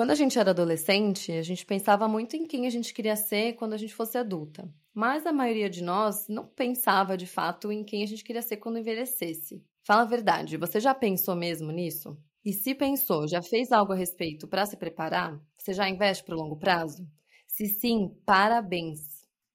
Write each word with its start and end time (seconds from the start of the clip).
Quando 0.00 0.12
a 0.12 0.14
gente 0.14 0.38
era 0.38 0.52
adolescente, 0.52 1.30
a 1.30 1.42
gente 1.42 1.66
pensava 1.66 2.08
muito 2.08 2.34
em 2.34 2.46
quem 2.46 2.66
a 2.66 2.70
gente 2.70 2.94
queria 2.94 3.14
ser 3.14 3.52
quando 3.52 3.74
a 3.74 3.76
gente 3.76 3.94
fosse 3.94 4.16
adulta. 4.16 4.66
Mas 4.94 5.26
a 5.26 5.30
maioria 5.30 5.68
de 5.68 5.82
nós 5.82 6.26
não 6.26 6.46
pensava 6.46 7.18
de 7.18 7.26
fato 7.26 7.70
em 7.70 7.84
quem 7.84 8.02
a 8.02 8.06
gente 8.06 8.24
queria 8.24 8.40
ser 8.40 8.56
quando 8.56 8.78
envelhecesse. 8.78 9.62
Fala 9.82 10.00
a 10.00 10.06
verdade, 10.06 10.56
você 10.56 10.80
já 10.80 10.94
pensou 10.94 11.36
mesmo 11.36 11.70
nisso? 11.70 12.16
E 12.42 12.50
se 12.50 12.74
pensou, 12.74 13.28
já 13.28 13.42
fez 13.42 13.72
algo 13.72 13.92
a 13.92 13.94
respeito 13.94 14.48
para 14.48 14.64
se 14.64 14.74
preparar? 14.74 15.38
Você 15.58 15.74
já 15.74 15.86
investe 15.86 16.24
para 16.24 16.34
o 16.34 16.38
longo 16.38 16.56
prazo? 16.56 17.06
Se 17.46 17.66
sim, 17.66 18.08
parabéns. 18.24 19.00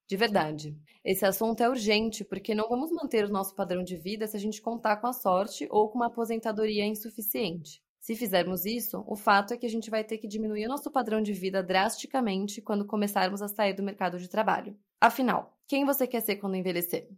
De 0.07 0.15
verdade. 0.15 0.77
Esse 1.03 1.25
assunto 1.25 1.61
é 1.61 1.67
urgente 1.67 2.23
porque 2.23 2.53
não 2.53 2.69
vamos 2.69 2.91
manter 2.91 3.25
o 3.25 3.33
nosso 3.33 3.55
padrão 3.55 3.83
de 3.83 3.97
vida 3.97 4.27
se 4.27 4.37
a 4.37 4.39
gente 4.39 4.61
contar 4.61 4.97
com 4.97 5.07
a 5.07 5.13
sorte 5.13 5.67
ou 5.71 5.89
com 5.89 5.97
uma 5.97 6.05
aposentadoria 6.05 6.85
insuficiente. 6.85 7.83
Se 8.05 8.15
fizermos 8.15 8.67
isso, 8.67 9.03
o 9.07 9.15
fato 9.15 9.51
é 9.51 9.57
que 9.57 9.65
a 9.65 9.69
gente 9.69 9.89
vai 9.89 10.03
ter 10.03 10.19
que 10.19 10.27
diminuir 10.27 10.67
o 10.67 10.69
nosso 10.69 10.91
padrão 10.91 11.23
de 11.23 11.33
vida 11.33 11.63
drasticamente 11.63 12.61
quando 12.61 12.85
começarmos 12.85 13.41
a 13.41 13.47
sair 13.47 13.73
do 13.73 13.81
mercado 13.81 14.19
de 14.19 14.29
trabalho. 14.29 14.77
Afinal, 15.01 15.57
quem 15.67 15.83
você 15.85 16.05
quer 16.05 16.21
ser 16.21 16.35
quando 16.35 16.55
envelhecer? 16.55 17.09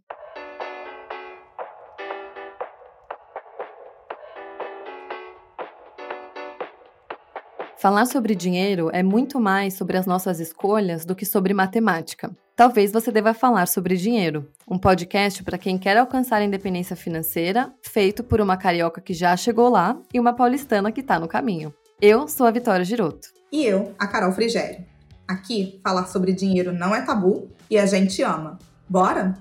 Falar 7.78 8.06
sobre 8.06 8.34
dinheiro 8.34 8.90
é 8.92 9.04
muito 9.04 9.38
mais 9.38 9.74
sobre 9.74 9.96
as 9.96 10.04
nossas 10.04 10.40
escolhas 10.40 11.04
do 11.04 11.14
que 11.14 11.24
sobre 11.24 11.54
matemática. 11.54 12.36
Talvez 12.56 12.90
você 12.90 13.12
deva 13.12 13.32
falar 13.32 13.68
sobre 13.68 13.96
dinheiro, 13.96 14.48
um 14.68 14.76
podcast 14.76 15.44
para 15.44 15.56
quem 15.56 15.78
quer 15.78 15.96
alcançar 15.96 16.38
a 16.38 16.44
independência 16.44 16.96
financeira, 16.96 17.72
feito 17.80 18.24
por 18.24 18.40
uma 18.40 18.56
carioca 18.56 19.00
que 19.00 19.14
já 19.14 19.36
chegou 19.36 19.68
lá 19.68 19.96
e 20.12 20.18
uma 20.18 20.32
paulistana 20.32 20.90
que 20.90 21.02
está 21.02 21.20
no 21.20 21.28
caminho. 21.28 21.72
Eu 22.02 22.26
sou 22.26 22.48
a 22.48 22.50
Vitória 22.50 22.84
Giroto. 22.84 23.28
E 23.52 23.64
eu, 23.64 23.94
a 23.96 24.08
Carol 24.08 24.32
Frigério. 24.32 24.84
Aqui, 25.28 25.80
falar 25.80 26.06
sobre 26.06 26.32
dinheiro 26.32 26.72
não 26.72 26.92
é 26.92 27.02
tabu 27.02 27.48
e 27.70 27.78
a 27.78 27.86
gente 27.86 28.22
ama. 28.24 28.58
Bora? 28.88 29.38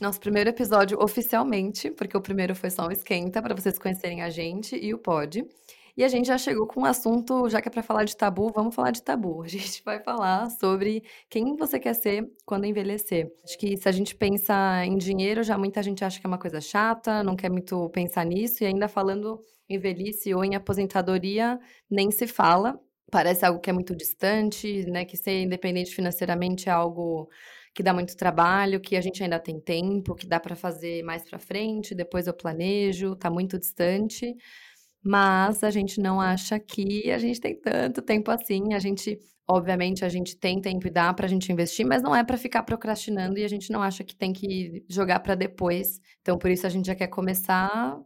Nosso 0.00 0.20
primeiro 0.20 0.48
episódio 0.48 0.96
oficialmente, 1.02 1.90
porque 1.90 2.16
o 2.16 2.20
primeiro 2.20 2.54
foi 2.54 2.70
só 2.70 2.86
um 2.86 2.90
esquenta 2.92 3.42
para 3.42 3.52
vocês 3.52 3.80
conhecerem 3.80 4.22
a 4.22 4.30
gente 4.30 4.76
e 4.76 4.94
o 4.94 4.98
pod. 4.98 5.44
E 5.96 6.04
a 6.04 6.08
gente 6.08 6.28
já 6.28 6.38
chegou 6.38 6.68
com 6.68 6.82
um 6.82 6.84
assunto, 6.84 7.48
já 7.48 7.60
que 7.60 7.68
é 7.68 7.70
para 7.72 7.82
falar 7.82 8.04
de 8.04 8.16
tabu, 8.16 8.52
vamos 8.54 8.72
falar 8.72 8.92
de 8.92 9.02
tabu. 9.02 9.42
A 9.42 9.48
gente 9.48 9.82
vai 9.84 10.00
falar 10.00 10.48
sobre 10.50 11.02
quem 11.28 11.56
você 11.56 11.80
quer 11.80 11.94
ser 11.94 12.30
quando 12.46 12.64
envelhecer. 12.64 13.32
Acho 13.42 13.58
que 13.58 13.76
se 13.76 13.88
a 13.88 13.92
gente 13.92 14.14
pensa 14.14 14.54
em 14.84 14.96
dinheiro, 14.96 15.42
já 15.42 15.58
muita 15.58 15.82
gente 15.82 16.04
acha 16.04 16.20
que 16.20 16.26
é 16.26 16.28
uma 16.28 16.38
coisa 16.38 16.60
chata, 16.60 17.24
não 17.24 17.34
quer 17.34 17.50
muito 17.50 17.90
pensar 17.90 18.24
nisso, 18.24 18.62
e 18.62 18.66
ainda 18.66 18.86
falando 18.86 19.40
em 19.68 19.80
velhice 19.80 20.32
ou 20.32 20.44
em 20.44 20.54
aposentadoria, 20.54 21.58
nem 21.90 22.12
se 22.12 22.28
fala. 22.28 22.78
Parece 23.10 23.44
algo 23.44 23.58
que 23.58 23.68
é 23.68 23.72
muito 23.72 23.96
distante, 23.96 24.88
né? 24.88 25.04
Que 25.04 25.16
ser 25.16 25.42
independente 25.42 25.92
financeiramente 25.92 26.68
é 26.68 26.72
algo 26.72 27.28
que 27.78 27.82
dá 27.84 27.94
muito 27.94 28.16
trabalho, 28.16 28.80
que 28.80 28.96
a 28.96 29.00
gente 29.00 29.22
ainda 29.22 29.38
tem 29.38 29.60
tempo, 29.60 30.16
que 30.16 30.26
dá 30.26 30.40
para 30.40 30.56
fazer 30.56 31.00
mais 31.04 31.22
para 31.22 31.38
frente, 31.38 31.94
depois 31.94 32.26
eu 32.26 32.34
planejo, 32.34 33.12
está 33.12 33.30
muito 33.30 33.56
distante, 33.56 34.34
mas 35.00 35.62
a 35.62 35.70
gente 35.70 36.00
não 36.00 36.20
acha 36.20 36.58
que 36.58 37.08
a 37.08 37.18
gente 37.18 37.40
tem 37.40 37.54
tanto 37.54 38.02
tempo 38.02 38.32
assim, 38.32 38.74
a 38.74 38.80
gente 38.80 39.20
Obviamente, 39.50 40.04
a 40.04 40.10
gente 40.10 40.36
tem 40.36 40.60
tempo 40.60 40.86
e 40.86 40.90
dá 40.90 41.10
para 41.14 41.24
a 41.24 41.28
gente 41.28 41.50
investir, 41.50 41.86
mas 41.86 42.02
não 42.02 42.14
é 42.14 42.22
para 42.22 42.36
ficar 42.36 42.62
procrastinando 42.64 43.38
e 43.38 43.44
a 43.44 43.48
gente 43.48 43.72
não 43.72 43.82
acha 43.82 44.04
que 44.04 44.14
tem 44.14 44.30
que 44.30 44.84
jogar 44.86 45.20
para 45.20 45.34
depois. 45.34 46.02
Então, 46.20 46.36
por 46.36 46.50
isso, 46.50 46.66
a 46.66 46.68
gente 46.68 46.84
já 46.84 46.94
quer 46.94 47.06
começar 47.06 47.98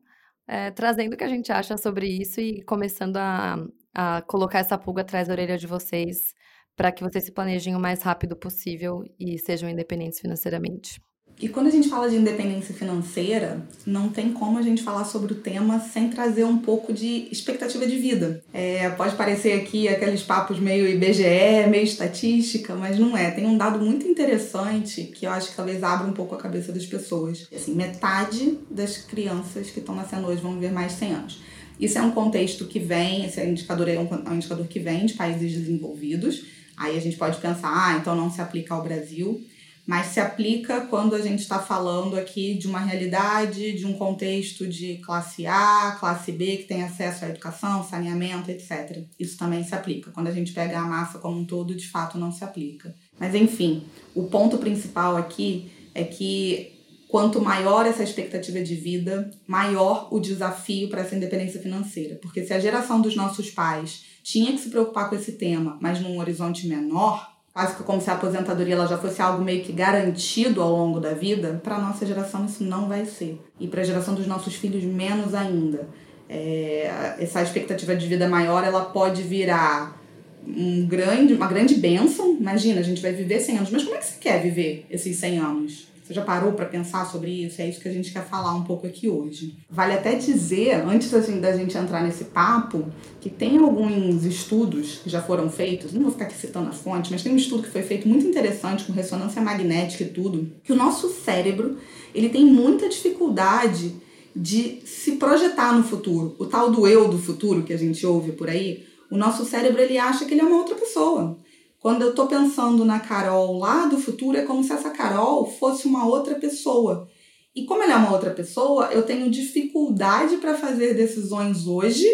é, 0.47 0.71
trazendo 0.71 1.15
o 1.15 1.17
que 1.17 1.25
a 1.25 1.29
gente 1.29 1.51
acha 1.51 1.77
sobre 1.77 2.07
isso 2.07 2.41
e 2.41 2.63
começando 2.63 3.17
a, 3.17 3.57
a 3.93 4.23
colocar 4.23 4.61
essa 4.61 4.79
pulga 4.79 5.03
atrás 5.03 5.27
da 5.27 5.35
orelha 5.35 5.59
de 5.59 5.67
vocês 5.67 6.33
para 6.77 6.93
que 6.93 7.03
vocês 7.03 7.25
se 7.25 7.33
planejem 7.33 7.77
o 7.77 7.81
mais 7.81 8.03
rápido 8.03 8.37
possível 8.37 9.05
e 9.19 9.39
sejam 9.39 9.69
independentes 9.69 10.21
financeiramente. 10.21 11.01
E 11.41 11.49
quando 11.49 11.67
a 11.67 11.71
gente 11.71 11.89
fala 11.89 12.09
de 12.09 12.17
independência 12.17 12.75
financeira, 12.75 13.67
não 13.85 14.09
tem 14.09 14.33
como 14.33 14.59
a 14.59 14.63
gente 14.63 14.83
falar 14.83 15.05
sobre 15.05 15.33
o 15.33 15.37
tema 15.37 15.81
sem 15.81 16.09
trazer 16.09 16.45
um 16.45 16.59
pouco 16.59 16.93
de 16.93 17.27
expectativa 17.33 17.85
de 17.85 17.97
vida. 17.97 18.45
É, 18.53 18.89
pode 18.91 19.17
parecer 19.17 19.55
aqui 19.55 19.89
aqueles 19.89 20.23
papos 20.23 20.61
meio 20.61 20.87
IBGE, 20.89 21.69
meio 21.69 21.83
estatística, 21.83 22.75
mas 22.77 22.99
não 22.99 23.17
é. 23.17 23.31
Tem 23.31 23.45
um 23.45 23.57
dado 23.57 23.85
muito 23.85 24.07
interessante 24.07 25.05
que 25.05 25.27
eu 25.27 25.31
acho 25.33 25.51
que 25.51 25.57
talvez 25.57 25.83
abra 25.83 26.07
um 26.07 26.13
pouco 26.13 26.35
a 26.35 26.39
cabeça 26.39 26.71
das 26.71 26.87
pessoas. 26.87 27.49
Assim, 27.53 27.75
metade 27.75 28.59
das 28.71 28.99
crianças 28.99 29.71
que 29.71 29.81
estão 29.81 29.97
nascendo 29.97 30.29
hoje 30.29 30.41
vão 30.41 30.55
viver 30.55 30.71
mais 30.71 30.93
de 30.93 30.99
100 30.99 31.13
anos. 31.13 31.43
Isso 31.81 31.99
é 31.99 32.03
um 32.03 32.13
contexto 32.13 32.67
que 32.67 32.79
vem, 32.79 33.25
esse 33.25 33.43
indicador 33.45 33.89
é 33.89 33.99
um, 33.99 34.07
é 34.07 34.31
um 34.31 34.35
indicador 34.37 34.69
que 34.69 34.79
vem 34.79 35.07
de 35.07 35.15
países 35.15 35.53
desenvolvidos 35.53 36.62
Aí 36.77 36.97
a 36.97 37.01
gente 37.01 37.17
pode 37.17 37.39
pensar, 37.39 37.71
ah, 37.73 37.97
então 37.97 38.15
não 38.15 38.31
se 38.31 38.41
aplica 38.41 38.75
ao 38.75 38.83
Brasil, 38.83 39.45
mas 39.87 40.07
se 40.09 40.21
aplica 40.21 40.83
quando 40.83 41.15
a 41.15 41.21
gente 41.21 41.41
está 41.41 41.59
falando 41.59 42.17
aqui 42.17 42.55
de 42.55 42.69
uma 42.69 42.79
realidade, 42.79 43.73
de 43.73 43.85
um 43.85 43.95
contexto 43.95 44.67
de 44.67 44.99
classe 44.99 45.47
A, 45.47 45.97
classe 45.99 46.31
B, 46.31 46.59
que 46.59 46.65
tem 46.65 46.85
acesso 46.85 47.25
à 47.25 47.29
educação, 47.29 47.85
saneamento, 47.85 48.51
etc. 48.51 49.05
Isso 49.19 49.37
também 49.37 49.65
se 49.65 49.75
aplica. 49.75 50.13
Quando 50.13 50.29
a 50.29 50.33
gente 50.33 50.53
pega 50.53 50.79
a 50.79 50.85
massa 50.85 51.19
como 51.19 51.39
um 51.39 51.45
todo, 51.45 51.75
de 51.75 51.89
fato 51.89 52.17
não 52.17 52.31
se 52.31 52.45
aplica. 52.45 52.95
Mas 53.19 53.35
enfim, 53.35 53.85
o 54.15 54.25
ponto 54.25 54.59
principal 54.59 55.17
aqui 55.17 55.71
é 55.95 56.05
que 56.05 56.72
quanto 57.13 57.43
maior 57.43 57.85
essa 57.85 58.03
expectativa 58.03 58.63
de 58.63 58.75
vida, 58.75 59.31
maior 59.47 60.09
o 60.11 60.19
desafio 60.19 60.89
para 60.89 61.03
essa 61.03 61.15
independência 61.15 61.61
financeira. 61.61 62.19
Porque 62.23 62.43
se 62.43 62.55
a 62.55 62.59
geração 62.59 63.03
dos 63.03 63.15
nossos 63.15 63.51
pais 63.51 64.07
tinha 64.23 64.51
que 64.51 64.59
se 64.59 64.71
preocupar 64.71 65.11
com 65.11 65.17
esse 65.17 65.33
tema, 65.33 65.77
mas 65.79 66.01
num 66.01 66.19
horizonte 66.19 66.67
menor, 66.67 67.31
quase 67.53 67.77
que 67.77 67.83
como 67.83 68.01
se 68.01 68.09
a 68.09 68.15
aposentadoria 68.15 68.77
ela 68.77 68.87
já 68.87 68.97
fosse 68.97 69.21
algo 69.21 69.45
meio 69.45 69.63
que 69.63 69.75
garantido 69.75 70.63
ao 70.63 70.71
longo 70.71 70.99
da 70.99 71.13
vida, 71.13 71.61
para 71.63 71.77
a 71.77 71.81
nossa 71.83 72.07
geração 72.07 72.47
isso 72.47 72.65
não 72.65 72.89
vai 72.89 73.05
ser. 73.05 73.39
E 73.61 73.69
para 73.69 73.83
a 73.83 73.85
geração 73.85 74.15
dos 74.15 74.27
nossos 74.27 74.55
filhos, 74.55 74.83
menos 74.83 75.35
ainda. 75.35 75.91
É, 76.31 77.17
essa 77.19 77.43
expectativa 77.43 77.95
de 77.95 78.07
vida 78.07 78.27
maior 78.27 78.65
ela 78.65 78.87
pode 78.87 79.21
virar 79.21 80.01
um 80.47 80.87
grande, 80.87 81.35
uma 81.35 81.47
grande 81.47 81.75
bênção. 81.75 82.39
Imagina, 82.41 82.81
a 82.81 82.83
gente 82.83 83.03
vai 83.03 83.13
viver 83.13 83.39
100 83.39 83.57
anos, 83.59 83.71
mas 83.71 83.85
como 83.85 83.97
é 83.97 83.99
que 83.99 84.07
você 84.07 84.19
quer 84.19 84.43
viver 84.43 84.87
esses 84.89 85.15
100 85.19 85.39
anos? 85.39 85.92
Você 86.13 86.17
já 86.17 86.23
parou 86.23 86.53
para 86.53 86.67
pensar 86.67 87.11
sobre 87.11 87.31
isso? 87.31 87.63
É 87.63 87.67
isso 87.67 87.81
que 87.81 87.89
a 87.89 87.93
gente 87.93 88.13
quer 88.13 88.23
falar 88.23 88.55
um 88.55 88.65
pouco 88.65 88.87
aqui 88.87 89.09
hoje. 89.09 89.57
Vale 89.71 89.95
até 89.95 90.15
dizer, 90.15 90.75
antes 90.85 91.11
gente, 91.11 91.41
da 91.41 91.57
gente 91.57 91.77
entrar 91.79 92.03
nesse 92.03 92.25
papo, 92.25 92.85
que 93.19 93.31
tem 93.31 93.57
alguns 93.57 94.27
estudos 94.27 95.01
que 95.03 95.09
já 95.09 95.23
foram 95.23 95.49
feitos, 95.49 95.95
não 95.95 96.03
vou 96.03 96.13
ficar 96.13 96.27
aqui 96.27 96.37
citando 96.37 96.69
a 96.69 96.73
fonte, 96.73 97.11
mas 97.11 97.23
tem 97.23 97.33
um 97.33 97.37
estudo 97.37 97.63
que 97.63 97.71
foi 97.71 97.81
feito 97.81 98.07
muito 98.07 98.27
interessante 98.27 98.85
com 98.85 98.93
ressonância 98.93 99.41
magnética 99.41 100.05
e 100.05 100.09
tudo, 100.09 100.53
que 100.63 100.73
o 100.73 100.77
nosso 100.77 101.09
cérebro 101.09 101.79
ele 102.15 102.29
tem 102.29 102.45
muita 102.45 102.91
dificuldade 102.91 103.95
de 104.37 104.83
se 104.85 105.13
projetar 105.13 105.73
no 105.73 105.83
futuro. 105.83 106.37
O 106.39 106.45
tal 106.45 106.71
do 106.71 106.87
eu 106.87 107.09
do 107.09 107.19
futuro 107.19 107.63
que 107.63 107.73
a 107.73 107.79
gente 107.79 108.05
ouve 108.05 108.33
por 108.33 108.51
aí, 108.51 108.85
o 109.11 109.17
nosso 109.17 109.47
cérebro 109.47 109.81
ele 109.81 109.97
acha 109.97 110.27
que 110.27 110.35
ele 110.35 110.43
é 110.43 110.45
uma 110.45 110.59
outra 110.59 110.75
pessoa. 110.75 111.39
Quando 111.83 112.03
eu 112.03 112.15
tô 112.15 112.29
pensando 112.29 112.85
na 112.85 113.01
Carol 113.01 113.59
lá 113.59 113.87
do 113.87 113.99
futuro, 113.99 114.39
é 114.39 114.43
como 114.43 114.63
se 114.63 114.73
essa 114.73 114.91
Carol 114.91 115.45
fosse 115.45 115.89
uma 115.89 116.07
outra 116.07 116.37
pessoa. 116.37 117.09
E 117.57 117.65
como 117.65 117.83
ela 117.83 117.95
é 117.95 117.97
uma 117.97 118.13
outra 118.13 118.31
pessoa, 118.31 118.87
eu 118.93 119.03
tenho 119.03 119.29
dificuldade 119.29 120.37
para 120.37 120.55
fazer 120.55 120.95
decisões 120.95 121.67
hoje 121.67 122.07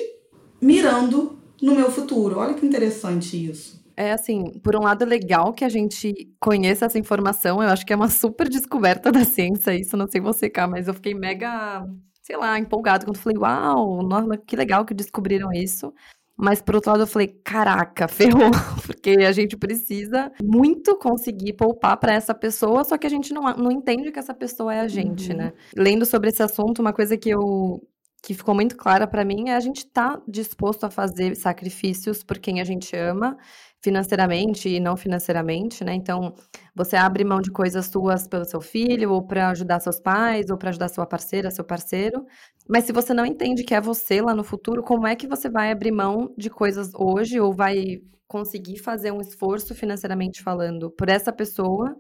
mirando 0.58 1.38
no 1.60 1.74
meu 1.74 1.90
futuro. 1.90 2.38
Olha 2.38 2.54
que 2.54 2.64
interessante 2.64 3.36
isso. 3.36 3.78
É 3.94 4.10
assim, 4.10 4.58
por 4.60 4.74
um 4.74 4.84
lado 4.84 5.04
é 5.04 5.06
legal 5.06 5.52
que 5.52 5.66
a 5.66 5.68
gente 5.68 6.14
conheça 6.40 6.86
essa 6.86 6.98
informação, 6.98 7.62
eu 7.62 7.68
acho 7.68 7.84
que 7.84 7.92
é 7.92 7.96
uma 7.96 8.08
super 8.08 8.48
descoberta 8.48 9.12
da 9.12 9.24
ciência, 9.24 9.74
isso 9.74 9.98
não 9.98 10.06
sei 10.08 10.20
você, 10.20 10.48
cá, 10.48 10.66
mas 10.66 10.88
eu 10.88 10.94
fiquei 10.94 11.12
mega, 11.12 11.84
sei 12.22 12.38
lá, 12.38 12.59
empolgado 12.59 13.04
quando 13.04 13.18
falei, 13.18 13.36
uau, 13.36 14.03
nossa, 14.03 14.38
que 14.38 14.56
legal 14.56 14.86
que 14.86 14.94
descobriram 14.94 15.53
isso. 15.53 15.92
Mas 16.38 16.62
por 16.62 16.76
outro 16.76 16.92
lado 16.92 17.02
eu 17.02 17.06
falei, 17.06 17.26
caraca, 17.44 18.06
ferrou, 18.08 18.50
porque 18.86 19.10
a 19.26 19.32
gente 19.32 19.56
precisa 19.56 20.30
muito 20.40 20.96
conseguir 20.96 21.54
poupar 21.54 21.96
para 21.96 22.14
essa 22.14 22.32
pessoa, 22.32 22.84
só 22.84 22.96
que 22.96 23.06
a 23.06 23.10
gente 23.10 23.34
não, 23.34 23.42
não 23.56 23.72
entende 23.72 24.12
que 24.12 24.18
essa 24.18 24.32
pessoa 24.32 24.72
é 24.72 24.80
a 24.80 24.88
gente, 24.88 25.32
uhum. 25.32 25.38
né? 25.38 25.52
Lendo 25.76 26.06
sobre 26.06 26.30
esse 26.30 26.42
assunto, 26.42 26.80
uma 26.80 26.92
coisa 26.92 27.16
que 27.16 27.30
eu 27.30 27.82
que 28.20 28.34
ficou 28.34 28.52
muito 28.52 28.76
clara 28.76 29.06
para 29.06 29.24
mim 29.24 29.48
é 29.48 29.54
a 29.54 29.60
gente 29.60 29.86
tá 29.86 30.20
disposto 30.26 30.84
a 30.84 30.90
fazer 30.90 31.36
sacrifícios 31.36 32.24
por 32.24 32.38
quem 32.38 32.60
a 32.60 32.64
gente 32.64 32.94
ama 32.96 33.36
financeiramente 33.83 34.69
e 34.69 34.80
não 34.80 34.97
financeiramente, 34.97 35.84
né? 35.84 35.95
Então, 35.95 36.34
você 36.75 36.97
abre 36.97 37.25
mão 37.25 37.41
de 37.41 37.51
coisas 37.51 37.86
suas 37.86 38.27
pelo 38.27 38.45
seu 38.45 38.60
filho, 38.60 39.13
ou 39.13 39.27
para 39.27 39.51
ajudar 39.51 39.80
seus 39.80 40.01
pais, 40.01 40.51
ou 40.51 40.59
para 40.59 40.71
ajudar 40.71 40.89
sua 40.89 41.07
parceira, 41.07 41.51
seu 41.51 41.65
parceiro. 41.65 42.25
Mas 42.69 42.84
se 42.84 42.92
você 42.92 43.15
não 43.15 43.25
entende 43.27 43.65
que 43.65 43.75
é 43.75 43.80
você 43.80 44.21
lá 44.21 44.34
no 44.34 44.45
futuro, 44.45 44.83
como 44.83 45.07
é 45.07 45.16
que 45.16 45.27
você 45.28 45.48
vai 45.48 45.71
abrir 45.71 45.92
mão 45.92 46.34
de 46.36 46.51
coisas 46.51 46.91
hoje 46.95 47.41
ou 47.41 47.53
vai 47.53 48.01
conseguir 48.27 48.78
fazer 48.78 49.10
um 49.13 49.21
esforço 49.21 49.75
financeiramente 49.75 50.42
falando 50.42 50.91
por 50.91 51.09
essa 51.09 51.33
pessoa, 51.33 51.97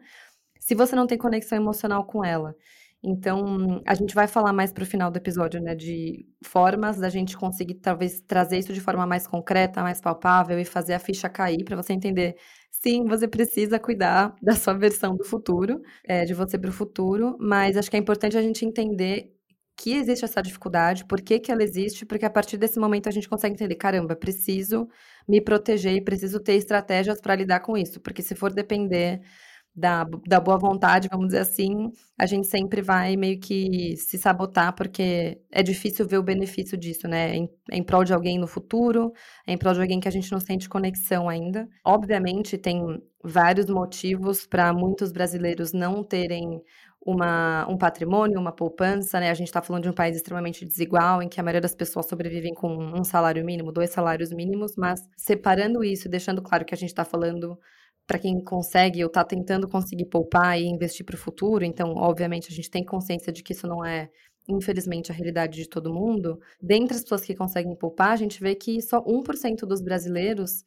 se 0.60 0.74
você 0.74 0.96
não 0.96 1.06
tem 1.06 1.18
conexão 1.18 1.58
emocional 1.58 2.04
com 2.06 2.24
ela? 2.24 2.54
Então, 3.02 3.80
a 3.86 3.94
gente 3.94 4.12
vai 4.14 4.26
falar 4.26 4.52
mais 4.52 4.72
para 4.72 4.82
o 4.82 4.86
final 4.86 5.10
do 5.10 5.16
episódio, 5.18 5.60
né, 5.60 5.74
de 5.74 6.26
formas 6.44 6.98
da 6.98 7.08
gente 7.08 7.36
conseguir 7.36 7.74
talvez 7.74 8.20
trazer 8.22 8.58
isso 8.58 8.72
de 8.72 8.80
forma 8.80 9.06
mais 9.06 9.26
concreta, 9.26 9.82
mais 9.82 10.00
palpável 10.00 10.58
e 10.58 10.64
fazer 10.64 10.94
a 10.94 10.98
ficha 10.98 11.28
cair 11.28 11.64
para 11.64 11.76
você 11.76 11.92
entender. 11.92 12.34
Sim, 12.72 13.04
você 13.06 13.28
precisa 13.28 13.78
cuidar 13.78 14.34
da 14.42 14.54
sua 14.56 14.74
versão 14.74 15.16
do 15.16 15.24
futuro, 15.24 15.80
é, 16.04 16.24
de 16.24 16.34
você 16.34 16.58
para 16.58 16.70
o 16.70 16.72
futuro, 16.72 17.36
mas 17.40 17.76
acho 17.76 17.88
que 17.90 17.96
é 17.96 18.00
importante 18.00 18.36
a 18.36 18.42
gente 18.42 18.64
entender 18.64 19.32
que 19.76 19.94
existe 19.94 20.24
essa 20.24 20.42
dificuldade, 20.42 21.04
por 21.06 21.20
que, 21.20 21.38
que 21.38 21.52
ela 21.52 21.62
existe, 21.62 22.04
porque 22.04 22.24
a 22.26 22.30
partir 22.30 22.56
desse 22.56 22.80
momento 22.80 23.08
a 23.08 23.12
gente 23.12 23.28
consegue 23.28 23.54
entender, 23.54 23.76
caramba, 23.76 24.16
preciso 24.16 24.88
me 25.26 25.40
proteger 25.40 25.94
e 25.94 26.00
preciso 26.02 26.40
ter 26.40 26.54
estratégias 26.54 27.20
para 27.20 27.36
lidar 27.36 27.60
com 27.60 27.76
isso, 27.78 28.00
porque 28.00 28.20
se 28.22 28.34
for 28.34 28.52
depender 28.52 29.20
da, 29.74 30.04
da 30.26 30.40
boa 30.40 30.58
vontade, 30.58 31.08
vamos 31.10 31.28
dizer 31.28 31.40
assim, 31.40 31.92
a 32.18 32.26
gente 32.26 32.48
sempre 32.48 32.82
vai 32.82 33.16
meio 33.16 33.38
que 33.38 33.96
se 33.96 34.18
sabotar, 34.18 34.74
porque 34.74 35.40
é 35.50 35.62
difícil 35.62 36.06
ver 36.06 36.18
o 36.18 36.22
benefício 36.22 36.76
disso, 36.76 37.06
né? 37.06 37.36
Em, 37.36 37.48
em 37.70 37.82
prol 37.82 38.02
de 38.02 38.12
alguém 38.12 38.38
no 38.38 38.46
futuro, 38.46 39.12
em 39.46 39.56
prol 39.56 39.74
de 39.74 39.80
alguém 39.80 40.00
que 40.00 40.08
a 40.08 40.10
gente 40.10 40.32
não 40.32 40.40
sente 40.40 40.68
conexão 40.68 41.28
ainda. 41.28 41.68
Obviamente, 41.84 42.58
tem 42.58 42.82
vários 43.22 43.66
motivos 43.66 44.46
para 44.46 44.72
muitos 44.72 45.12
brasileiros 45.12 45.72
não 45.72 46.02
terem 46.02 46.60
uma, 47.04 47.66
um 47.68 47.78
patrimônio, 47.78 48.38
uma 48.38 48.52
poupança, 48.52 49.20
né? 49.20 49.30
A 49.30 49.34
gente 49.34 49.46
está 49.46 49.62
falando 49.62 49.84
de 49.84 49.88
um 49.88 49.94
país 49.94 50.16
extremamente 50.16 50.66
desigual, 50.66 51.22
em 51.22 51.28
que 51.28 51.40
a 51.40 51.42
maioria 51.42 51.60
das 51.60 51.74
pessoas 51.74 52.06
sobrevivem 52.06 52.52
com 52.52 52.68
um 52.76 53.04
salário 53.04 53.44
mínimo, 53.44 53.72
dois 53.72 53.90
salários 53.90 54.32
mínimos, 54.32 54.74
mas 54.76 55.00
separando 55.16 55.84
isso, 55.84 56.08
deixando 56.08 56.42
claro 56.42 56.64
que 56.64 56.74
a 56.74 56.76
gente 56.76 56.90
está 56.90 57.04
falando 57.04 57.58
para 58.08 58.18
quem 58.18 58.42
consegue 58.42 59.04
ou 59.04 59.08
está 59.08 59.22
tentando 59.22 59.68
conseguir 59.68 60.06
poupar 60.06 60.58
e 60.58 60.64
investir 60.64 61.04
para 61.04 61.14
o 61.14 61.18
futuro, 61.18 61.62
então, 61.62 61.92
obviamente, 61.94 62.50
a 62.50 62.54
gente 62.54 62.70
tem 62.70 62.82
consciência 62.82 63.30
de 63.30 63.42
que 63.42 63.52
isso 63.52 63.66
não 63.66 63.84
é, 63.84 64.08
infelizmente, 64.48 65.12
a 65.12 65.14
realidade 65.14 65.58
de 65.58 65.68
todo 65.68 65.92
mundo. 65.92 66.40
Dentre 66.60 66.96
as 66.96 67.02
pessoas 67.02 67.20
que 67.22 67.34
conseguem 67.34 67.76
poupar, 67.76 68.12
a 68.12 68.16
gente 68.16 68.40
vê 68.40 68.54
que 68.54 68.80
só 68.80 69.04
1% 69.04 69.66
dos 69.66 69.82
brasileiros 69.82 70.64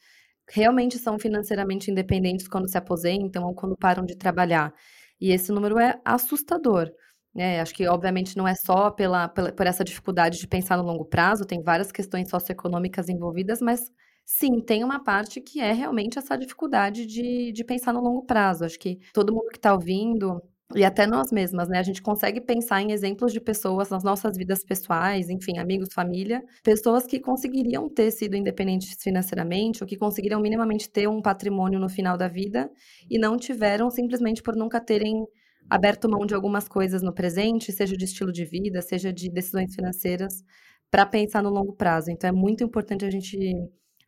realmente 0.47 0.99
são 0.99 1.17
financeiramente 1.17 1.89
independentes 1.89 2.47
quando 2.47 2.69
se 2.69 2.77
aposentam 2.77 3.43
ou 3.43 3.55
quando 3.55 3.75
param 3.75 4.05
de 4.05 4.15
trabalhar. 4.15 4.71
E 5.19 5.31
esse 5.31 5.51
número 5.51 5.79
é 5.79 5.99
assustador. 6.05 6.91
É, 7.35 7.59
acho 7.59 7.73
que, 7.73 7.87
obviamente, 7.87 8.37
não 8.37 8.47
é 8.47 8.53
só 8.53 8.91
pela, 8.91 9.27
pela, 9.27 9.51
por 9.51 9.65
essa 9.65 9.83
dificuldade 9.83 10.37
de 10.37 10.47
pensar 10.47 10.77
no 10.77 10.83
longo 10.83 11.05
prazo, 11.05 11.43
tem 11.43 11.63
várias 11.63 11.91
questões 11.91 12.29
socioeconômicas 12.29 13.09
envolvidas, 13.09 13.61
mas 13.61 13.89
Sim, 14.25 14.61
tem 14.61 14.83
uma 14.83 15.03
parte 15.03 15.41
que 15.41 15.59
é 15.59 15.73
realmente 15.73 16.17
essa 16.17 16.37
dificuldade 16.37 17.05
de, 17.05 17.51
de 17.51 17.63
pensar 17.63 17.93
no 17.93 17.99
longo 18.01 18.25
prazo. 18.25 18.63
Acho 18.65 18.79
que 18.79 18.99
todo 19.13 19.33
mundo 19.33 19.49
que 19.49 19.57
está 19.57 19.73
ouvindo, 19.73 20.41
e 20.73 20.85
até 20.85 21.05
nós 21.05 21.31
mesmas, 21.31 21.67
né? 21.67 21.79
A 21.79 21.83
gente 21.83 22.01
consegue 22.01 22.39
pensar 22.39 22.81
em 22.81 22.91
exemplos 22.93 23.33
de 23.33 23.41
pessoas 23.41 23.89
nas 23.89 24.03
nossas 24.03 24.37
vidas 24.37 24.63
pessoais, 24.63 25.29
enfim, 25.29 25.57
amigos, 25.57 25.89
família, 25.93 26.41
pessoas 26.63 27.05
que 27.05 27.19
conseguiriam 27.19 27.89
ter 27.89 28.09
sido 28.11 28.35
independentes 28.37 28.95
financeiramente 29.03 29.83
ou 29.83 29.87
que 29.87 29.97
conseguiriam 29.97 30.39
minimamente 30.39 30.89
ter 30.89 31.07
um 31.09 31.21
patrimônio 31.21 31.77
no 31.79 31.89
final 31.89 32.17
da 32.17 32.27
vida 32.29 32.69
e 33.09 33.19
não 33.19 33.35
tiveram 33.37 33.89
simplesmente 33.89 34.41
por 34.41 34.55
nunca 34.55 34.79
terem 34.79 35.25
aberto 35.69 36.09
mão 36.09 36.25
de 36.25 36.33
algumas 36.33 36.67
coisas 36.69 37.01
no 37.01 37.13
presente, 37.13 37.71
seja 37.71 37.95
de 37.97 38.05
estilo 38.05 38.31
de 38.31 38.45
vida, 38.45 38.81
seja 38.81 39.11
de 39.11 39.29
decisões 39.29 39.75
financeiras, 39.75 40.41
para 40.89 41.05
pensar 41.05 41.41
no 41.43 41.49
longo 41.49 41.73
prazo. 41.73 42.11
Então 42.11 42.29
é 42.29 42.33
muito 42.33 42.63
importante 42.63 43.03
a 43.05 43.11
gente 43.11 43.37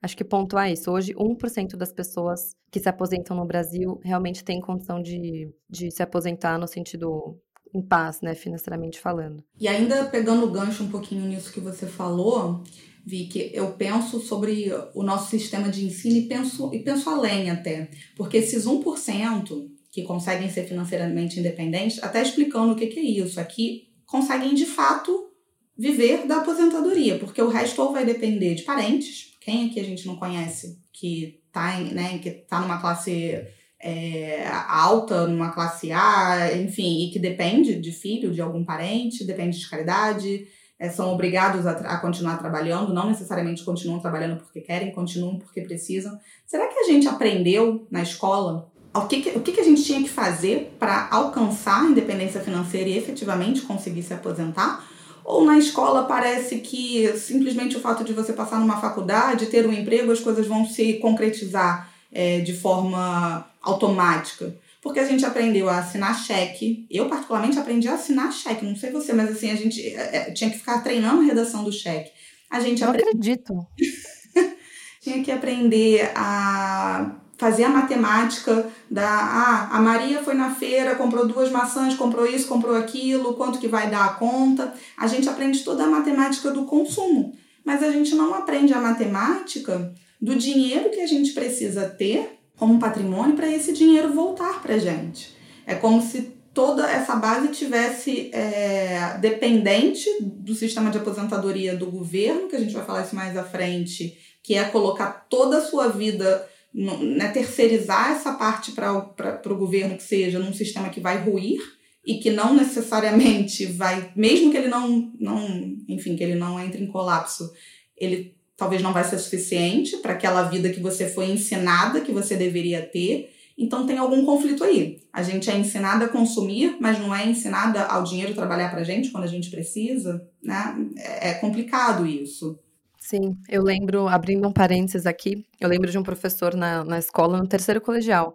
acho 0.04 0.16
que 0.18 0.24
pontuar 0.24 0.72
isso. 0.72 0.92
Hoje, 0.92 1.14
1% 1.14 1.76
das 1.76 1.92
pessoas 1.92 2.56
que 2.70 2.80
se 2.80 2.90
aposentam 2.90 3.36
no 3.36 3.46
Brasil 3.46 4.00
realmente 4.04 4.44
têm 4.44 4.60
condição 4.60 5.02
de, 5.02 5.50
de 5.70 5.90
se 5.90 6.04
aposentar 6.04 6.60
no 6.60 6.68
sentido 6.68 7.40
em 7.74 7.82
paz, 7.82 8.22
né, 8.22 8.36
financeiramente 8.36 9.00
falando. 9.00 9.44
E 9.60 9.68
ainda 9.68 10.06
pegando 10.06 10.46
o 10.46 10.52
gancho 10.52 10.84
um 10.84 10.90
pouquinho 10.90 11.26
nisso 11.26 11.52
que 11.52 11.60
você 11.60 11.88
falou, 11.88 12.62
Vi, 13.06 13.26
que 13.26 13.52
eu 13.54 13.72
penso 13.74 14.20
sobre 14.22 14.72
o 14.94 15.04
nosso 15.04 15.30
sistema 15.30 15.68
de 15.70 15.86
ensino 15.86 16.16
e 16.16 16.22
penso, 16.28 16.74
e 16.74 16.80
penso 16.80 17.10
além 17.10 17.50
até. 17.50 17.90
Porque 18.16 18.38
esses 18.38 18.66
1% 18.66 19.70
que 19.92 20.04
conseguem 20.04 20.50
ser 20.50 20.64
financeiramente 20.64 21.40
independentes, 21.40 22.02
até 22.02 22.22
explicando 22.22 22.72
o 22.72 22.76
que, 22.76 22.88
que 22.88 23.00
é 23.00 23.04
isso, 23.04 23.40
aqui 23.40 23.90
conseguem 24.06 24.54
de 24.54 24.66
fato 24.66 25.30
viver 25.78 26.26
da 26.26 26.38
aposentadoria, 26.38 27.20
porque 27.20 27.42
o 27.42 27.50
resto 27.50 27.82
ou 27.82 27.92
vai 27.92 28.06
depender 28.06 28.56
de 28.56 28.64
parentes, 28.64 29.33
quem 29.44 29.68
aqui 29.68 29.80
a 29.80 29.84
gente 29.84 30.08
não 30.08 30.16
conhece 30.16 30.80
que 30.92 31.42
está 31.48 31.80
né, 31.80 32.18
que 32.20 32.32
tá 32.32 32.60
numa 32.62 32.80
classe 32.80 33.46
é, 33.80 34.48
alta, 34.68 35.28
numa 35.28 35.52
classe 35.52 35.92
A, 35.92 36.56
enfim, 36.56 37.06
e 37.06 37.12
que 37.12 37.20
depende 37.20 37.76
de 37.80 37.92
filho, 37.92 38.34
de 38.34 38.42
algum 38.42 38.64
parente, 38.64 39.26
depende 39.26 39.60
de 39.60 39.70
caridade, 39.70 40.48
é, 40.80 40.90
são 40.90 41.14
obrigados 41.14 41.68
a, 41.68 41.72
a, 41.72 41.98
continuar 41.98 42.38
trabalhando, 42.38 42.94
não 42.94 43.08
necessariamente 43.08 43.64
continuam 43.64 44.00
trabalhando 44.00 44.38
porque 44.38 44.62
querem, 44.62 44.92
continuam 44.92 45.38
porque 45.38 45.62
precisam. 45.62 46.18
Será 46.46 46.68
que 46.68 46.80
a 46.80 46.86
gente 46.86 47.08
aprendeu 47.08 47.86
na 47.92 48.02
escola 48.02 48.72
o 48.96 49.02
que, 49.08 49.30
o 49.36 49.42
que 49.42 49.60
a 49.60 49.64
gente 49.64 49.84
tinha 49.84 50.02
que 50.02 50.10
fazer 50.10 50.76
para 50.80 51.10
alcançar 51.12 51.84
a 51.84 51.90
independência 51.90 52.40
financeira 52.40 52.88
e 52.88 52.98
efetivamente 52.98 53.62
conseguir 53.62 54.04
se 54.04 54.14
aposentar? 54.14 54.88
Ou 55.26 55.46
na 55.46 55.58
escola 55.58 56.04
parece 56.04 56.58
que 56.58 57.08
simplesmente 57.18 57.78
o 57.78 57.80
fato 57.80 58.04
de 58.04 58.14
você 58.14 58.34
passar 58.34 58.60
numa 58.60 58.80
faculdade, 58.80 59.48
ter 59.48 59.66
um 59.66 59.74
emprego, 59.74 60.12
as 60.12 60.20
coisas 60.20 60.48
vão 60.48 60.66
se 60.66 60.96
concretizar 60.96 61.90
é, 62.12 62.40
de 62.40 62.54
forma 62.54 63.46
automática. 63.62 64.56
Porque 64.82 65.00
a 65.00 65.06
gente 65.06 65.26
aprendeu 65.26 65.70
a 65.70 65.80
assinar 65.80 66.18
cheque. 66.18 66.86
Eu, 66.92 67.08
particularmente, 67.08 67.58
aprendi 67.58 67.88
a 67.88 67.94
assinar 67.94 68.34
cheque. 68.34 68.66
Não 68.66 68.76
sei 68.76 68.92
você, 68.92 69.14
mas 69.14 69.32
assim, 69.32 69.50
a 69.50 69.56
gente 69.56 69.82
é, 69.82 70.18
é 70.18 70.32
tinha 70.32 70.50
que 70.50 70.58
ficar 70.58 70.80
treinando 70.80 71.22
a 71.22 71.26
redação 71.26 71.64
do 71.64 71.72
cheque. 71.72 72.12
A 72.50 72.60
gente 72.60 72.82
Eu 72.82 72.90
aprend... 72.90 73.08
acredito. 73.08 73.66
tinha 75.02 75.24
que 75.24 75.32
aprender 75.32 76.12
a 76.16 77.16
fazer 77.38 77.64
a 77.64 77.70
matemática 77.70 78.68
da 78.90 79.08
ah, 79.08 79.70
a 79.72 79.82
Maria 79.82 80.24
foi 80.24 80.34
na 80.34 80.54
feira, 80.54 80.96
comprou 80.96 81.28
duas 81.28 81.52
maçãs, 81.52 81.96
comprou 81.96 82.26
isso, 82.26 82.48
comprou 82.48 82.76
aquilo, 82.76 83.34
quanto 83.34 83.60
que 83.60 83.68
vai 83.68 83.90
dar 83.90 84.06
a 84.06 84.14
conta. 84.14 84.74
A 84.98 85.08
gente 85.08 85.28
aprende 85.28 85.64
toda 85.64 85.84
a 85.84 85.88
matemática 85.88 86.52
do 86.52 86.66
consumo, 86.66 87.36
mas 87.66 87.82
a 87.84 87.92
gente 87.92 88.16
não 88.16 88.34
aprende 88.34 88.74
a 88.74 88.82
matemática 88.82 89.94
do 90.22 90.36
dinheiro 90.36 90.90
que 90.90 91.02
a 91.02 91.08
gente 91.08 91.34
precisa 91.34 91.90
ter 91.90 92.40
como 92.58 92.80
patrimônio 92.80 93.36
para 93.36 93.50
esse 93.50 93.74
dinheiro 93.74 94.14
voltar 94.14 94.62
para 94.62 94.78
gente. 94.78 95.36
É 95.66 95.76
como 95.76 96.02
se 96.02 96.34
toda 96.54 96.90
essa 96.90 97.16
base 97.16 97.48
tivesse 97.48 98.30
é, 98.32 99.18
dependente 99.20 100.08
do 100.22 100.54
sistema 100.54 100.92
de 100.92 101.00
aposentadoria 101.00 101.76
do 101.76 101.88
governo, 101.88 102.48
que 102.48 102.56
a 102.56 102.60
gente 102.60 102.74
vai 102.74 102.86
falar 102.86 103.04
isso 103.04 103.16
mais 103.16 103.36
à 103.36 103.44
frente, 103.44 104.18
que 104.44 104.56
é 104.56 104.64
colocar 104.66 105.26
toda 105.30 105.58
a 105.58 105.62
sua 105.62 105.88
vida 105.88 106.48
né, 106.74 107.28
terceirizar 107.30 108.12
essa 108.12 108.34
parte 108.34 108.72
para 108.72 109.42
o 109.46 109.58
governo 109.58 109.96
que 109.96 110.04
seja 110.04 110.40
num 110.40 110.54
sistema 110.54 110.90
que 110.90 111.00
vai 111.00 111.24
ruir 111.24 111.62
e 112.06 112.16
que 112.16 112.32
não 112.32 112.54
necessariamente 112.54 113.66
vai, 113.66 114.12
mesmo 114.16 114.52
que 114.52 114.58
ele 114.58 114.68
não, 114.68 115.12
não, 115.20 115.78
enfim, 115.88 116.16
que 116.16 116.24
ele 116.24 116.36
não 116.36 116.60
entre 116.60 116.84
em 116.84 116.88
colapso, 116.88 117.52
ele 117.96 118.36
talvez 118.58 118.82
não 118.82 118.94
vai 118.94 119.04
ser 119.04 119.20
suficiente 119.20 119.98
para 119.98 120.14
aquela 120.14 120.44
vida 120.44 120.70
que 120.70 120.80
você 120.80 121.08
foi 121.08 121.30
ensinada 121.30 122.02
que 122.02 122.12
você 122.12 122.36
deveria 122.36 122.82
ter. 122.82 123.32
Então 123.58 123.86
tem 123.86 123.98
algum 123.98 124.26
conflito 124.26 124.64
aí. 124.64 125.02
A 125.12 125.22
gente 125.22 125.50
é 125.50 125.58
ensinada 125.58 126.06
a 126.06 126.10
consumir, 126.10 126.78
mas 126.80 127.00
não 127.00 127.14
é 127.14 127.26
ensinada 127.28 127.84
ao 127.84 128.04
dinheiro 128.04 128.34
trabalhar 128.34 128.70
para 128.70 128.82
a 128.82 128.84
gente 128.84 129.12
quando 129.12 129.26
a 129.26 129.28
gente 129.28 129.50
precisa, 129.50 130.28
né? 130.42 130.76
É, 130.98 131.30
é 131.30 131.34
complicado 131.36 132.06
isso. 132.06 132.60
Sim, 133.06 133.36
eu 133.50 133.62
lembro, 133.62 134.08
abrindo 134.08 134.48
um 134.48 134.54
parênteses 134.54 135.06
aqui, 135.06 135.46
eu 135.60 135.68
lembro 135.68 135.92
de 135.92 135.98
um 135.98 136.04
professor 136.04 136.56
na, 136.56 136.86
na 136.86 136.98
escola, 136.98 137.38
no 137.38 137.46
terceiro 137.46 137.82
colegial. 137.82 138.34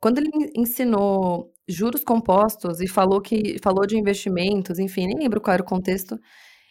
Quando 0.00 0.18
ele 0.18 0.30
ensinou 0.56 1.52
juros 1.68 2.02
compostos 2.02 2.80
e 2.80 2.88
falou 2.88 3.20
que 3.20 3.58
falou 3.62 3.86
de 3.86 3.98
investimentos, 3.98 4.78
enfim, 4.78 5.06
nem 5.06 5.18
lembro 5.18 5.38
qual 5.38 5.52
era 5.52 5.62
o 5.62 5.66
contexto. 5.66 6.18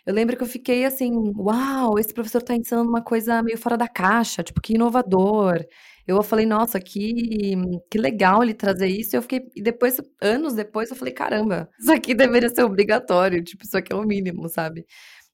Eu 0.06 0.14
lembro 0.16 0.38
que 0.38 0.44
eu 0.44 0.48
fiquei 0.48 0.86
assim, 0.86 1.12
uau, 1.38 2.00
esse 2.00 2.14
professor 2.14 2.40
está 2.40 2.56
ensinando 2.56 2.90
uma 2.90 3.04
coisa 3.04 3.44
meio 3.44 3.58
fora 3.60 3.78
da 3.78 3.88
caixa, 3.88 4.44
tipo, 4.44 4.62
que 4.62 4.76
inovador. 4.76 5.66
Eu 6.08 6.22
falei, 6.24 6.46
nossa, 6.46 6.80
que, 6.80 7.56
que 7.92 7.98
legal 7.98 8.44
ele 8.44 8.54
trazer 8.54 8.88
isso. 8.88 9.16
E 9.16 9.18
eu 9.18 9.22
fiquei, 9.24 9.42
e 9.56 9.62
depois, 9.62 10.00
anos 10.22 10.54
depois, 10.54 10.90
eu 10.92 10.96
falei, 10.96 11.14
caramba, 11.14 11.70
isso 11.80 11.92
aqui 11.92 12.14
deveria 12.16 12.50
ser 12.50 12.64
obrigatório, 12.64 13.44
tipo, 13.44 13.64
isso 13.66 13.78
aqui 13.78 13.92
é 13.94 13.96
o 13.96 14.04
mínimo, 14.04 14.48
sabe? 14.50 14.86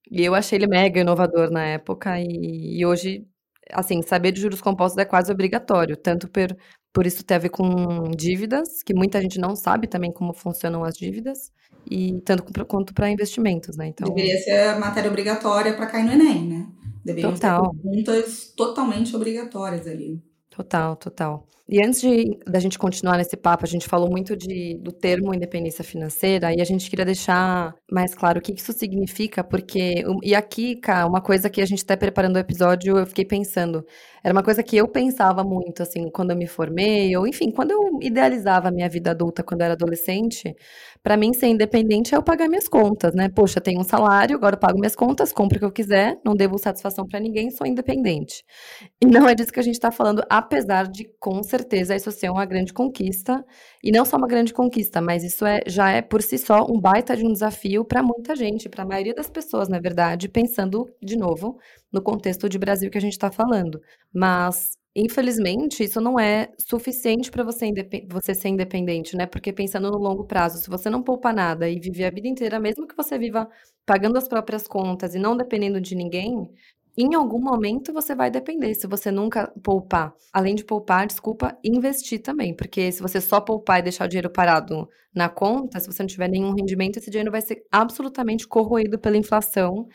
E 0.10 0.24
eu 0.24 0.36
achei 0.36 0.58
ele 0.58 0.68
mega 0.68 1.00
inovador 1.00 1.52
na 1.52 1.66
época 1.66 2.20
e, 2.20 2.80
e 2.80 2.86
hoje, 2.86 3.26
assim, 3.72 4.02
saber 4.02 4.32
de 4.32 4.42
juros 4.42 4.62
compostos 4.62 4.98
é 4.98 5.06
quase 5.06 5.32
obrigatório, 5.32 5.96
tanto 5.96 6.28
por, 6.28 6.56
por 6.94 7.06
isso 7.06 7.24
ter 7.24 7.36
a 7.36 7.40
ver 7.40 7.50
com 7.50 8.10
dívidas, 8.12 8.84
que 8.84 8.94
muita 8.94 9.22
gente 9.22 9.40
não 9.40 9.56
sabe 9.56 9.88
também 9.88 10.12
como 10.12 10.34
funcionam 10.34 10.84
as 10.84 10.96
dívidas, 10.96 11.52
e 11.90 12.22
tanto 12.22 12.44
quanto 12.66 12.94
para 12.94 13.10
investimentos, 13.10 13.76
né? 13.78 13.88
Então, 13.88 14.08
Deveria 14.08 14.38
ser 14.38 14.80
matéria 14.80 15.10
obrigatória 15.10 15.74
para 15.74 15.88
cair 15.88 16.06
no 16.06 16.12
Enem, 16.12 16.48
né? 16.48 16.68
Deveriam 17.04 17.34
Total. 17.34 17.66
ser 17.66 17.82
perguntas 17.82 18.54
totalmente 18.56 19.16
obrigatórias 19.16 19.88
ali. 19.88 20.22
Total, 20.52 20.96
total. 20.98 21.48
E 21.70 21.82
antes 21.82 22.02
de, 22.02 22.38
da 22.46 22.60
gente 22.60 22.78
continuar 22.78 23.18
nesse 23.18 23.38
papo, 23.38 23.64
a 23.64 23.68
gente 23.68 23.88
falou 23.88 24.10
muito 24.10 24.36
de, 24.36 24.78
do 24.80 24.92
termo 24.92 25.34
independência 25.34 25.82
financeira 25.82 26.54
e 26.54 26.60
a 26.60 26.66
gente 26.66 26.90
queria 26.90 27.06
deixar 27.06 27.74
mais 27.90 28.14
claro 28.14 28.40
o 28.40 28.42
que 28.42 28.52
isso 28.52 28.74
significa, 28.74 29.42
porque. 29.46 30.04
E 30.22 30.36
aqui, 30.36 30.76
cara, 30.76 31.08
uma 31.08 31.22
coisa 31.22 31.50
que 31.50 31.62
a 31.62 31.66
gente 31.66 31.78
está 31.78 31.96
preparando 31.96 32.36
o 32.36 32.40
episódio, 32.40 32.98
eu 32.98 33.06
fiquei 33.06 33.24
pensando. 33.24 33.86
Era 34.22 34.34
uma 34.34 34.44
coisa 34.44 34.62
que 34.62 34.76
eu 34.76 34.88
pensava 34.90 35.42
muito, 35.42 35.82
assim, 35.82 36.10
quando 36.12 36.32
eu 36.32 36.38
me 36.38 36.48
formei, 36.48 37.16
ou 37.16 37.26
enfim, 37.26 37.50
quando 37.50 37.72
eu 37.72 38.00
idealizava 38.02 38.68
a 38.68 38.72
minha 38.72 38.90
vida 38.90 39.12
adulta 39.12 39.42
quando 39.42 39.62
eu 39.62 39.66
era 39.66 39.74
adolescente. 39.76 40.54
Para 41.04 41.18
mim, 41.18 41.34
ser 41.34 41.48
independente 41.48 42.14
é 42.14 42.18
eu 42.18 42.22
pagar 42.22 42.48
minhas 42.48 42.68
contas, 42.68 43.14
né? 43.16 43.28
Poxa, 43.28 43.60
tenho 43.60 43.80
um 43.80 43.84
salário, 43.84 44.36
agora 44.36 44.56
eu 44.56 44.60
pago 44.60 44.78
minhas 44.80 44.96
contas, 44.96 45.34
compro 45.34 45.58
o 45.58 45.60
que 45.60 45.66
eu 45.66 45.72
quiser, 45.72 46.20
não 46.24 46.36
devo 46.36 46.60
satisfação 46.60 47.08
para 47.08 47.20
ninguém, 47.20 47.50
sou 47.50 47.66
independente. 47.66 48.44
E 49.02 49.06
não 49.08 49.28
é 49.28 49.34
disso 49.34 49.52
que 49.52 49.60
a 49.60 49.64
gente 49.64 49.76
está 49.76 49.92
falando, 49.92 50.24
apesar 50.30 50.88
de, 50.88 51.10
com 51.20 51.42
certeza, 51.42 51.96
isso 51.96 52.12
ser 52.12 52.30
uma 52.30 52.46
grande 52.46 52.72
conquista. 52.72 53.44
E 53.84 53.92
não 53.92 54.06
só 54.06 54.16
uma 54.16 54.28
grande 54.28 54.54
conquista, 54.54 55.02
mas 55.02 55.24
isso 55.24 55.46
é, 55.46 55.62
já 55.66 55.90
é 55.90 56.02
por 56.02 56.22
si 56.22 56.38
só 56.38 56.66
um 56.70 56.80
baita 56.80 57.16
de 57.18 57.26
um 57.26 57.34
desafio 57.34 57.84
para 57.84 58.04
muita 58.04 58.36
gente, 58.36 58.70
para 58.70 58.84
a 58.84 58.88
maioria 58.88 59.16
das 59.16 59.30
pessoas, 59.30 59.68
na 59.68 59.80
verdade, 59.80 60.30
pensando, 60.30 60.86
de 61.02 61.18
novo, 61.18 61.58
no 61.92 62.02
contexto 62.02 62.48
de 62.48 62.60
Brasil 62.60 62.92
que 62.92 62.98
a 62.98 63.02
gente 63.02 63.14
está 63.14 63.32
falando. 63.32 63.82
Mas 64.14 64.78
Infelizmente, 64.94 65.84
isso 65.86 66.02
não 66.02 66.20
é 66.20 66.50
suficiente 66.58 67.32
para 67.32 67.46
você, 67.46 67.72
você 68.10 68.36
ser 68.36 68.50
independente, 68.50 69.16
né? 69.16 69.26
Porque 69.26 69.54
pensando 69.54 69.90
no 69.90 69.98
longo 69.98 70.26
prazo, 70.26 70.58
se 70.58 70.70
você 70.70 70.90
não 70.90 71.02
poupa 71.02 71.32
nada 71.32 71.70
e 71.70 71.80
viver 71.80 72.06
a 72.06 72.12
vida 72.12 72.28
inteira, 72.28 72.60
mesmo 72.60 72.86
que 72.86 72.96
você 72.96 73.18
viva 73.18 73.48
pagando 73.86 74.18
as 74.18 74.28
próprias 74.28 74.68
contas 74.68 75.16
e 75.16 75.20
não 75.20 75.38
dependendo 75.38 75.80
de 75.80 75.96
ninguém, 75.96 76.52
em 76.98 77.16
algum 77.16 77.40
momento 77.40 77.94
você 77.94 78.14
vai 78.14 78.30
depender. 78.30 78.74
Se 78.76 78.86
você 78.86 79.10
nunca 79.12 79.48
poupar, 79.64 80.14
além 80.34 80.56
de 80.56 80.66
poupar, 80.66 81.08
desculpa, 81.08 81.58
investir 81.64 82.22
também. 82.22 82.54
Porque 82.54 82.92
se 82.92 83.02
você 83.02 83.22
só 83.22 83.40
poupar 83.40 83.80
e 83.80 83.84
deixar 83.84 84.06
o 84.06 84.10
dinheiro 84.10 84.30
parado 84.30 84.90
na 85.16 85.30
conta, 85.30 85.80
se 85.80 85.88
você 85.88 86.04
não 86.04 86.08
tiver 86.08 86.28
nenhum 86.28 86.54
rendimento, 86.54 86.98
esse 86.98 87.10
dinheiro 87.10 87.32
vai 87.32 87.42
ser 87.42 87.64
absolutamente 87.72 88.46
corroído 88.46 89.00
pela 89.00 89.16
inflação 89.16 89.88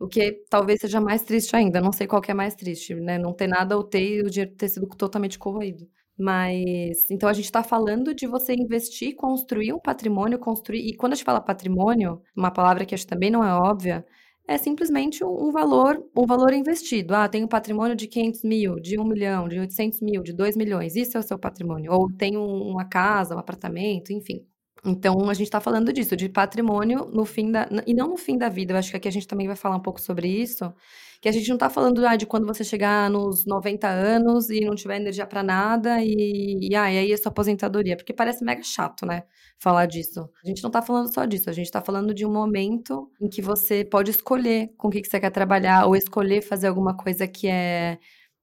o 0.00 0.08
que 0.08 0.32
talvez 0.50 0.80
seja 0.80 1.00
mais 1.00 1.22
triste 1.22 1.54
ainda. 1.54 1.80
Não 1.80 1.92
sei 1.92 2.06
qual 2.06 2.22
que 2.22 2.30
é 2.30 2.34
mais 2.34 2.54
triste, 2.54 2.94
né? 2.94 3.18
Não 3.18 3.34
ter 3.34 3.46
nada 3.46 3.76
ou 3.76 3.84
ter 3.84 4.24
o 4.24 4.30
dinheiro 4.30 4.54
ter 4.56 4.68
sido 4.68 4.86
totalmente 4.88 5.38
corroído. 5.38 5.86
Mas, 6.18 7.10
então 7.10 7.28
a 7.28 7.32
gente 7.32 7.46
está 7.46 7.62
falando 7.62 8.14
de 8.14 8.26
você 8.26 8.54
investir, 8.54 9.14
construir 9.16 9.72
um 9.72 9.78
patrimônio, 9.78 10.38
construir. 10.38 10.80
E 10.88 10.96
quando 10.96 11.12
a 11.12 11.16
gente 11.16 11.24
fala 11.24 11.40
patrimônio, 11.40 12.22
uma 12.36 12.50
palavra 12.50 12.84
que 12.84 12.94
acho 12.94 13.06
também 13.06 13.30
não 13.30 13.44
é 13.44 13.52
óbvia, 13.54 14.04
é 14.48 14.58
simplesmente 14.58 15.24
um 15.24 15.52
valor, 15.52 16.02
um 16.16 16.26
valor 16.26 16.52
investido. 16.52 17.14
Ah, 17.14 17.28
tem 17.28 17.44
um 17.44 17.48
patrimônio 17.48 17.94
de 17.96 18.06
500 18.08 18.42
mil, 18.42 18.80
de 18.80 18.98
1 18.98 19.04
milhão, 19.04 19.48
de 19.48 19.58
800 19.60 20.00
mil, 20.00 20.22
de 20.22 20.32
2 20.32 20.56
milhões. 20.56 20.96
Isso 20.96 21.16
é 21.16 21.20
o 21.20 21.22
seu 21.22 21.38
patrimônio. 21.38 21.92
Ou 21.92 22.10
tem 22.18 22.36
uma 22.36 22.84
casa, 22.84 23.36
um 23.36 23.38
apartamento, 23.38 24.12
enfim. 24.12 24.44
Então, 24.84 25.28
a 25.28 25.34
gente 25.34 25.46
está 25.46 25.60
falando 25.60 25.92
disso, 25.92 26.16
de 26.16 26.28
patrimônio 26.28 27.06
no 27.12 27.24
fim 27.24 27.50
da. 27.52 27.68
E 27.86 27.92
não 27.92 28.08
no 28.08 28.16
fim 28.16 28.38
da 28.38 28.48
vida, 28.48 28.72
eu 28.72 28.78
acho 28.78 28.90
que 28.90 28.96
aqui 28.96 29.08
a 29.08 29.12
gente 29.12 29.26
também 29.28 29.46
vai 29.46 29.56
falar 29.56 29.76
um 29.76 29.80
pouco 29.80 30.00
sobre 30.00 30.28
isso. 30.28 30.72
Que 31.20 31.28
a 31.28 31.32
gente 31.32 31.48
não 31.48 31.56
está 31.56 31.68
falando 31.68 32.04
ah, 32.06 32.16
de 32.16 32.24
quando 32.24 32.46
você 32.46 32.64
chegar 32.64 33.10
nos 33.10 33.44
90 33.44 33.86
anos 33.86 34.48
e 34.48 34.60
não 34.64 34.74
tiver 34.74 34.96
energia 34.96 35.26
para 35.26 35.42
nada 35.42 36.02
e, 36.02 36.70
e, 36.70 36.74
ah, 36.74 36.90
e 36.90 36.98
aí 36.98 37.12
é 37.12 37.16
sua 37.18 37.30
aposentadoria, 37.30 37.94
porque 37.94 38.14
parece 38.14 38.42
mega 38.42 38.62
chato, 38.62 39.04
né? 39.04 39.24
Falar 39.58 39.84
disso. 39.84 40.30
A 40.42 40.48
gente 40.48 40.62
não 40.62 40.68
está 40.68 40.80
falando 40.80 41.12
só 41.12 41.26
disso, 41.26 41.50
a 41.50 41.52
gente 41.52 41.66
está 41.66 41.82
falando 41.82 42.14
de 42.14 42.24
um 42.24 42.32
momento 42.32 43.10
em 43.20 43.28
que 43.28 43.42
você 43.42 43.84
pode 43.84 44.10
escolher 44.10 44.72
com 44.78 44.88
o 44.88 44.90
que, 44.90 45.02
que 45.02 45.08
você 45.08 45.20
quer 45.20 45.30
trabalhar, 45.30 45.84
ou 45.86 45.94
escolher 45.94 46.40
fazer 46.40 46.68
alguma 46.68 46.96
coisa 46.96 47.28
que 47.28 47.48
é. 47.48 47.98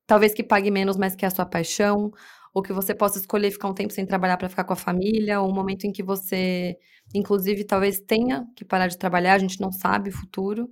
Talvez 0.06 0.34
que 0.34 0.44
pague 0.44 0.72
menos, 0.72 0.98
mas 0.98 1.16
que 1.16 1.26
é 1.26 1.28
a 1.28 1.32
sua 1.32 1.46
paixão, 1.46 2.12
ou 2.54 2.62
que 2.62 2.74
você 2.74 2.94
possa 2.94 3.20
escolher 3.20 3.52
ficar 3.52 3.68
um 3.70 3.74
tempo 3.74 3.94
sem 3.94 4.06
trabalhar 4.06 4.38
para 4.38 4.50
ficar 4.50 4.64
com 4.64 4.74
a 4.74 4.78
família, 4.78 5.42
ou 5.42 5.50
um 5.50 5.54
momento 5.54 5.86
em 5.86 5.92
que 5.92 6.04
você, 6.04 6.78
inclusive, 7.14 7.64
talvez 7.64 8.00
tenha 8.00 8.46
que 8.56 8.66
parar 8.66 8.88
de 8.88 8.98
trabalhar, 8.98 9.34
a 9.34 9.40
gente 9.40 9.60
não 9.62 9.72
sabe 9.72 10.10
o 10.10 10.14
futuro. 10.14 10.70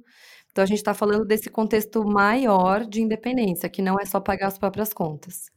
Então 0.51 0.63
a 0.63 0.67
gente 0.67 0.77
está 0.77 0.93
falando 0.93 1.25
desse 1.25 1.49
contexto 1.49 2.05
maior 2.05 2.85
de 2.85 3.01
independência, 3.01 3.69
que 3.69 3.81
não 3.81 3.99
é 3.99 4.05
só 4.05 4.21
pagar 4.21 4.47
as 4.47 4.57
próprias 4.57 4.93
contas. 4.93 5.51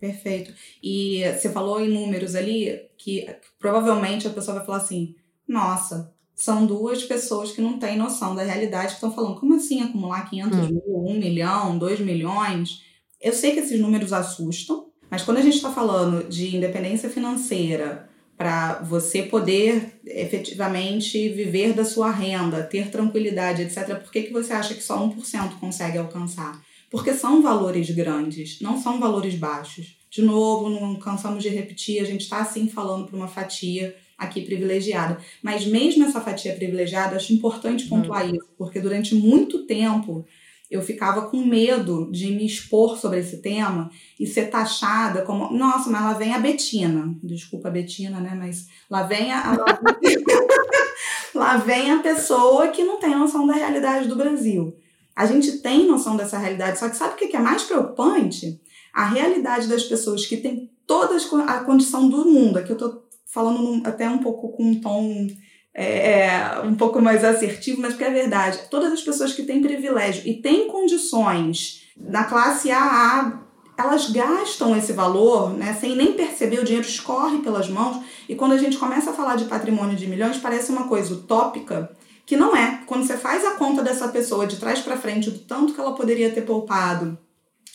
Perfeito. 0.00 0.52
E 0.82 1.22
você 1.34 1.50
falou 1.50 1.80
em 1.80 1.88
números 1.88 2.34
ali 2.34 2.80
que 2.98 3.26
provavelmente 3.58 4.26
a 4.26 4.30
pessoa 4.30 4.56
vai 4.56 4.66
falar 4.66 4.78
assim: 4.78 5.14
nossa, 5.46 6.12
são 6.34 6.66
duas 6.66 7.04
pessoas 7.04 7.52
que 7.52 7.60
não 7.60 7.78
têm 7.78 7.98
noção 7.98 8.34
da 8.34 8.42
realidade 8.42 8.88
que 8.88 8.94
estão 8.94 9.12
falando. 9.12 9.38
Como 9.38 9.54
assim 9.54 9.82
acumular 9.82 10.28
500 10.28 10.58
hum. 10.58 10.66
mil, 10.68 10.82
1 10.86 11.18
milhão, 11.18 11.78
2 11.78 12.00
milhões? 12.00 12.82
Eu 13.20 13.34
sei 13.34 13.52
que 13.52 13.60
esses 13.60 13.78
números 13.78 14.12
assustam, 14.12 14.89
mas 15.10 15.22
quando 15.22 15.38
a 15.38 15.42
gente 15.42 15.56
está 15.56 15.70
falando 15.72 16.28
de 16.28 16.56
independência 16.56 17.10
financeira, 17.10 18.08
para 18.40 18.80
você 18.82 19.22
poder 19.22 20.00
efetivamente 20.06 21.28
viver 21.28 21.74
da 21.74 21.84
sua 21.84 22.10
renda, 22.10 22.62
ter 22.62 22.88
tranquilidade, 22.88 23.60
etc., 23.60 23.96
por 23.96 24.10
que, 24.10 24.22
que 24.22 24.32
você 24.32 24.54
acha 24.54 24.72
que 24.72 24.82
só 24.82 24.98
1% 25.06 25.58
consegue 25.60 25.98
alcançar? 25.98 26.58
Porque 26.90 27.12
são 27.12 27.42
valores 27.42 27.90
grandes, 27.90 28.58
não 28.62 28.80
são 28.80 28.98
valores 28.98 29.34
baixos. 29.34 29.98
De 30.10 30.22
novo, 30.22 30.70
não 30.70 30.96
cansamos 30.96 31.42
de 31.42 31.50
repetir, 31.50 32.00
a 32.00 32.04
gente 32.06 32.22
está 32.22 32.38
assim 32.38 32.66
falando 32.66 33.06
para 33.06 33.16
uma 33.16 33.28
fatia 33.28 33.94
aqui 34.16 34.40
privilegiada. 34.40 35.18
Mas 35.42 35.66
mesmo 35.66 36.04
essa 36.04 36.20
fatia 36.20 36.54
privilegiada, 36.54 37.16
acho 37.16 37.34
importante 37.34 37.88
pontuar 37.88 38.26
hum. 38.26 38.36
isso, 38.36 38.48
porque 38.56 38.80
durante 38.80 39.14
muito 39.14 39.66
tempo 39.66 40.24
eu 40.70 40.80
ficava 40.80 41.22
com 41.22 41.44
medo 41.44 42.08
de 42.12 42.30
me 42.30 42.46
expor 42.46 42.96
sobre 42.96 43.18
esse 43.18 43.38
tema 43.38 43.90
e 44.18 44.26
ser 44.26 44.50
taxada 44.50 45.22
como, 45.22 45.52
nossa, 45.52 45.90
mas 45.90 46.02
lá 46.02 46.12
vem 46.12 46.32
a 46.32 46.38
Betina. 46.38 47.12
Desculpa 47.22 47.68
a 47.68 47.72
Betina, 47.72 48.20
né? 48.20 48.34
Mas 48.36 48.68
lá 48.88 49.02
vem 49.02 49.32
a. 49.32 49.56
lá 51.34 51.56
vem 51.56 51.90
a 51.90 51.98
pessoa 51.98 52.68
que 52.68 52.84
não 52.84 53.00
tem 53.00 53.16
noção 53.16 53.46
da 53.46 53.54
realidade 53.54 54.06
do 54.06 54.14
Brasil. 54.14 54.76
A 55.16 55.26
gente 55.26 55.58
tem 55.58 55.88
noção 55.88 56.16
dessa 56.16 56.38
realidade, 56.38 56.78
só 56.78 56.88
que 56.88 56.96
sabe 56.96 57.14
o 57.14 57.16
que 57.16 57.36
é 57.36 57.40
mais 57.40 57.64
preocupante? 57.64 58.60
A 58.92 59.08
realidade 59.08 59.66
das 59.66 59.82
pessoas 59.82 60.24
que 60.24 60.36
têm 60.36 60.70
toda 60.86 61.16
a 61.46 61.64
condição 61.64 62.08
do 62.08 62.24
mundo. 62.24 62.58
Aqui 62.58 62.70
eu 62.70 62.78
tô 62.78 63.02
falando 63.26 63.86
até 63.86 64.08
um 64.08 64.18
pouco 64.18 64.50
com 64.50 64.64
um 64.64 64.80
tom 64.80 65.26
é, 65.74 66.22
é, 66.22 66.60
um 66.64 66.74
pouco 66.74 67.00
mais 67.00 67.24
assertivo, 67.24 67.80
mas 67.80 67.92
porque 67.92 68.04
é 68.04 68.10
verdade. 68.10 68.58
Todas 68.70 68.92
as 68.92 69.02
pessoas 69.02 69.32
que 69.32 69.44
têm 69.44 69.62
privilégio 69.62 70.22
e 70.26 70.34
têm 70.34 70.68
condições 70.68 71.82
na 71.96 72.24
classe 72.24 72.70
AA, 72.70 73.40
elas 73.78 74.10
gastam 74.10 74.76
esse 74.76 74.92
valor 74.92 75.52
né, 75.54 75.76
sem 75.80 75.96
nem 75.96 76.12
perceber, 76.12 76.60
o 76.60 76.64
dinheiro 76.64 76.86
escorre 76.86 77.38
pelas 77.38 77.68
mãos. 77.68 78.02
E 78.28 78.34
quando 78.34 78.52
a 78.52 78.58
gente 78.58 78.76
começa 78.76 79.10
a 79.10 79.14
falar 79.14 79.36
de 79.36 79.44
patrimônio 79.44 79.96
de 79.96 80.06
milhões, 80.06 80.38
parece 80.38 80.70
uma 80.70 80.88
coisa 80.88 81.14
utópica, 81.14 81.96
que 82.26 82.36
não 82.36 82.54
é. 82.54 82.82
Quando 82.86 83.06
você 83.06 83.16
faz 83.16 83.44
a 83.44 83.52
conta 83.52 83.82
dessa 83.82 84.08
pessoa 84.08 84.46
de 84.46 84.56
trás 84.56 84.80
para 84.80 84.96
frente, 84.96 85.30
do 85.30 85.38
tanto 85.38 85.72
que 85.72 85.80
ela 85.80 85.94
poderia 85.94 86.30
ter 86.30 86.42
poupado 86.42 87.18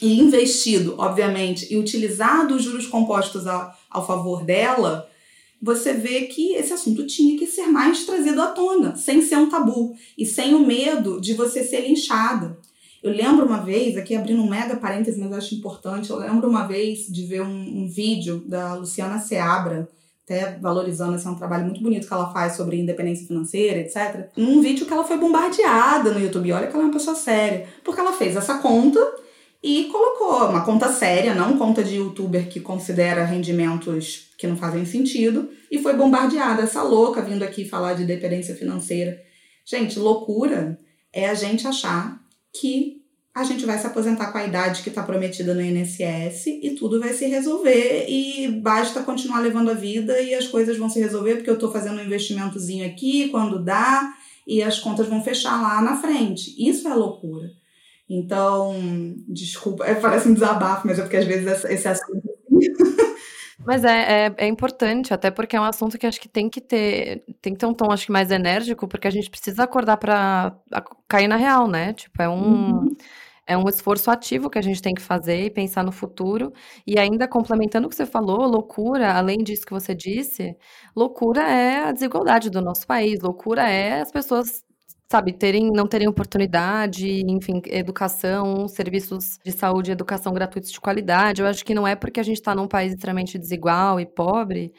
e 0.01 0.19
investido, 0.19 0.95
obviamente, 0.97 1.73
e 1.73 1.77
utilizado 1.77 2.55
os 2.55 2.63
juros 2.63 2.85
compostos 2.85 3.47
ao, 3.47 3.73
ao 3.89 4.05
favor 4.05 4.43
dela, 4.43 5.09
você 5.65 5.93
vê 5.93 6.27
que 6.27 6.53
esse 6.53 6.71
assunto 6.71 7.07
tinha 7.07 7.35
que 7.39 7.47
ser 7.47 7.65
mais 7.65 8.05
trazido 8.05 8.39
à 8.39 8.49
tona, 8.49 8.95
sem 8.95 9.19
ser 9.19 9.37
um 9.37 9.49
tabu 9.49 9.95
e 10.15 10.23
sem 10.23 10.53
o 10.53 10.59
medo 10.59 11.19
de 11.19 11.33
você 11.33 11.63
ser 11.63 11.87
linchada. 11.87 12.55
Eu 13.01 13.11
lembro 13.11 13.47
uma 13.47 13.57
vez, 13.57 13.97
aqui 13.97 14.15
abrindo 14.15 14.43
um 14.43 14.49
mega 14.49 14.75
parêntese, 14.75 15.19
mas 15.19 15.33
acho 15.33 15.55
importante, 15.55 16.11
eu 16.11 16.17
lembro 16.17 16.47
uma 16.47 16.67
vez 16.67 17.07
de 17.07 17.25
ver 17.25 17.41
um, 17.41 17.81
um 17.83 17.87
vídeo 17.87 18.43
da 18.45 18.75
Luciana 18.75 19.17
Seabra, 19.17 19.89
até 20.23 20.55
valorizando 20.59 21.15
esse 21.15 21.25
é 21.25 21.29
um 21.31 21.35
trabalho 21.35 21.65
muito 21.65 21.81
bonito 21.81 22.07
que 22.07 22.13
ela 22.13 22.31
faz 22.31 22.53
sobre 22.53 22.79
independência 22.79 23.25
financeira, 23.25 23.79
etc. 23.79 24.29
Num 24.37 24.61
vídeo 24.61 24.85
que 24.85 24.93
ela 24.93 25.03
foi 25.03 25.17
bombardeada 25.17 26.11
no 26.11 26.19
YouTube. 26.19 26.51
Olha 26.51 26.67
que 26.67 26.73
ela 26.73 26.83
é 26.83 26.87
uma 26.87 26.93
pessoa 26.93 27.15
séria. 27.15 27.67
Porque 27.83 28.01
ela 28.01 28.11
fez 28.11 28.35
essa 28.35 28.57
conta 28.57 28.99
e 29.65 29.85
colocou 29.85 30.47
uma 30.47 30.63
conta 30.63 30.93
séria, 30.93 31.33
não 31.33 31.57
conta 31.57 31.83
de 31.83 31.95
youtuber 31.95 32.47
que 32.47 32.59
considera 32.59 33.25
rendimentos 33.25 34.29
que 34.37 34.45
não 34.45 34.55
fazem 34.55 34.85
sentido, 34.85 35.49
e 35.71 35.79
foi 35.79 35.95
bombardeada. 35.95 36.61
Essa 36.61 36.83
louca 36.83 37.19
vindo 37.19 37.41
aqui 37.41 37.65
falar 37.65 37.95
de 37.95 38.05
dependência 38.05 38.55
financeira. 38.55 39.19
Gente, 39.65 39.97
loucura 39.97 40.79
é 41.11 41.27
a 41.27 41.33
gente 41.33 41.67
achar 41.67 42.21
que 42.53 43.01
a 43.33 43.43
gente 43.43 43.65
vai 43.65 43.79
se 43.79 43.87
aposentar 43.87 44.31
com 44.31 44.37
a 44.37 44.45
idade 44.45 44.83
que 44.83 44.89
está 44.89 45.01
prometida 45.01 45.55
no 45.55 45.61
INSS 45.61 46.45
e 46.45 46.75
tudo 46.77 46.99
vai 46.99 47.13
se 47.13 47.25
resolver 47.25 48.05
e 48.07 48.47
basta 48.61 49.01
continuar 49.01 49.39
levando 49.39 49.71
a 49.71 49.73
vida 49.73 50.21
e 50.21 50.35
as 50.35 50.45
coisas 50.45 50.77
vão 50.77 50.89
se 50.89 50.99
resolver 50.99 51.37
porque 51.37 51.49
eu 51.49 51.55
estou 51.55 51.71
fazendo 51.71 51.99
um 51.99 52.05
investimentozinho 52.05 52.85
aqui 52.85 53.29
quando 53.29 53.57
dá 53.57 54.13
e 54.45 54.61
as 54.61 54.77
contas 54.77 55.07
vão 55.07 55.23
fechar 55.23 55.59
lá 55.59 55.81
na 55.81 55.97
frente. 55.97 56.53
Isso 56.55 56.87
é 56.87 56.93
loucura. 56.93 57.64
Então, 58.09 58.73
desculpa, 59.27 59.85
é, 59.85 59.95
parece 59.99 60.29
um 60.29 60.33
desabafo, 60.33 60.87
mas 60.87 60.99
é 60.99 61.01
porque 61.01 61.17
às 61.17 61.25
vezes 61.25 61.65
esse 61.65 61.87
assunto. 61.87 62.21
Mas 63.65 63.83
é, 63.83 64.27
é, 64.27 64.35
é, 64.37 64.47
importante, 64.47 65.11
até 65.11 65.31
porque 65.31 65.55
é 65.55 65.59
um 65.59 65.63
assunto 65.63 65.97
que 65.97 66.05
acho 66.05 66.21
que 66.21 66.29
tem 66.29 66.49
que 66.49 66.61
ter, 66.61 67.23
tem 67.41 67.53
que 67.53 67.59
ter 67.59 67.65
um 67.65 67.73
tom, 67.73 67.91
acho 67.91 68.05
que 68.05 68.11
mais 68.11 68.29
enérgico, 68.29 68.87
porque 68.87 69.07
a 69.07 69.11
gente 69.11 69.29
precisa 69.29 69.63
acordar 69.63 69.97
para 69.97 70.55
cair 71.07 71.27
na 71.27 71.35
real, 71.35 71.67
né? 71.67 71.93
Tipo, 71.93 72.21
é 72.21 72.29
um. 72.29 72.73
Uhum. 72.81 72.95
é 73.47 73.57
um 73.57 73.67
esforço 73.69 74.11
ativo 74.11 74.49
que 74.49 74.59
a 74.59 74.61
gente 74.61 74.81
tem 74.81 74.93
que 74.93 75.01
fazer 75.01 75.45
e 75.45 75.49
pensar 75.49 75.83
no 75.83 75.91
futuro. 75.91 76.53
E 76.85 76.99
ainda 76.99 77.27
complementando 77.27 77.87
o 77.87 77.89
que 77.89 77.95
você 77.95 78.05
falou, 78.05 78.45
loucura, 78.47 79.13
além 79.13 79.39
disso 79.39 79.65
que 79.65 79.73
você 79.73 79.95
disse, 79.95 80.55
loucura 80.95 81.41
é 81.43 81.85
a 81.85 81.91
desigualdade 81.91 82.49
do 82.51 82.61
nosso 82.61 82.85
país, 82.85 83.19
loucura 83.21 83.69
é 83.69 84.01
as 84.01 84.11
pessoas 84.11 84.63
sabe, 85.11 85.33
terem, 85.33 85.71
não 85.71 85.87
terem 85.87 86.07
oportunidade, 86.07 87.07
enfim, 87.27 87.61
educação, 87.67 88.67
serviços 88.67 89.37
de 89.43 89.51
saúde 89.51 89.91
e 89.91 89.93
educação 89.93 90.33
gratuitos 90.33 90.71
de 90.71 90.81
qualidade. 90.81 91.41
Eu 91.41 91.47
acho 91.47 91.63
que 91.65 91.75
não 91.75 91.87
é 91.87 91.95
porque 91.95 92.19
a 92.19 92.23
gente 92.23 92.37
está 92.37 92.55
num 92.55 92.67
país 92.67 92.93
extremamente 92.93 93.37
desigual 93.37 93.99
e 93.99 94.05
pobre 94.05 94.73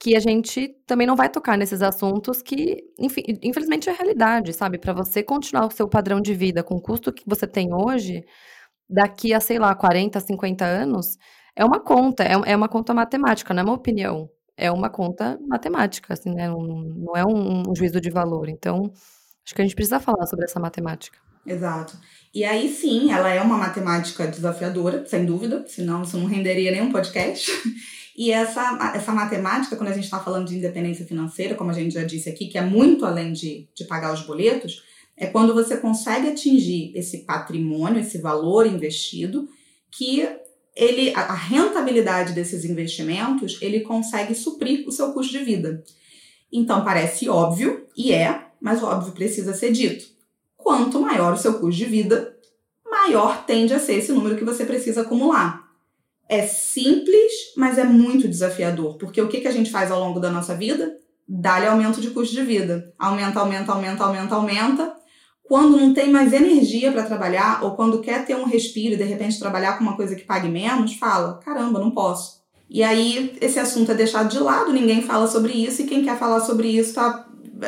que 0.00 0.16
a 0.16 0.20
gente 0.20 0.68
também 0.86 1.06
não 1.06 1.16
vai 1.16 1.28
tocar 1.28 1.58
nesses 1.58 1.82
assuntos 1.82 2.40
que, 2.42 2.84
enfim, 2.98 3.22
infelizmente 3.42 3.90
é 3.90 3.92
realidade, 3.92 4.52
sabe? 4.52 4.78
Para 4.78 4.92
você 4.92 5.22
continuar 5.22 5.66
o 5.66 5.70
seu 5.70 5.88
padrão 5.88 6.20
de 6.20 6.34
vida 6.34 6.62
com 6.62 6.76
o 6.76 6.80
custo 6.80 7.12
que 7.12 7.24
você 7.26 7.46
tem 7.46 7.74
hoje, 7.74 8.22
daqui 8.88 9.34
a, 9.34 9.40
sei 9.40 9.58
lá, 9.58 9.74
40, 9.74 10.20
50 10.20 10.64
anos, 10.64 11.18
é 11.56 11.64
uma 11.64 11.80
conta, 11.80 12.24
é, 12.24 12.32
é 12.52 12.56
uma 12.56 12.68
conta 12.68 12.94
matemática, 12.94 13.54
não 13.54 13.62
é 13.62 13.64
uma 13.64 13.74
opinião. 13.74 14.30
É 14.56 14.72
uma 14.72 14.90
conta 14.90 15.38
matemática, 15.48 16.14
assim, 16.14 16.34
né? 16.34 16.48
Não, 16.48 16.60
não 16.62 17.16
é 17.16 17.24
um 17.24 17.74
juízo 17.76 18.00
de 18.00 18.10
valor. 18.10 18.48
Então, 18.48 18.92
acho 19.48 19.54
que 19.54 19.62
a 19.62 19.64
gente 19.64 19.74
precisa 19.74 19.98
falar 19.98 20.26
sobre 20.26 20.44
essa 20.44 20.60
matemática. 20.60 21.16
Exato. 21.46 21.96
E 22.34 22.44
aí 22.44 22.68
sim, 22.70 23.10
ela 23.10 23.30
é 23.30 23.40
uma 23.40 23.56
matemática 23.56 24.26
desafiadora, 24.26 25.06
sem 25.06 25.24
dúvida, 25.24 25.64
senão 25.66 26.02
isso 26.02 26.18
não 26.18 26.26
renderia 26.26 26.70
nenhum 26.70 26.92
podcast. 26.92 27.50
E 28.14 28.32
essa, 28.32 28.92
essa 28.96 29.12
matemática, 29.12 29.76
quando 29.76 29.90
a 29.90 29.92
gente 29.92 30.02
está 30.02 30.18
falando 30.18 30.48
de 30.48 30.56
independência 30.56 31.06
financeira, 31.06 31.54
como 31.54 31.70
a 31.70 31.72
gente 31.72 31.94
já 31.94 32.02
disse 32.02 32.28
aqui, 32.28 32.48
que 32.48 32.58
é 32.58 32.62
muito 32.62 33.06
além 33.06 33.32
de, 33.32 33.68
de 33.72 33.84
pagar 33.84 34.12
os 34.12 34.22
boletos, 34.22 34.82
é 35.16 35.28
quando 35.28 35.54
você 35.54 35.76
consegue 35.76 36.28
atingir 36.28 36.90
esse 36.96 37.18
patrimônio, 37.18 38.00
esse 38.00 38.18
valor 38.18 38.66
investido, 38.66 39.48
que 39.90 40.28
ele, 40.74 41.14
a 41.14 41.32
rentabilidade 41.32 42.32
desses 42.32 42.64
investimentos, 42.64 43.56
ele 43.62 43.80
consegue 43.80 44.34
suprir 44.34 44.86
o 44.88 44.90
seu 44.90 45.12
custo 45.12 45.32
de 45.32 45.44
vida. 45.44 45.84
Então 46.52 46.84
parece 46.84 47.28
óbvio, 47.28 47.86
e 47.96 48.12
é, 48.12 48.47
mas 48.60 48.82
óbvio 48.82 49.12
precisa 49.12 49.54
ser 49.54 49.72
dito. 49.72 50.06
Quanto 50.56 51.00
maior 51.00 51.32
o 51.32 51.38
seu 51.38 51.54
custo 51.54 51.78
de 51.78 51.84
vida, 51.84 52.36
maior 52.88 53.44
tende 53.44 53.72
a 53.72 53.78
ser 53.78 53.94
esse 53.94 54.12
número 54.12 54.36
que 54.36 54.44
você 54.44 54.64
precisa 54.64 55.02
acumular. 55.02 55.66
É 56.28 56.46
simples, 56.46 57.32
mas 57.56 57.78
é 57.78 57.84
muito 57.84 58.28
desafiador, 58.28 58.98
porque 58.98 59.20
o 59.20 59.28
que, 59.28 59.40
que 59.40 59.48
a 59.48 59.52
gente 59.52 59.70
faz 59.70 59.90
ao 59.90 60.00
longo 60.00 60.20
da 60.20 60.30
nossa 60.30 60.54
vida? 60.54 60.96
Dá-lhe 61.26 61.66
aumento 61.66 62.00
de 62.00 62.10
custo 62.10 62.34
de 62.34 62.42
vida. 62.42 62.92
Aumenta, 62.98 63.40
aumenta, 63.40 63.72
aumenta, 63.72 64.04
aumenta, 64.04 64.34
aumenta. 64.34 64.96
Quando 65.42 65.78
não 65.78 65.94
tem 65.94 66.10
mais 66.10 66.32
energia 66.34 66.92
para 66.92 67.04
trabalhar, 67.04 67.64
ou 67.64 67.74
quando 67.74 68.00
quer 68.00 68.26
ter 68.26 68.36
um 68.36 68.44
respiro 68.44 68.94
e 68.94 68.98
de 68.98 69.04
repente 69.04 69.38
trabalhar 69.38 69.78
com 69.78 69.84
uma 69.84 69.96
coisa 69.96 70.14
que 70.14 70.24
pague 70.24 70.48
menos, 70.48 70.94
fala: 70.96 71.40
caramba, 71.42 71.78
não 71.78 71.90
posso. 71.90 72.38
E 72.68 72.82
aí 72.82 73.34
esse 73.40 73.58
assunto 73.58 73.90
é 73.92 73.94
deixado 73.94 74.30
de 74.30 74.38
lado, 74.38 74.72
ninguém 74.72 75.00
fala 75.00 75.26
sobre 75.26 75.52
isso, 75.54 75.80
e 75.80 75.86
quem 75.86 76.04
quer 76.04 76.18
falar 76.18 76.40
sobre 76.40 76.68
isso 76.68 76.94
tá, 76.94 77.26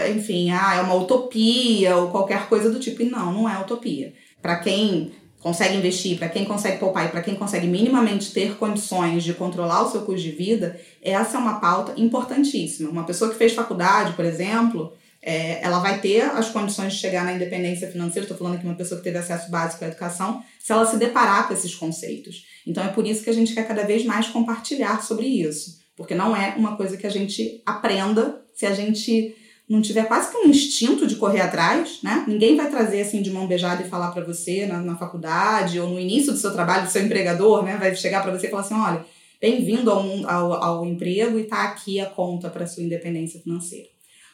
enfim, 0.09 0.51
ah, 0.51 0.77
é 0.77 0.81
uma 0.81 0.95
utopia 0.95 1.97
ou 1.97 2.11
qualquer 2.11 2.49
coisa 2.49 2.71
do 2.71 2.79
tipo. 2.79 3.03
E 3.03 3.11
não, 3.11 3.33
não 3.33 3.49
é 3.49 3.59
utopia. 3.61 4.13
Para 4.41 4.57
quem 4.57 5.13
consegue 5.41 5.77
investir, 5.77 6.19
para 6.19 6.29
quem 6.29 6.45
consegue 6.45 6.79
poupar 6.79 7.07
e 7.07 7.09
para 7.09 7.23
quem 7.23 7.35
consegue 7.35 7.67
minimamente 7.67 8.33
ter 8.33 8.57
condições 8.57 9.25
de 9.25 9.33
controlar 9.33 9.83
o 9.83 9.91
seu 9.91 10.03
custo 10.03 10.23
de 10.23 10.31
vida, 10.31 10.79
essa 11.03 11.39
é 11.39 11.41
uma 11.41 11.59
pauta 11.59 11.95
importantíssima. 11.97 12.91
Uma 12.91 13.05
pessoa 13.05 13.31
que 13.31 13.37
fez 13.37 13.53
faculdade, 13.53 14.13
por 14.13 14.25
exemplo, 14.25 14.93
é, 15.23 15.63
ela 15.63 15.81
vai 15.81 15.99
ter 16.01 16.23
as 16.23 16.49
condições 16.51 16.95
de 16.95 16.99
chegar 16.99 17.25
na 17.25 17.33
independência 17.33 17.91
financeira. 17.91 18.25
Estou 18.25 18.37
falando 18.37 18.57
aqui 18.57 18.67
uma 18.67 18.75
pessoa 18.75 18.99
que 18.99 19.05
teve 19.05 19.19
acesso 19.19 19.51
básico 19.51 19.85
à 19.85 19.89
educação, 19.89 20.43
se 20.59 20.73
ela 20.73 20.87
se 20.87 20.97
deparar 20.97 21.49
com 21.49 21.55
esses 21.55 21.75
conceitos. 21.75 22.47
Então 22.67 22.85
é 22.85 22.89
por 22.89 23.07
isso 23.07 23.25
que 23.25 23.31
a 23.31 23.35
gente 23.35 23.55
quer 23.55 23.67
cada 23.67 23.83
vez 23.83 24.05
mais 24.05 24.29
compartilhar 24.29 25.03
sobre 25.03 25.27
isso, 25.27 25.81
porque 25.97 26.15
não 26.15 26.37
é 26.37 26.55
uma 26.57 26.77
coisa 26.77 26.97
que 26.97 27.07
a 27.07 27.11
gente 27.11 27.63
aprenda 27.65 28.43
se 28.55 28.67
a 28.67 28.75
gente 28.75 29.35
não 29.71 29.81
tiver 29.81 30.09
quase 30.09 30.33
que 30.33 30.37
um 30.37 30.49
instinto 30.49 31.07
de 31.07 31.15
correr 31.15 31.41
atrás, 31.41 32.01
né? 32.03 32.25
Ninguém 32.27 32.57
vai 32.57 32.69
trazer 32.69 33.03
assim 33.03 33.23
de 33.23 33.31
mão 33.31 33.47
beijada 33.47 33.85
e 33.85 33.89
falar 33.89 34.11
para 34.11 34.25
você 34.25 34.67
na, 34.67 34.81
na, 34.81 34.97
faculdade 34.97 35.79
ou 35.79 35.89
no 35.89 36.01
início 36.01 36.33
do 36.33 36.39
seu 36.39 36.53
trabalho, 36.53 36.87
do 36.87 36.91
seu 36.91 37.05
empregador, 37.05 37.63
né? 37.63 37.77
Vai 37.77 37.95
chegar 37.95 38.21
para 38.21 38.37
você 38.37 38.49
e 38.49 38.51
falar 38.51 38.63
assim, 38.63 38.75
olha, 38.75 39.07
bem-vindo 39.41 39.89
ao, 39.89 40.29
ao, 40.29 40.53
ao 40.55 40.85
emprego 40.85 41.39
e 41.39 41.45
tá 41.45 41.63
aqui 41.63 42.01
a 42.01 42.07
conta 42.07 42.51
para 42.51 42.67
sua 42.67 42.83
independência 42.83 43.41
financeira. 43.41 43.87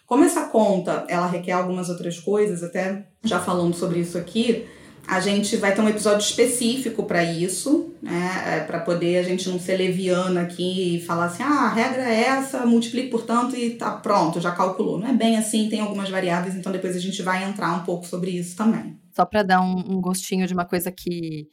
Como 0.07 0.25
essa 0.25 0.47
conta, 0.47 1.05
ela 1.07 1.27
requer 1.27 1.53
algumas 1.53 1.91
outras 1.91 2.19
coisas, 2.19 2.63
até 2.63 3.07
já 3.23 3.39
falando 3.39 3.75
sobre 3.75 3.99
isso 3.99 4.17
aqui, 4.17 4.65
a 5.07 5.21
gente 5.21 5.57
vai 5.57 5.75
ter 5.75 5.81
um 5.81 5.89
episódio 5.89 6.25
específico 6.25 7.05
para 7.05 7.23
isso, 7.23 7.95
né? 8.03 8.43
É, 8.47 8.61
para 8.61 8.81
poder 8.81 9.19
a 9.19 9.23
gente 9.23 9.49
não 9.49 9.59
ser 9.59 9.77
leviana 9.77 10.43
aqui 10.43 10.97
e 10.97 11.01
falar 11.01 11.27
assim: 11.27 11.43
ah, 11.43 11.67
a 11.67 11.73
regra 11.73 12.03
é 12.03 12.25
essa, 12.25 12.67
multiplique 12.67 13.09
por 13.09 13.23
tanto 13.23 13.57
e 13.57 13.71
tá 13.71 13.93
pronto, 13.93 14.41
já 14.41 14.51
calculou. 14.51 14.99
Não 14.99 15.09
é 15.09 15.13
bem 15.13 15.37
assim, 15.37 15.69
tem 15.69 15.81
algumas 15.81 16.11
variáveis, 16.11 16.57
então 16.57 16.73
depois 16.73 16.97
a 16.97 17.01
gente 17.01 17.23
vai 17.23 17.45
entrar 17.45 17.73
um 17.75 17.85
pouco 17.85 18.07
sobre 18.07 18.33
isso 18.33 18.57
também. 18.57 18.99
Só 19.15 19.25
para 19.25 19.43
dar 19.43 19.61
um, 19.61 19.97
um 19.97 20.01
gostinho 20.01 20.47
de 20.47 20.53
uma 20.53 20.65
coisa 20.65 20.91
que 20.91 21.47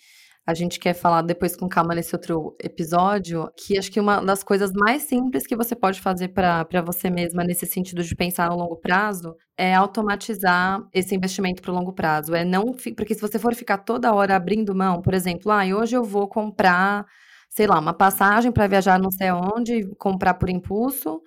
a 0.46 0.54
gente 0.54 0.78
quer 0.80 0.94
falar 0.94 1.22
depois 1.22 1.56
com 1.56 1.70
calma 1.70 1.96
nesse 1.96 2.14
outro 2.14 2.56
episódio, 2.62 3.50
que 3.58 3.78
acho 3.78 3.90
que 3.90 4.00
uma 4.00 4.20
das 4.20 4.44
coisas 4.44 4.72
mais 4.74 5.04
simples 5.04 5.48
que 5.48 5.56
você 5.56 5.74
pode 5.74 6.02
fazer 6.02 6.30
para 6.30 6.82
você 6.86 7.10
mesma 7.10 7.44
nesse 7.46 7.66
sentido 7.66 8.04
de 8.04 8.14
pensar 8.16 8.50
no 8.50 8.58
longo 8.58 8.76
prazo 8.76 9.36
é 9.58 9.74
automatizar 9.74 10.82
esse 10.94 11.16
investimento 11.16 11.62
para 11.62 11.72
o 11.72 11.76
longo 11.76 11.94
prazo. 11.94 12.36
É 12.36 12.44
não, 12.44 12.74
porque 12.96 13.14
se 13.16 13.22
você 13.22 13.40
for 13.40 13.56
ficar 13.56 13.78
toda 13.80 14.14
hora 14.14 14.36
abrindo 14.36 14.76
mão, 14.76 15.02
por 15.02 15.14
exemplo, 15.14 15.50
ah, 15.50 15.64
hoje 15.66 15.96
eu 15.96 16.04
vou 16.04 16.28
comprar, 16.28 17.06
sei 17.50 17.66
lá, 17.66 17.80
uma 17.80 17.94
passagem 17.94 18.52
para 18.52 18.68
viajar 18.68 19.00
não 19.00 19.12
sei 19.12 19.32
onde, 19.32 19.88
comprar 19.96 20.34
por 20.34 20.50
impulso, 20.50 21.22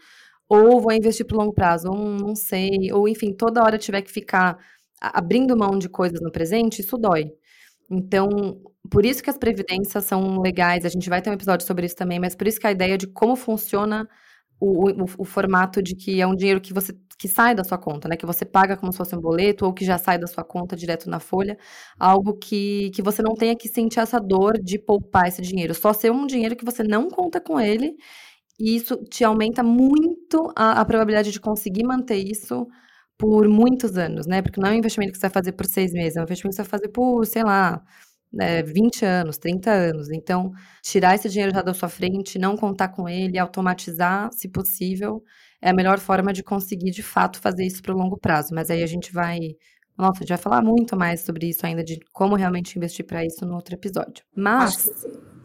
ou 0.48 0.80
vou 0.80 0.92
investir 0.92 1.26
para 1.26 1.36
o 1.36 1.40
longo 1.40 1.54
prazo, 1.54 1.88
ou 1.88 1.96
não 1.96 2.34
sei, 2.36 2.92
ou 2.92 3.08
enfim, 3.08 3.32
toda 3.32 3.62
hora 3.62 3.78
tiver 3.78 4.02
que 4.02 4.10
ficar 4.12 4.58
abrindo 5.00 5.56
mão 5.56 5.78
de 5.78 5.88
coisas 5.88 6.20
no 6.20 6.30
presente, 6.30 6.80
isso 6.80 6.96
dói. 6.98 7.32
Então, 7.90 8.28
por 8.90 9.04
isso 9.04 9.22
que 9.22 9.30
as 9.30 9.38
previdências 9.38 10.04
são 10.04 10.40
legais, 10.40 10.84
a 10.84 10.88
gente 10.88 11.08
vai 11.08 11.22
ter 11.22 11.30
um 11.30 11.34
episódio 11.34 11.66
sobre 11.66 11.86
isso 11.86 11.96
também, 11.96 12.18
mas 12.18 12.34
por 12.34 12.46
isso 12.46 12.60
que 12.60 12.66
a 12.66 12.72
ideia 12.72 12.98
de 12.98 13.06
como 13.06 13.36
funciona 13.36 14.08
o, 14.60 14.90
o, 14.90 15.04
o, 15.18 15.24
formato 15.24 15.82
de 15.82 15.94
que 15.94 16.20
é 16.20 16.26
um 16.26 16.34
dinheiro 16.34 16.60
que 16.60 16.72
você 16.72 16.92
que 17.18 17.28
sai 17.28 17.54
da 17.54 17.64
sua 17.64 17.78
conta, 17.78 18.08
né? 18.08 18.16
Que 18.16 18.26
você 18.26 18.44
paga 18.44 18.76
como 18.76 18.92
se 18.92 18.98
fosse 18.98 19.16
um 19.16 19.20
boleto 19.20 19.64
ou 19.64 19.72
que 19.72 19.84
já 19.84 19.96
sai 19.96 20.18
da 20.18 20.26
sua 20.26 20.44
conta 20.44 20.76
direto 20.76 21.08
na 21.08 21.18
folha, 21.18 21.56
algo 21.98 22.34
que, 22.36 22.90
que 22.90 23.02
você 23.02 23.22
não 23.22 23.34
tenha 23.34 23.56
que 23.56 23.68
sentir 23.68 24.00
essa 24.00 24.20
dor 24.20 24.58
de 24.62 24.78
poupar 24.78 25.26
esse 25.28 25.40
dinheiro, 25.40 25.74
só 25.74 25.92
ser 25.92 26.12
um 26.12 26.26
dinheiro 26.26 26.56
que 26.56 26.64
você 26.64 26.82
não 26.82 27.08
conta 27.08 27.40
com 27.40 27.58
ele, 27.58 27.94
e 28.60 28.76
isso 28.76 28.96
te 29.10 29.24
aumenta 29.24 29.62
muito 29.62 30.52
a, 30.56 30.80
a 30.80 30.84
probabilidade 30.84 31.30
de 31.32 31.40
conseguir 31.40 31.84
manter 31.84 32.16
isso 32.16 32.66
por 33.18 33.48
muitos 33.48 33.96
anos, 33.96 34.26
né? 34.26 34.42
Porque 34.42 34.60
não 34.60 34.68
é 34.68 34.72
um 34.72 34.74
investimento 34.76 35.12
que 35.12 35.18
você 35.18 35.22
vai 35.28 35.32
fazer 35.34 35.52
por 35.52 35.66
seis 35.66 35.92
meses, 35.92 36.16
é 36.16 36.20
um 36.20 36.24
investimento 36.24 36.56
que 36.56 36.62
você 36.62 36.68
vai 36.68 36.80
fazer 36.80 36.88
por, 36.90 37.26
sei 37.26 37.42
lá, 37.44 37.82
né, 38.32 38.62
20 38.62 39.04
anos, 39.04 39.38
30 39.38 39.70
anos. 39.70 40.10
Então, 40.10 40.52
tirar 40.82 41.14
esse 41.14 41.28
dinheiro 41.28 41.52
já 41.54 41.62
da 41.62 41.74
sua 41.74 41.88
frente, 41.88 42.38
não 42.38 42.56
contar 42.56 42.88
com 42.88 43.08
ele, 43.08 43.38
automatizar, 43.38 44.30
se 44.32 44.48
possível, 44.48 45.22
é 45.62 45.70
a 45.70 45.74
melhor 45.74 45.98
forma 45.98 46.32
de 46.32 46.42
conseguir, 46.42 46.90
de 46.90 47.02
fato, 47.02 47.40
fazer 47.40 47.64
isso 47.66 47.82
para 47.82 47.94
o 47.94 47.98
longo 47.98 48.18
prazo. 48.18 48.54
Mas 48.54 48.70
aí 48.70 48.82
a 48.82 48.86
gente 48.86 49.12
vai. 49.12 49.38
Nossa, 49.96 50.18
a 50.18 50.20
gente 50.20 50.28
vai 50.28 50.38
falar 50.38 50.62
muito 50.62 50.96
mais 50.96 51.20
sobre 51.20 51.48
isso 51.48 51.64
ainda, 51.64 51.82
de 51.82 52.00
como 52.12 52.36
realmente 52.36 52.76
investir 52.76 53.06
para 53.06 53.24
isso 53.24 53.46
no 53.46 53.54
outro 53.54 53.74
episódio. 53.74 54.24
Mas. 54.34 54.90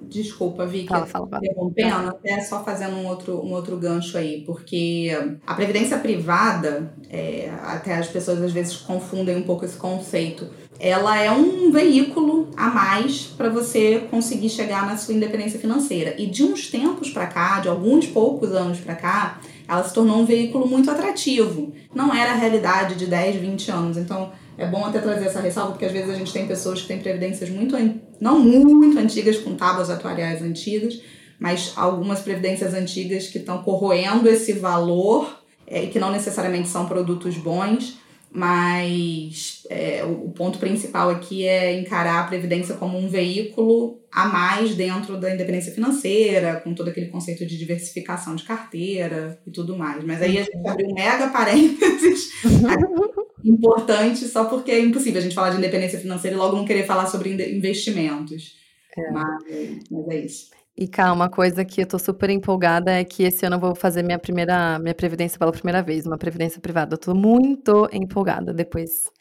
Desculpa, 0.03 0.65
Vicky, 0.65 0.89
fala, 0.89 1.05
fala, 1.05 1.27
fala. 1.27 1.41
interrompendo, 1.45 2.09
até 2.09 2.41
só 2.41 2.63
fazendo 2.65 2.97
um 2.97 3.07
outro, 3.07 3.39
um 3.39 3.53
outro 3.53 3.77
gancho 3.77 4.17
aí, 4.17 4.43
porque 4.45 5.09
a 5.45 5.53
previdência 5.53 5.97
privada, 5.99 6.93
é, 7.09 7.49
até 7.63 7.95
as 7.95 8.07
pessoas 8.07 8.41
às 8.41 8.51
vezes 8.51 8.75
confundem 8.75 9.37
um 9.37 9.43
pouco 9.43 9.63
esse 9.63 9.77
conceito, 9.77 10.49
ela 10.79 11.17
é 11.17 11.31
um 11.31 11.71
veículo 11.71 12.49
a 12.57 12.67
mais 12.67 13.27
para 13.27 13.47
você 13.49 13.99
conseguir 14.09 14.49
chegar 14.49 14.85
na 14.85 14.97
sua 14.97 15.13
independência 15.13 15.59
financeira. 15.59 16.15
E 16.17 16.25
de 16.25 16.43
uns 16.43 16.69
tempos 16.69 17.11
para 17.11 17.27
cá, 17.27 17.59
de 17.59 17.69
alguns 17.69 18.07
poucos 18.07 18.51
anos 18.51 18.79
para 18.79 18.95
cá, 18.95 19.39
ela 19.71 19.83
se 19.85 19.93
tornou 19.93 20.17
um 20.17 20.25
veículo 20.25 20.67
muito 20.67 20.91
atrativo. 20.91 21.71
Não 21.95 22.13
era 22.13 22.33
a 22.33 22.35
realidade 22.35 22.95
de 22.95 23.05
10, 23.05 23.37
20 23.37 23.71
anos. 23.71 23.97
Então, 23.97 24.33
é 24.57 24.67
bom 24.67 24.83
até 24.83 24.99
trazer 24.99 25.27
essa 25.27 25.39
ressalva, 25.39 25.71
porque 25.71 25.85
às 25.85 25.93
vezes 25.93 26.09
a 26.09 26.15
gente 26.15 26.33
tem 26.33 26.45
pessoas 26.45 26.81
que 26.81 26.89
têm 26.89 26.99
previdências 26.99 27.49
muito, 27.49 27.77
não 28.19 28.37
muito 28.37 28.99
antigas, 28.99 29.37
com 29.37 29.55
tábuas 29.55 29.89
atuariais 29.89 30.41
antigas, 30.41 31.01
mas 31.39 31.71
algumas 31.77 32.19
previdências 32.19 32.73
antigas 32.73 33.27
que 33.27 33.37
estão 33.37 33.63
corroendo 33.63 34.27
esse 34.27 34.51
valor 34.51 35.41
é, 35.65 35.85
e 35.85 35.87
que 35.87 35.99
não 35.99 36.11
necessariamente 36.11 36.67
são 36.67 36.85
produtos 36.85 37.37
bons, 37.37 37.97
mas 38.33 39.63
é, 39.69 40.05
o, 40.05 40.27
o 40.27 40.31
ponto 40.31 40.57
principal 40.57 41.09
aqui 41.09 41.45
é 41.45 41.77
encarar 41.77 42.21
a 42.21 42.27
previdência 42.27 42.75
como 42.75 42.97
um 42.97 43.09
veículo 43.09 43.99
a 44.11 44.25
mais 44.25 44.73
dentro 44.75 45.17
da 45.17 45.33
independência 45.33 45.73
financeira, 45.73 46.61
com 46.61 46.73
todo 46.73 46.89
aquele 46.89 47.07
conceito 47.07 47.45
de 47.45 47.57
diversificação 47.57 48.35
de 48.35 48.43
carteira 48.43 49.39
e 49.45 49.51
tudo 49.51 49.77
mais. 49.77 50.03
Mas 50.03 50.21
aí 50.21 50.37
a 50.37 50.43
gente 50.43 50.67
abriu 50.67 50.89
um 50.89 50.93
mega 50.93 51.29
parênteses 51.29 52.29
importante 53.43 54.25
só 54.27 54.45
porque 54.45 54.71
é 54.71 54.79
impossível 54.79 55.19
a 55.19 55.23
gente 55.23 55.35
falar 55.35 55.49
de 55.49 55.57
independência 55.57 55.99
financeira 55.99 56.35
e 56.35 56.39
logo 56.39 56.55
não 56.55 56.65
querer 56.65 56.85
falar 56.85 57.07
sobre 57.07 57.31
investimentos. 57.55 58.55
É. 58.97 59.11
Mas, 59.11 59.43
mas 59.89 60.07
é 60.09 60.25
isso. 60.25 60.51
E 60.77 60.87
cá, 60.87 61.11
uma 61.11 61.29
coisa 61.29 61.65
que 61.65 61.81
eu 61.81 61.85
tô 61.85 61.99
super 61.99 62.29
empolgada 62.29 62.91
é 62.91 63.03
que 63.03 63.23
esse 63.23 63.45
ano 63.45 63.57
eu 63.57 63.59
vou 63.59 63.75
fazer 63.75 64.03
minha 64.03 64.17
primeira, 64.17 64.79
minha 64.79 64.95
previdência 64.95 65.37
pela 65.37 65.51
primeira 65.51 65.81
vez, 65.83 66.05
uma 66.05 66.17
previdência 66.17 66.61
privada. 66.61 66.95
Eu 66.95 66.97
tô 66.97 67.13
muito 67.13 67.87
empolgada. 67.91 68.53
Depois 68.53 69.11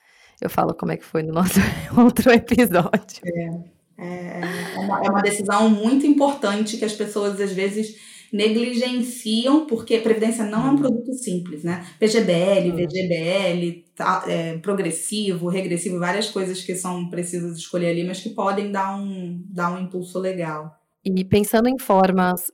eu 0.41 0.49
falo 0.49 0.75
como 0.75 0.93
é 0.93 0.97
que 0.97 1.05
foi 1.05 1.23
no 1.23 1.33
nosso 1.33 1.61
outro 1.99 2.31
episódio. 2.31 3.21
É. 3.25 3.81
É, 4.01 4.41
é 4.77 4.79
uma, 4.79 5.05
é 5.05 5.11
uma 5.11 5.21
decisão 5.21 5.69
muito 5.69 6.07
importante 6.07 6.79
que 6.79 6.85
as 6.87 6.95
pessoas 6.95 7.39
às 7.39 7.53
vezes 7.53 7.97
negligenciam, 8.33 9.67
porque 9.67 9.99
previdência 9.99 10.45
não 10.45 10.67
é 10.67 10.71
um 10.71 10.77
produto 10.77 11.13
simples, 11.13 11.65
né? 11.65 11.85
PGBL, 11.99 12.71
VGBL, 12.71 13.85
tá, 13.95 14.25
é, 14.27 14.57
progressivo, 14.59 15.49
regressivo, 15.49 15.99
várias 15.99 16.31
coisas 16.31 16.63
que 16.63 16.75
são 16.75 17.11
precisas 17.11 17.59
escolher 17.59 17.91
ali, 17.91 18.05
mas 18.05 18.21
que 18.21 18.31
podem 18.31 18.71
dar 18.71 18.97
um, 18.97 19.45
dar 19.51 19.73
um 19.73 19.81
impulso 19.83 20.19
legal. 20.19 20.80
E 21.05 21.25
pensando 21.25 21.67
em 21.67 21.79
formas 21.79 22.53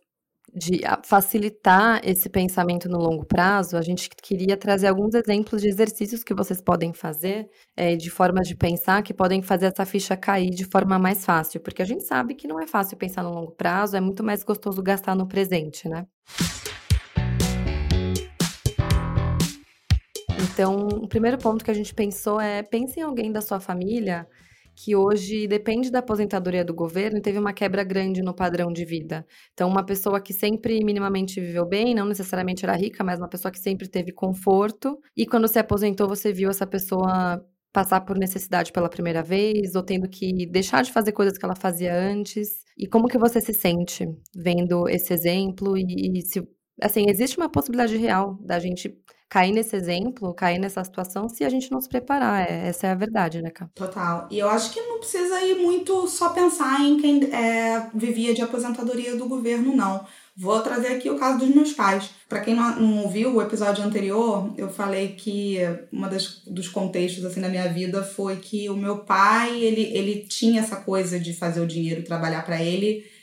de 0.55 0.81
facilitar 1.03 2.01
esse 2.05 2.31
pensamento 2.31 2.89
no 2.89 2.97
longo 2.97 3.27
prazo, 3.27 3.77
a 3.77 3.83
gente 3.83 4.09
queria 4.09 4.57
trazer 4.57 4.87
alguns 4.87 5.15
exemplos 5.15 5.61
de 5.61 5.69
exercícios 5.69 6.23
que 6.23 6.33
vocês 6.33 6.63
podem 6.63 6.95
fazer, 6.95 7.51
é, 7.77 7.97
de 7.97 8.09
formas 8.09 8.47
de 8.47 8.57
pensar 8.57 9.03
que 9.03 9.13
podem 9.13 9.43
fazer 9.43 9.67
essa 9.67 9.85
ficha 9.85 10.17
cair 10.17 10.51
de 10.51 10.65
forma 10.65 10.99
mais 10.99 11.25
fácil, 11.25 11.61
porque 11.61 11.83
a 11.83 11.85
gente 11.85 12.05
sabe 12.05 12.35
que 12.35 12.47
não 12.47 12.61
é 12.61 12.67
fácil 12.67 12.97
pensar 12.97 13.25
no 13.25 13.35
longo 13.35 13.51
prazo, 13.51 13.97
é 13.97 14.01
muito 14.01 14.23
mais 14.23 14.45
gostoso 14.45 14.81
gastar 14.83 15.17
no 15.17 15.27
presente, 15.27 15.89
né? 15.89 16.07
Então, 20.41 20.89
o 20.89 21.09
primeiro 21.09 21.37
ponto 21.37 21.65
que 21.65 21.71
a 21.71 21.75
gente 21.75 21.93
pensou 21.93 22.41
é 22.41 22.63
pense 22.63 22.99
em 22.99 23.03
alguém 23.03 23.31
da 23.31 23.43
sua 23.43 23.61
família 23.61 24.27
que 24.77 24.95
hoje 24.95 25.49
depende 25.49 25.91
da 25.91 26.01
aposentadoria 26.01 26.65
do 26.65 26.75
governo 26.75 27.19
e 27.19 27.23
teve 27.23 27.39
uma 27.39 27.55
quebra 27.55 27.83
grande 27.83 28.23
no 28.23 28.35
padrão 28.35 28.71
de 28.71 28.85
vida. 28.85 29.27
Então, 29.55 29.69
uma 29.69 29.85
pessoa 29.85 30.21
que 30.21 30.35
sempre 30.35 30.79
minimamente 30.85 31.41
viveu 31.41 31.67
bem, 31.67 31.95
não 31.95 32.05
necessariamente 32.05 32.65
era 32.65 32.77
rica, 32.77 33.03
mas 33.03 33.19
uma 33.19 33.29
pessoa 33.29 33.51
que 33.51 33.59
sempre 33.59 33.89
teve 33.89 34.13
conforto, 34.13 34.99
e 35.17 35.27
quando 35.27 35.49
se 35.49 35.59
aposentou, 35.59 36.07
você 36.07 36.31
viu 36.31 36.51
essa 36.51 36.67
pessoa 36.67 37.43
passar 37.73 38.03
por 38.03 38.19
necessidade 38.19 38.73
pela 38.73 38.89
primeira 38.89 39.23
vez, 39.23 39.75
ou 39.75 39.83
tendo 39.83 40.09
que 40.09 40.47
deixar 40.47 40.83
de 40.83 40.93
fazer 40.93 41.13
coisas 41.13 41.37
que 41.39 41.45
ela 41.45 41.57
fazia 41.57 41.95
antes. 41.95 42.65
E 42.77 42.87
como 42.87 43.09
que 43.09 43.19
você 43.19 43.41
se 43.41 43.55
sente 43.55 44.07
vendo 44.35 44.89
esse 44.89 45.13
exemplo? 45.13 45.77
E, 45.77 46.19
e 46.19 46.23
se, 46.23 46.47
assim, 46.83 47.05
existe 47.09 47.37
uma 47.39 47.51
possibilidade 47.51 47.97
real 47.97 48.39
da 48.43 48.59
gente 48.59 48.95
cair 49.29 49.53
nesse 49.53 49.75
exemplo, 49.75 50.33
cair 50.35 50.59
nessa 50.59 50.83
situação, 50.85 51.29
se 51.29 51.45
a 51.45 51.49
gente 51.49 51.71
não 51.71 51.81
se 51.81 51.89
preparar. 51.89 52.49
É, 52.49 52.69
essa 52.69 52.87
é 52.87 52.91
a 52.91 52.95
verdade, 52.95 53.43
né, 53.43 53.51
Cá? 53.51 53.69
Total. 53.75 54.29
E 54.31 54.39
eu 54.39 54.49
acho 54.49 54.73
que 54.73 54.81
não 54.81 54.99
precisa 54.99 55.41
ir 55.43 55.57
muito 55.57 56.07
só 56.07 56.31
pensar 56.31 56.81
em 56.81 56.99
quem 56.99 57.25
é, 57.33 57.89
vivia 57.95 58.35
de 58.35 58.43
aposentadoria 58.43 59.17
do 59.17 59.29
governo, 59.29 59.75
não. 59.75 60.07
Vou 60.39 60.61
trazer 60.61 60.89
aqui 60.89 61.09
o 61.09 61.19
caso 61.19 61.39
dos 61.39 61.55
meus 61.55 61.73
pais. 61.73 62.11
Para 62.29 62.41
quem 62.41 62.55
não, 62.55 62.79
não 62.79 63.03
ouviu 63.05 63.35
o 63.35 63.43
episódio 63.43 63.83
anterior, 63.83 64.53
eu 64.59 64.69
falei 64.69 65.09
que 65.09 65.59
uma 65.91 66.09
das 66.09 66.43
dos 66.47 66.69
contextos 66.69 67.25
assim 67.25 67.41
na 67.41 67.49
minha 67.49 67.69
vida 67.73 68.03
foi 68.05 68.37
que 68.37 68.69
o 68.69 68.77
meu 68.77 68.99
pai, 68.99 69.59
ele, 69.59 69.83
ele 69.97 70.27
tinha 70.29 70.61
essa 70.61 70.77
coisa 70.77 71.19
de 71.19 71.33
fazer 71.33 71.61
o 71.61 71.67
dinheiro 71.67 72.05
trabalhar 72.05 72.45
para 72.45 72.63
ele 72.63 73.16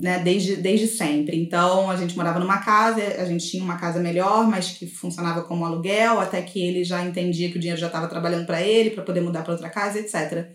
né, 0.00 0.20
desde, 0.20 0.56
desde 0.56 0.86
sempre. 0.86 1.36
Então, 1.36 1.90
a 1.90 1.96
gente 1.96 2.16
morava 2.16 2.38
numa 2.38 2.58
casa, 2.58 3.02
a 3.18 3.24
gente 3.24 3.50
tinha 3.50 3.62
uma 3.62 3.76
casa 3.76 3.98
melhor, 3.98 4.46
mas 4.46 4.70
que 4.70 4.86
funcionava 4.86 5.42
como 5.42 5.64
aluguel, 5.64 6.20
até 6.20 6.40
que 6.40 6.60
ele 6.60 6.84
já 6.84 7.04
entendia 7.04 7.50
que 7.50 7.56
o 7.56 7.60
dinheiro 7.60 7.80
já 7.80 7.88
estava 7.88 8.06
trabalhando 8.06 8.46
para 8.46 8.62
ele, 8.62 8.90
para 8.90 9.02
poder 9.02 9.20
mudar 9.20 9.42
para 9.42 9.52
outra 9.52 9.68
casa, 9.68 9.98
etc. 9.98 10.50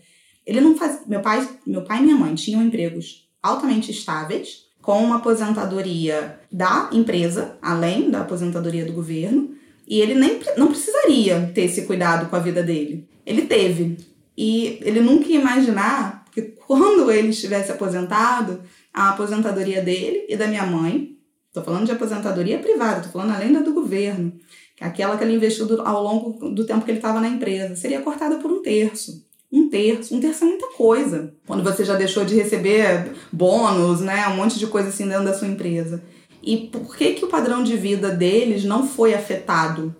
Ele 0.46 0.60
não 0.60 0.76
faz, 0.76 1.06
meu 1.06 1.20
pai, 1.20 1.46
meu 1.66 1.82
pai 1.82 1.98
e 1.98 2.02
minha 2.02 2.16
mãe 2.16 2.34
tinham 2.34 2.62
empregos 2.62 3.28
altamente 3.42 3.90
estáveis, 3.90 4.64
com 4.80 5.02
uma 5.02 5.16
aposentadoria 5.16 6.40
da 6.50 6.90
empresa, 6.92 7.56
além 7.60 8.10
da 8.10 8.20
aposentadoria 8.20 8.84
do 8.84 8.92
governo, 8.92 9.54
e 9.86 10.00
ele 10.00 10.14
nem 10.14 10.40
não 10.56 10.68
precisaria 10.68 11.50
ter 11.54 11.62
esse 11.62 11.82
cuidado 11.82 12.28
com 12.28 12.36
a 12.36 12.40
vida 12.40 12.62
dele. 12.62 13.08
Ele 13.26 13.42
teve. 13.42 13.98
E 14.36 14.78
ele 14.82 15.00
nunca 15.00 15.28
ia 15.28 15.40
imaginar 15.40 16.24
que 16.32 16.42
quando 16.42 17.10
ele 17.10 17.28
estivesse 17.28 17.70
aposentado, 17.70 18.62
a 18.94 19.10
aposentadoria 19.10 19.82
dele 19.82 20.24
e 20.28 20.36
da 20.36 20.46
minha 20.46 20.64
mãe. 20.64 21.18
Estou 21.48 21.64
falando 21.64 21.86
de 21.86 21.92
aposentadoria 21.92 22.58
privada, 22.58 22.98
estou 22.98 23.12
falando 23.12 23.34
além 23.34 23.52
da 23.52 23.60
do 23.60 23.74
governo, 23.74 24.32
que 24.76 24.84
é 24.84 24.86
aquela 24.86 25.16
que 25.16 25.24
ele 25.24 25.34
investiu 25.34 25.66
do, 25.66 25.82
ao 25.82 26.02
longo 26.02 26.50
do 26.50 26.64
tempo 26.64 26.84
que 26.84 26.90
ele 26.90 26.98
estava 26.98 27.20
na 27.20 27.28
empresa, 27.28 27.76
seria 27.76 28.00
cortada 28.00 28.36
por 28.36 28.50
um 28.50 28.62
terço. 28.62 29.24
Um 29.52 29.68
terço, 29.68 30.14
um 30.14 30.20
terço 30.20 30.44
é 30.44 30.48
muita 30.48 30.66
coisa. 30.72 31.32
Quando 31.46 31.62
você 31.62 31.84
já 31.84 31.94
deixou 31.94 32.24
de 32.24 32.34
receber 32.34 33.12
bônus, 33.32 34.00
né, 34.00 34.26
um 34.28 34.36
monte 34.36 34.58
de 34.58 34.66
coisa 34.66 34.88
assim 34.88 35.06
dentro 35.06 35.24
da 35.24 35.34
sua 35.34 35.46
empresa. 35.46 36.02
E 36.42 36.56
por 36.56 36.96
que 36.96 37.14
que 37.14 37.24
o 37.24 37.28
padrão 37.28 37.62
de 37.62 37.76
vida 37.76 38.10
deles 38.10 38.64
não 38.64 38.86
foi 38.86 39.14
afetado? 39.14 39.94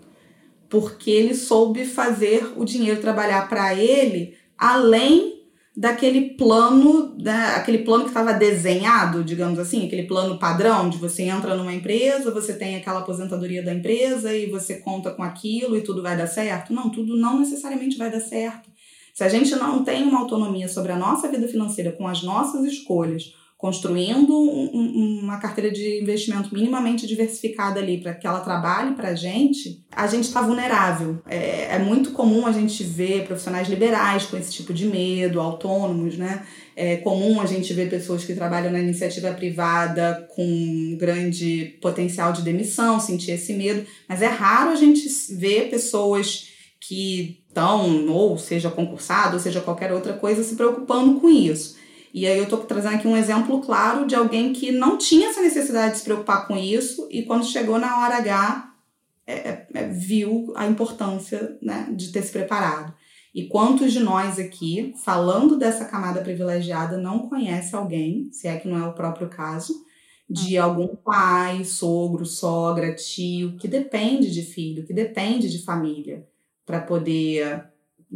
Porque 0.69 1.09
ele 1.09 1.35
soube 1.35 1.85
fazer 1.85 2.53
o 2.57 2.65
dinheiro 2.65 3.01
trabalhar 3.01 3.49
para 3.49 3.75
ele 3.75 4.37
além 4.59 5.34
daquele 5.77 6.35
plano, 6.35 7.17
né, 7.21 7.55
aquele 7.57 7.79
plano 7.79 8.05
que 8.05 8.11
estava 8.11 8.33
desenhado, 8.33 9.25
digamos 9.25 9.59
assim, 9.59 9.87
aquele 9.87 10.05
plano 10.05 10.39
padrão 10.39 10.89
de 10.89 10.99
você 10.99 11.25
entra 11.25 11.57
numa 11.57 11.75
empresa, 11.75 12.31
você 12.31 12.55
tem 12.55 12.77
aquela 12.77 13.01
aposentadoria 13.01 13.63
da 13.63 13.75
empresa 13.75 14.33
e 14.33 14.47
você 14.47 14.77
conta 14.77 15.11
com 15.11 15.23
aquilo 15.23 15.77
e 15.77 15.83
tudo 15.83 16.01
vai 16.01 16.17
dar 16.17 16.29
certo. 16.29 16.73
Não, 16.73 16.91
tudo 16.91 17.17
não 17.17 17.41
necessariamente 17.41 17.99
vai 17.99 18.11
dar 18.11 18.21
certo. 18.21 18.71
Se 19.13 19.25
a 19.25 19.29
gente 19.29 19.55
não 19.57 19.85
tem 19.85 20.05
uma 20.05 20.21
autonomia 20.21 20.69
sobre 20.69 20.93
a 20.93 20.97
nossa 20.97 21.29
vida 21.29 21.49
financeira 21.49 21.93
com 21.93 22.07
as 22.07 22.23
nossas 22.23 22.65
escolhas, 22.65 23.33
construindo 23.65 24.39
um, 24.39 25.21
uma 25.23 25.39
carteira 25.39 25.71
de 25.71 25.99
investimento 26.03 26.53
minimamente 26.53 27.07
diversificada 27.07 27.81
ali 27.81 27.97
para 27.97 28.13
que 28.13 28.27
ela 28.27 28.41
trabalhe 28.41 28.95
para 28.95 29.09
a 29.09 29.15
gente, 29.15 29.83
a 29.91 30.07
gente 30.07 30.25
está 30.25 30.43
vulnerável. 30.43 31.19
É, 31.27 31.75
é, 31.75 31.79
muito 31.79 32.11
comum 32.11 32.47
a 32.47 32.53
gente 32.53 32.85
ver 32.85 33.25
profissionais 33.25 33.67
liberais 33.67 34.27
com 34.27 34.37
esse 34.37 34.53
tipo 34.53 34.75
de 34.75 34.85
medo, 34.85 35.41
autônomos, 35.41 36.19
né? 36.19 36.45
É 36.77 36.99
comum 36.99 37.41
a 37.41 37.47
gente 37.47 37.73
ver 37.73 37.89
pessoas 37.89 38.23
que 38.23 38.35
trabalham 38.35 38.71
na 38.71 38.81
iniciativa 38.81 39.33
privada 39.33 40.29
com 40.37 40.99
grande 41.01 41.79
potencial 41.81 42.35
de 42.35 42.43
demissão, 42.43 43.01
sentir 43.01 43.31
esse 43.31 43.55
medo, 43.55 43.87
mas 44.07 44.21
é 44.21 44.27
raro 44.27 44.73
a 44.73 44.77
gente 44.77 45.09
ver 45.37 45.71
pessoas 45.71 46.49
que 46.79 47.43
estão, 47.49 48.09
ou 48.09 48.37
seja 48.37 48.71
concursado, 48.71 49.37
ou 49.37 49.41
seja 49.41 49.63
qualquer 49.63 49.91
outra 49.91 50.13
coisa, 50.13 50.45
se 50.45 50.55
preocupando 50.55 51.19
com 51.19 51.31
isso. 51.31 51.83
E 52.15 52.29
aí 52.29 52.39
eu 52.39 52.45
estou 52.45 52.61
trazendo 52.61 52.95
aqui 52.95 53.09
um 53.09 53.17
exemplo 53.17 53.61
claro 53.61 54.07
de 54.07 54.15
alguém 54.15 54.53
que 54.53 54.71
não 54.71 54.97
tinha 54.97 55.31
essa 55.31 55.43
necessidade 55.43 55.95
de 55.95 55.99
se 55.99 56.05
preocupar 56.05 56.47
com 56.47 56.57
isso 56.57 57.09
e 57.11 57.25
quando 57.25 57.45
chegou 57.45 57.77
na 57.77 58.01
hora 58.01 58.19
H 58.19 58.73
é, 59.27 59.33
é, 59.33 59.67
é, 59.75 59.89
viu 59.89 60.53
a 60.55 60.65
importância 60.65 61.59
né, 61.61 61.89
de 61.91 62.13
ter 62.13 62.23
se 62.23 62.31
preparado. 62.31 62.95
E 63.35 63.49
quantos 63.49 63.93
de 63.93 63.99
nós 63.99 64.39
aqui, 64.39 64.95
falando 65.05 65.59
dessa 65.59 65.87
camada 65.87 66.21
privilegiada, 66.21 66.97
não 66.97 67.29
conhece 67.29 67.75
alguém, 67.75 68.29
se 68.31 68.47
é 68.47 68.57
que 68.59 68.69
não 68.69 68.79
é 68.79 68.87
o 68.87 68.93
próprio 68.93 69.29
caso, 69.29 69.75
de 70.31 70.57
uhum. 70.57 70.65
algum 70.65 70.95
pai, 70.95 71.65
sogro, 71.65 72.25
sogra, 72.25 72.95
tio, 72.95 73.57
que 73.57 73.67
depende 73.67 74.31
de 74.31 74.43
filho, 74.43 74.87
que 74.87 74.93
depende 74.93 75.51
de 75.51 75.65
família 75.65 76.25
para 76.65 76.81
poder 76.81 77.65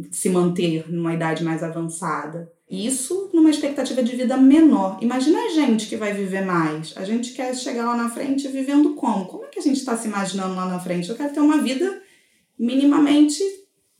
se 0.09 0.29
manter 0.29 0.89
numa 0.89 1.13
idade 1.13 1.43
mais 1.43 1.63
avançada. 1.63 2.49
Isso 2.69 3.31
numa 3.33 3.49
expectativa 3.49 4.03
de 4.03 4.15
vida 4.15 4.37
menor. 4.37 4.99
Imagina 5.01 5.39
a 5.39 5.49
gente 5.49 5.87
que 5.87 5.97
vai 5.97 6.13
viver 6.13 6.45
mais. 6.45 6.93
A 6.95 7.03
gente 7.03 7.33
quer 7.33 7.55
chegar 7.55 7.85
lá 7.85 7.97
na 7.97 8.09
frente 8.09 8.47
vivendo 8.47 8.93
como? 8.93 9.25
Como 9.25 9.45
é 9.45 9.47
que 9.47 9.59
a 9.59 9.63
gente 9.63 9.77
está 9.77 9.97
se 9.97 10.07
imaginando 10.07 10.53
lá 10.53 10.67
na 10.67 10.79
frente? 10.79 11.09
Eu 11.09 11.15
quero 11.15 11.33
ter 11.33 11.39
uma 11.39 11.57
vida 11.57 12.01
minimamente 12.57 13.41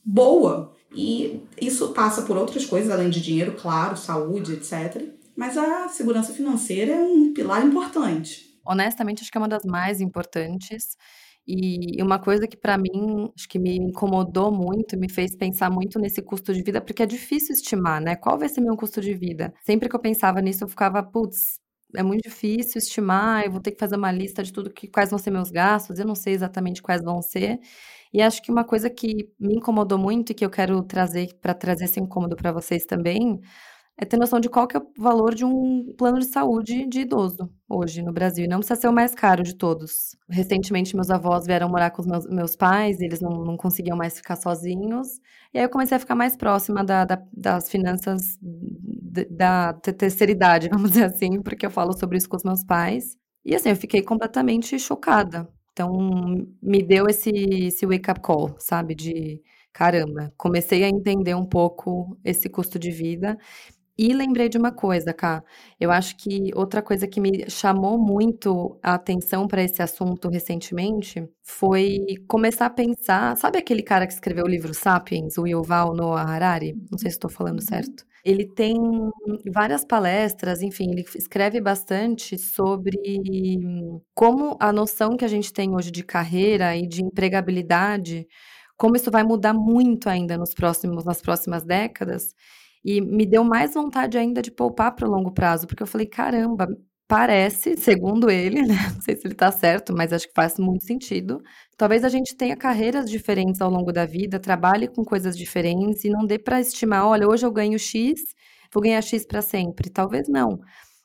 boa. 0.06 0.76
E 0.96 1.42
isso 1.60 1.90
passa 1.94 2.22
por 2.22 2.38
outras 2.38 2.66
coisas, 2.66 2.92
além 2.92 3.10
de 3.10 3.22
dinheiro, 3.22 3.56
claro, 3.60 3.98
saúde, 3.98 4.54
etc. 4.54 5.04
Mas 5.36 5.58
a 5.58 5.88
segurança 5.88 6.34
financeira 6.34 6.94
é 6.94 7.02
um 7.02 7.34
pilar 7.34 7.66
importante. 7.66 8.60
Honestamente, 8.64 9.22
acho 9.22 9.32
que 9.32 9.38
é 9.38 9.42
uma 9.42 9.48
das 9.48 9.64
mais 9.64 10.00
importantes. 10.00 10.96
E 11.52 12.02
uma 12.04 12.20
coisa 12.20 12.48
que 12.48 12.56
para 12.56 12.78
mim, 12.78 13.32
acho 13.36 13.50
que 13.50 13.58
me 13.58 13.76
incomodou 13.76 14.52
muito, 14.52 14.96
me 14.98 15.10
fez 15.12 15.36
pensar 15.36 15.72
muito 15.72 15.98
nesse 16.00 16.22
custo 16.22 16.54
de 16.54 16.62
vida, 16.62 16.80
porque 16.80 17.02
é 17.02 17.06
difícil 17.08 17.56
estimar, 17.56 18.00
né? 18.00 18.16
Qual 18.16 18.38
vai 18.38 18.48
ser 18.48 18.62
meu 18.62 18.78
custo 18.78 19.02
de 19.02 19.16
vida? 19.16 19.52
Sempre 19.64 19.90
que 19.90 19.96
eu 19.96 20.00
pensava 20.00 20.42
nisso, 20.42 20.64
eu 20.64 20.68
ficava, 20.68 21.02
putz, 21.02 21.60
é 21.96 22.04
muito 22.04 22.22
difícil 22.24 22.78
estimar, 22.78 23.44
eu 23.46 23.52
vou 23.52 23.60
ter 23.62 23.72
que 23.72 23.80
fazer 23.80 23.96
uma 23.96 24.12
lista 24.12 24.44
de 24.44 24.54
tudo 24.54 24.70
que 24.72 24.88
quais 24.88 25.10
vão 25.10 25.18
ser 25.18 25.32
meus 25.32 25.50
gastos, 25.50 25.98
eu 25.98 26.06
não 26.06 26.14
sei 26.16 26.34
exatamente 26.34 26.82
quais 26.84 27.02
vão 27.04 27.20
ser. 27.22 27.60
E 28.14 28.22
acho 28.22 28.42
que 28.44 28.52
uma 28.52 28.64
coisa 28.64 28.90
que 28.90 29.30
me 29.40 29.56
incomodou 29.56 29.98
muito 29.98 30.32
e 30.32 30.36
que 30.36 30.46
eu 30.46 30.50
quero 30.52 30.84
trazer 30.84 31.30
para 31.42 31.54
trazer 31.56 31.86
esse 31.86 32.00
incômodo 32.00 32.36
para 32.36 32.52
vocês 32.52 32.86
também, 32.86 33.40
é 34.02 34.06
ter 34.06 34.16
noção 34.16 34.40
de 34.40 34.48
qual 34.48 34.66
que 34.66 34.78
é 34.78 34.80
o 34.80 34.88
valor 34.98 35.36
de 35.36 35.44
um 35.44 35.94
plano 35.98 36.20
de 36.20 36.26
saúde 36.26 36.88
de 36.88 37.02
idoso 37.02 37.50
hoje 37.68 38.02
no 38.02 38.14
Brasil. 38.14 38.46
E 38.46 38.48
não 38.48 38.60
precisa 38.60 38.80
ser 38.80 38.88
o 38.88 38.94
mais 38.94 39.14
caro 39.14 39.44
de 39.44 39.54
todos. 39.54 40.16
Recentemente, 40.30 40.96
meus 40.96 41.10
avós 41.12 41.46
vieram 41.46 41.68
morar 41.68 41.92
com 41.92 42.02
os 42.02 42.08
meus, 42.08 42.26
meus 42.28 42.56
pais, 42.56 43.02
eles 43.02 43.20
não, 43.20 43.44
não 43.44 43.58
conseguiam 43.58 43.98
mais 43.98 44.16
ficar 44.16 44.38
sozinhos. 44.38 45.20
E 45.54 45.58
aí 45.58 45.66
eu 45.66 45.70
comecei 45.70 45.98
a 45.98 46.00
ficar 46.00 46.16
mais 46.16 46.38
próxima 46.38 46.82
da, 46.82 47.04
da, 47.04 47.22
das 47.34 47.70
finanças 47.70 48.40
da 49.30 49.74
terceira 49.74 50.32
idade, 50.32 50.70
vamos 50.72 50.92
dizer 50.92 51.06
assim, 51.06 51.42
porque 51.42 51.66
eu 51.66 51.72
falo 51.72 51.92
sobre 51.92 52.18
isso 52.18 52.30
com 52.30 52.38
os 52.38 52.44
meus 52.44 52.64
pais. 52.64 53.18
E 53.44 53.54
assim, 53.54 53.70
eu 53.70 53.76
fiquei 53.76 54.02
completamente 54.02 54.80
chocada. 54.80 55.46
Então, 55.74 55.92
me 56.62 56.82
deu 56.82 57.06
esse, 57.08 57.30
esse 57.32 57.86
wake-up 57.86 58.22
call, 58.22 58.56
sabe? 58.60 58.96
De 58.96 59.42
caramba, 59.74 60.34
comecei 60.38 60.84
a 60.84 60.90
entender 60.90 61.36
um 61.36 61.46
pouco 61.46 62.18
esse 62.24 62.50
custo 62.50 62.80
de 62.80 62.92
vida. 62.92 63.38
E 64.02 64.14
lembrei 64.14 64.48
de 64.48 64.58
uma 64.58 64.72
coisa, 64.72 65.12
Cá. 65.14 65.44
Eu 65.78 65.92
acho 65.92 66.16
que 66.16 66.52
outra 66.56 66.82
coisa 66.82 67.06
que 67.06 67.20
me 67.20 67.50
chamou 67.50 68.00
muito 68.00 68.80
a 68.82 68.94
atenção 68.94 69.46
para 69.46 69.62
esse 69.62 69.82
assunto 69.82 70.30
recentemente 70.30 71.28
foi 71.44 72.16
começar 72.26 72.68
a 72.68 72.70
pensar. 72.70 73.36
Sabe 73.36 73.58
aquele 73.58 73.84
cara 73.84 74.08
que 74.08 74.14
escreveu 74.14 74.46
o 74.46 74.48
livro 74.48 74.74
Sapiens, 74.74 75.38
o 75.38 75.46
Yuval 75.46 75.94
Noah 75.94 76.24
Harari? 76.24 76.76
Não 76.90 76.98
sei 76.98 77.12
se 77.12 77.18
estou 77.18 77.30
falando 77.30 77.60
uhum. 77.60 77.68
certo. 77.68 78.06
Ele 78.24 78.46
tem 78.46 78.74
várias 79.52 79.84
palestras, 79.84 80.62
enfim, 80.62 80.92
ele 80.92 81.04
escreve 81.18 81.60
bastante 81.60 82.38
sobre 82.38 82.96
como 84.16 84.56
a 84.62 84.72
noção 84.72 85.18
que 85.18 85.26
a 85.26 85.30
gente 85.30 85.52
tem 85.52 85.76
hoje 85.76 85.92
de 85.92 86.06
carreira 86.06 86.74
e 86.74 86.88
de 86.88 87.04
empregabilidade, 87.04 88.26
como 88.78 88.96
isso 88.96 89.12
vai 89.12 89.24
mudar 89.24 89.54
muito 89.54 90.08
ainda 90.08 90.38
nos 90.38 90.54
próximos, 90.54 91.04
nas 91.04 91.22
próximas 91.22 91.66
décadas 91.66 92.34
e 92.84 93.02
me 93.02 93.26
deu 93.26 93.44
mais 93.44 93.74
vontade 93.74 94.18
ainda 94.18 94.42
de 94.42 94.52
poupar 94.52 94.96
para 94.96 95.08
o 95.08 95.12
longo 95.12 95.32
prazo, 95.32 95.68
porque 95.68 95.84
eu 95.84 95.88
falei, 95.88 96.08
caramba, 96.08 96.68
parece, 97.08 97.76
segundo 97.78 98.30
ele, 98.30 98.62
né? 98.62 98.76
Não 98.96 99.02
sei 99.02 99.16
se 99.16 99.26
ele 99.28 99.34
está 99.34 99.52
certo, 99.52 99.94
mas 99.96 100.14
acho 100.14 100.28
que 100.28 100.34
faz 100.36 100.58
muito 100.60 100.86
sentido. 100.86 101.42
Talvez 101.78 102.04
a 102.04 102.10
gente 102.10 102.36
tenha 102.38 102.56
carreiras 102.56 103.10
diferentes 103.10 103.62
ao 103.62 103.70
longo 103.70 103.92
da 103.92 104.06
vida, 104.06 104.40
trabalhe 104.40 104.88
com 104.88 105.04
coisas 105.04 105.36
diferentes 105.38 106.04
e 106.06 106.10
não 106.10 106.26
dê 106.26 106.38
para 106.40 106.62
estimar, 106.62 107.06
olha, 107.08 107.28
hoje 107.28 107.46
eu 107.46 107.52
ganho 107.52 107.80
X, 107.80 108.22
vou 108.74 108.84
ganhar 108.84 109.02
X 109.02 109.26
para 109.26 109.42
sempre. 109.42 109.90
Talvez 109.90 110.28
não. 110.30 110.60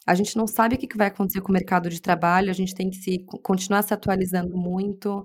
A 0.06 0.14
gente 0.14 0.36
não 0.36 0.46
sabe 0.46 0.74
o 0.76 0.78
que 0.78 0.96
vai 0.96 1.06
acontecer 1.08 1.40
com 1.40 1.48
o 1.48 1.52
mercado 1.52 1.88
de 1.88 2.00
trabalho, 2.00 2.50
a 2.50 2.54
gente 2.54 2.74
tem 2.74 2.90
que 2.90 2.96
se 2.96 3.24
continuar 3.42 3.82
se 3.82 3.94
atualizando 3.94 4.54
muito. 4.56 5.24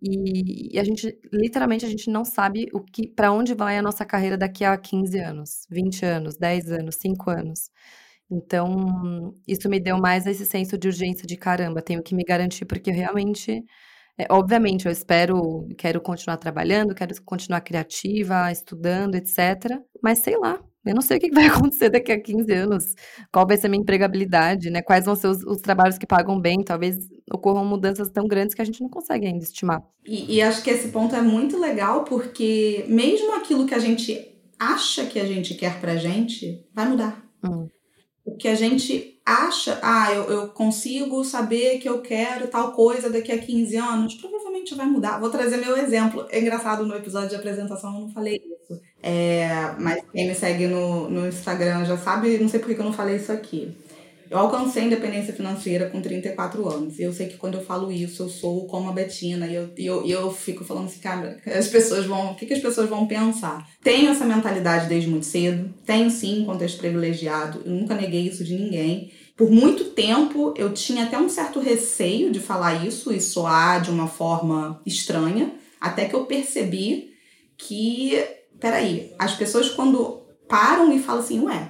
E, 0.00 0.74
e, 0.76 0.78
a 0.78 0.84
gente, 0.84 1.18
literalmente, 1.32 1.84
a 1.84 1.88
gente 1.88 2.08
não 2.10 2.24
sabe 2.24 2.68
o 2.72 2.80
que, 2.80 3.08
para 3.08 3.32
onde 3.32 3.54
vai 3.54 3.76
a 3.78 3.82
nossa 3.82 4.04
carreira 4.04 4.38
daqui 4.38 4.64
a 4.64 4.76
15 4.76 5.18
anos, 5.18 5.66
20 5.70 6.04
anos, 6.04 6.36
10 6.36 6.70
anos, 6.72 6.96
5 6.96 7.30
anos. 7.30 7.70
Então, 8.30 9.34
isso 9.46 9.68
me 9.68 9.80
deu 9.80 9.98
mais 9.98 10.26
esse 10.26 10.44
senso 10.46 10.78
de 10.78 10.88
urgência 10.88 11.26
de 11.26 11.36
caramba, 11.36 11.82
tenho 11.82 12.02
que 12.02 12.14
me 12.14 12.24
garantir, 12.24 12.66
porque 12.66 12.90
realmente, 12.90 13.64
é, 14.18 14.26
obviamente, 14.30 14.86
eu 14.86 14.92
espero, 14.92 15.66
quero 15.78 16.00
continuar 16.00 16.36
trabalhando, 16.38 16.94
quero 16.94 17.14
continuar 17.24 17.60
criativa, 17.62 18.52
estudando, 18.52 19.14
etc. 19.16 19.80
Mas 20.02 20.18
sei 20.20 20.36
lá, 20.38 20.62
eu 20.84 20.94
não 20.94 21.02
sei 21.02 21.18
o 21.18 21.20
que 21.20 21.30
vai 21.30 21.46
acontecer 21.48 21.90
daqui 21.90 22.12
a 22.12 22.20
15 22.22 22.52
anos, 22.52 22.94
qual 23.32 23.46
vai 23.46 23.56
ser 23.56 23.66
a 23.68 23.70
minha 23.70 23.82
empregabilidade, 23.82 24.70
né? 24.70 24.82
Quais 24.82 25.04
vão 25.06 25.16
ser 25.16 25.28
os, 25.28 25.42
os 25.44 25.60
trabalhos 25.60 25.98
que 25.98 26.06
pagam 26.06 26.40
bem, 26.40 26.62
talvez 26.64 26.98
ocorram 27.32 27.64
mudanças 27.64 28.08
tão 28.10 28.26
grandes 28.26 28.54
que 28.54 28.62
a 28.62 28.64
gente 28.64 28.80
não 28.80 28.88
consegue 28.88 29.26
ainda 29.26 29.44
estimar. 29.44 29.82
E, 30.06 30.36
e 30.36 30.42
acho 30.42 30.62
que 30.62 30.70
esse 30.70 30.88
ponto 30.88 31.14
é 31.14 31.22
muito 31.22 31.58
legal, 31.58 32.04
porque 32.04 32.84
mesmo 32.88 33.34
aquilo 33.34 33.66
que 33.66 33.74
a 33.74 33.78
gente 33.78 34.28
acha 34.58 35.06
que 35.06 35.20
a 35.20 35.24
gente 35.24 35.54
quer 35.54 35.80
pra 35.80 35.96
gente, 35.96 36.66
vai 36.74 36.88
mudar. 36.88 37.22
Hum. 37.44 37.68
O 38.24 38.36
que 38.36 38.48
a 38.48 38.54
gente 38.54 39.18
acha, 39.24 39.78
ah, 39.82 40.12
eu, 40.12 40.24
eu 40.24 40.48
consigo 40.48 41.22
saber 41.24 41.78
que 41.78 41.88
eu 41.88 42.00
quero 42.00 42.48
tal 42.48 42.72
coisa 42.72 43.10
daqui 43.10 43.30
a 43.30 43.38
15 43.38 43.76
anos, 43.76 44.14
provavelmente 44.14 44.74
vai 44.74 44.86
mudar. 44.86 45.18
Vou 45.18 45.30
trazer 45.30 45.58
meu 45.58 45.76
exemplo. 45.76 46.26
É 46.30 46.40
engraçado, 46.40 46.86
no 46.86 46.94
episódio 46.94 47.30
de 47.30 47.36
apresentação 47.36 47.94
eu 47.94 48.00
não 48.00 48.08
falei 48.08 48.36
isso. 48.36 48.80
É, 49.02 49.74
mas 49.78 50.02
quem 50.12 50.26
me 50.26 50.34
segue 50.34 50.66
no, 50.66 51.08
no 51.08 51.28
Instagram 51.28 51.84
já 51.84 51.96
sabe, 51.96 52.38
não 52.38 52.48
sei 52.48 52.58
por 52.58 52.74
que 52.74 52.80
eu 52.80 52.84
não 52.84 52.92
falei 52.92 53.16
isso 53.16 53.30
aqui. 53.30 53.76
Eu 54.30 54.38
alcancei 54.38 54.82
a 54.82 54.86
independência 54.86 55.32
financeira 55.32 55.88
com 55.88 56.00
34 56.00 56.68
anos. 56.68 56.98
E 56.98 57.02
eu 57.02 57.12
sei 57.12 57.28
que 57.28 57.36
quando 57.36 57.54
eu 57.54 57.64
falo 57.64 57.90
isso, 57.90 58.22
eu 58.22 58.28
sou 58.28 58.66
como 58.66 58.90
a 58.90 58.92
Betina. 58.92 59.46
E 59.46 59.54
eu, 59.54 59.70
e 59.76 59.86
eu, 59.86 60.04
e 60.04 60.10
eu 60.10 60.30
fico 60.32 60.64
falando 60.64 60.86
assim, 60.86 61.00
cara, 61.00 61.40
as 61.46 61.68
pessoas 61.68 62.06
vão. 62.06 62.32
O 62.32 62.34
que, 62.34 62.46
que 62.46 62.54
as 62.54 62.60
pessoas 62.60 62.88
vão 62.88 63.06
pensar? 63.06 63.68
Tenho 63.82 64.10
essa 64.10 64.24
mentalidade 64.24 64.88
desde 64.88 65.08
muito 65.08 65.26
cedo. 65.26 65.72
Tenho 65.86 66.10
sim 66.10 66.44
contexto 66.44 66.78
privilegiado. 66.78 67.62
Eu 67.64 67.72
nunca 67.72 67.94
neguei 67.94 68.22
isso 68.22 68.44
de 68.44 68.54
ninguém. 68.54 69.10
Por 69.36 69.50
muito 69.50 69.84
tempo 69.86 70.52
eu 70.56 70.72
tinha 70.72 71.04
até 71.04 71.16
um 71.16 71.28
certo 71.28 71.60
receio 71.60 72.30
de 72.30 72.40
falar 72.40 72.84
isso 72.84 73.12
e 73.12 73.20
soar 73.20 73.80
de 73.80 73.90
uma 73.90 74.08
forma 74.08 74.82
estranha. 74.84 75.54
Até 75.80 76.06
que 76.06 76.14
eu 76.14 76.26
percebi 76.26 77.12
que. 77.56 78.22
Peraí, 78.60 79.14
as 79.18 79.34
pessoas 79.34 79.68
quando 79.68 80.26
param 80.48 80.92
e 80.92 80.98
falam 80.98 81.22
assim, 81.22 81.40
ué, 81.44 81.68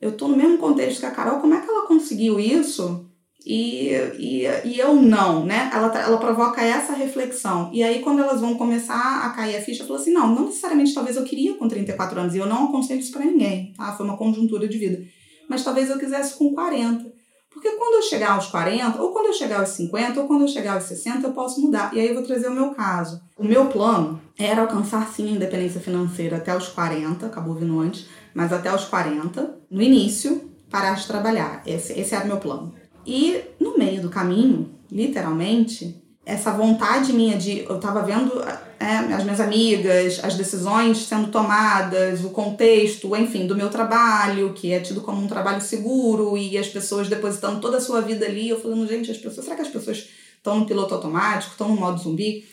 eu 0.00 0.12
tô 0.12 0.28
no 0.28 0.36
mesmo 0.36 0.58
contexto 0.58 1.00
que 1.00 1.06
a 1.06 1.10
Carol, 1.10 1.40
como 1.40 1.54
é 1.54 1.60
que 1.60 1.70
ela 1.70 1.86
conseguiu 1.86 2.38
isso? 2.38 3.06
E, 3.44 3.90
e, 4.18 4.46
e 4.64 4.78
eu 4.78 4.94
não, 4.94 5.44
né? 5.44 5.70
Ela, 5.72 5.98
ela 6.00 6.16
provoca 6.16 6.62
essa 6.62 6.94
reflexão. 6.94 7.70
E 7.74 7.82
aí, 7.82 8.00
quando 8.00 8.22
elas 8.22 8.40
vão 8.40 8.54
começar 8.54 9.26
a 9.26 9.30
cair 9.30 9.56
a 9.56 9.60
ficha, 9.60 9.82
eu 9.82 9.86
falo 9.86 9.98
assim: 9.98 10.12
não, 10.12 10.34
não 10.34 10.46
necessariamente 10.46 10.94
talvez 10.94 11.16
eu 11.16 11.24
queria 11.24 11.54
com 11.54 11.68
34 11.68 12.18
anos, 12.18 12.34
e 12.34 12.38
eu 12.38 12.46
não 12.46 12.64
aconselho 12.64 13.00
isso 13.00 13.12
pra 13.12 13.24
ninguém, 13.24 13.74
tá? 13.76 13.92
Foi 13.92 14.06
uma 14.06 14.16
conjuntura 14.16 14.66
de 14.66 14.78
vida. 14.78 15.04
Mas 15.48 15.62
talvez 15.62 15.90
eu 15.90 15.98
quisesse 15.98 16.34
com 16.38 16.54
40. 16.54 17.12
Porque 17.50 17.70
quando 17.72 17.96
eu 17.96 18.02
chegar 18.02 18.32
aos 18.32 18.46
40, 18.46 19.00
ou 19.00 19.12
quando 19.12 19.26
eu 19.26 19.32
chegar 19.32 19.60
aos 19.60 19.68
50, 19.68 20.20
ou 20.20 20.26
quando 20.26 20.42
eu 20.42 20.48
chegar 20.48 20.74
aos 20.74 20.84
60, 20.84 21.26
eu 21.26 21.32
posso 21.32 21.60
mudar. 21.60 21.94
E 21.94 22.00
aí 22.00 22.08
eu 22.08 22.14
vou 22.14 22.22
trazer 22.22 22.48
o 22.48 22.54
meu 22.54 22.70
caso. 22.70 23.20
O 23.38 23.44
meu 23.44 23.66
plano 23.66 24.20
era 24.38 24.62
alcançar 24.62 25.06
sim 25.12 25.28
a 25.28 25.36
independência 25.36 25.80
financeira 25.80 26.38
até 26.38 26.56
os 26.56 26.68
40, 26.68 27.26
acabou 27.26 27.54
vindo 27.54 27.78
antes 27.78 28.06
mas 28.34 28.52
até 28.52 28.74
os 28.74 28.84
40, 28.84 29.58
no 29.70 29.80
início, 29.80 30.50
parar 30.68 30.94
de 30.94 31.06
trabalhar. 31.06 31.62
Esse, 31.64 31.98
esse 31.98 32.14
era 32.14 32.24
o 32.24 32.28
meu 32.28 32.38
plano. 32.38 32.74
E 33.06 33.40
no 33.60 33.78
meio 33.78 34.02
do 34.02 34.08
caminho, 34.08 34.74
literalmente, 34.90 36.02
essa 36.26 36.50
vontade 36.50 37.12
minha 37.12 37.36
de. 37.36 37.60
Eu 37.60 37.78
tava 37.78 38.02
vendo 38.02 38.42
é, 38.80 39.14
as 39.14 39.22
minhas 39.22 39.40
amigas, 39.40 40.20
as 40.22 40.34
decisões 40.34 40.98
sendo 41.06 41.28
tomadas, 41.28 42.24
o 42.24 42.30
contexto, 42.30 43.14
enfim, 43.14 43.46
do 43.46 43.54
meu 43.54 43.68
trabalho, 43.68 44.52
que 44.54 44.72
é 44.72 44.80
tido 44.80 45.02
como 45.02 45.22
um 45.22 45.28
trabalho 45.28 45.60
seguro, 45.60 46.36
e 46.36 46.56
as 46.56 46.68
pessoas 46.68 47.08
depositando 47.08 47.60
toda 47.60 47.76
a 47.76 47.80
sua 47.80 48.00
vida 48.00 48.24
ali. 48.24 48.48
Eu 48.48 48.60
falando, 48.60 48.88
gente, 48.88 49.10
as 49.10 49.18
pessoas, 49.18 49.44
será 49.44 49.56
que 49.56 49.62
as 49.62 49.68
pessoas 49.68 50.08
estão 50.36 50.58
no 50.58 50.66
piloto 50.66 50.94
automático, 50.94 51.52
estão 51.52 51.68
no 51.68 51.76
modo 51.76 52.00
zumbi? 52.00 52.46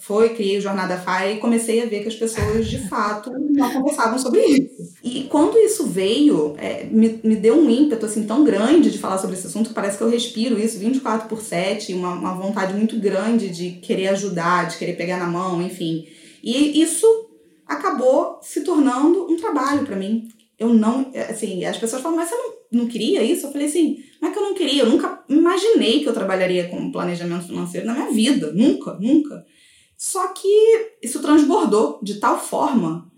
Foi, 0.00 0.30
criei 0.30 0.58
o 0.58 0.60
Jornada 0.60 0.96
FAI 0.96 1.34
e 1.34 1.38
comecei 1.38 1.82
a 1.82 1.86
ver 1.86 2.02
que 2.02 2.08
as 2.08 2.14
pessoas 2.14 2.66
de 2.66 2.78
fato 2.88 3.30
não 3.30 3.72
conversavam 3.72 4.18
sobre 4.18 4.40
isso. 4.44 4.94
E 5.02 5.24
quando 5.24 5.58
isso 5.58 5.86
veio, 5.86 6.54
é, 6.58 6.84
me, 6.84 7.20
me 7.22 7.36
deu 7.36 7.56
um 7.56 7.68
ímpeto 7.68 8.06
assim 8.06 8.24
tão 8.24 8.44
grande 8.44 8.90
de 8.90 8.98
falar 8.98 9.18
sobre 9.18 9.36
esse 9.36 9.46
assunto 9.46 9.68
que 9.68 9.74
parece 9.74 9.98
que 9.98 10.04
eu 10.04 10.10
respiro 10.10 10.58
isso 10.58 10.78
24 10.78 11.28
por 11.28 11.40
7, 11.40 11.92
uma, 11.94 12.14
uma 12.14 12.34
vontade 12.34 12.74
muito 12.74 12.98
grande 12.98 13.48
de 13.48 13.72
querer 13.72 14.08
ajudar, 14.08 14.68
de 14.68 14.78
querer 14.78 14.96
pegar 14.96 15.18
na 15.18 15.26
mão, 15.26 15.62
enfim. 15.62 16.06
E 16.42 16.80
isso 16.80 17.06
acabou 17.66 18.38
se 18.42 18.62
tornando 18.62 19.26
um 19.30 19.36
trabalho 19.36 19.84
para 19.84 19.96
mim. 19.96 20.28
Eu 20.58 20.72
não, 20.72 21.10
assim, 21.28 21.64
as 21.64 21.78
pessoas 21.78 22.02
falam, 22.02 22.16
mas 22.16 22.28
você 22.28 22.36
não, 22.36 22.82
não 22.82 22.86
queria 22.86 23.22
isso? 23.22 23.46
Eu 23.46 23.52
falei 23.52 23.66
assim, 23.66 23.98
não 24.20 24.28
é 24.28 24.32
que 24.32 24.38
eu 24.38 24.42
não 24.42 24.54
queria, 24.54 24.82
eu 24.82 24.90
nunca 24.90 25.22
imaginei 25.28 26.00
que 26.00 26.08
eu 26.08 26.14
trabalharia 26.14 26.68
com 26.68 26.92
planejamento 26.92 27.46
financeiro 27.46 27.86
na 27.86 27.94
minha 27.94 28.10
vida, 28.10 28.52
nunca, 28.52 28.94
nunca. 28.94 29.44
Só 30.04 30.28
que 30.28 30.90
isso 31.02 31.22
transbordou 31.22 31.98
de 32.02 32.16
tal 32.16 32.38
forma 32.38 33.10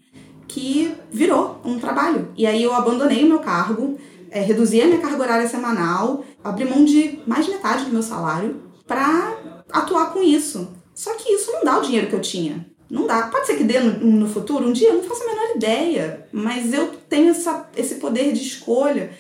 que 0.46 0.94
virou 1.10 1.60
um 1.64 1.80
trabalho. 1.80 2.32
E 2.36 2.46
aí 2.46 2.62
eu 2.62 2.72
abandonei 2.72 3.24
o 3.24 3.26
meu 3.26 3.40
cargo, 3.40 3.98
é, 4.30 4.40
reduzi 4.40 4.80
a 4.80 4.86
minha 4.86 5.00
carga 5.00 5.20
horária 5.20 5.48
semanal, 5.48 6.24
abri 6.44 6.64
mão 6.64 6.84
de 6.84 7.18
mais 7.26 7.44
de 7.44 7.50
metade 7.50 7.86
do 7.86 7.90
meu 7.90 8.04
salário 8.04 8.62
para 8.86 9.36
atuar 9.72 10.12
com 10.12 10.22
isso. 10.22 10.68
Só 10.94 11.12
que 11.14 11.28
isso 11.32 11.50
não 11.50 11.64
dá 11.64 11.76
o 11.76 11.82
dinheiro 11.82 12.06
que 12.06 12.14
eu 12.14 12.20
tinha. 12.20 12.64
Não 12.88 13.04
dá. 13.04 13.22
Pode 13.26 13.48
ser 13.48 13.56
que 13.56 13.64
dê 13.64 13.80
no, 13.80 14.06
no 14.06 14.28
futuro, 14.28 14.68
um 14.68 14.72
dia, 14.72 14.90
eu 14.90 14.94
não 14.94 15.02
faço 15.02 15.24
a 15.24 15.26
menor 15.26 15.56
ideia. 15.56 16.28
Mas 16.30 16.72
eu 16.72 16.86
tenho 17.08 17.30
essa, 17.30 17.68
esse 17.76 17.96
poder 17.96 18.32
de 18.32 18.42
escolha. 18.42 19.10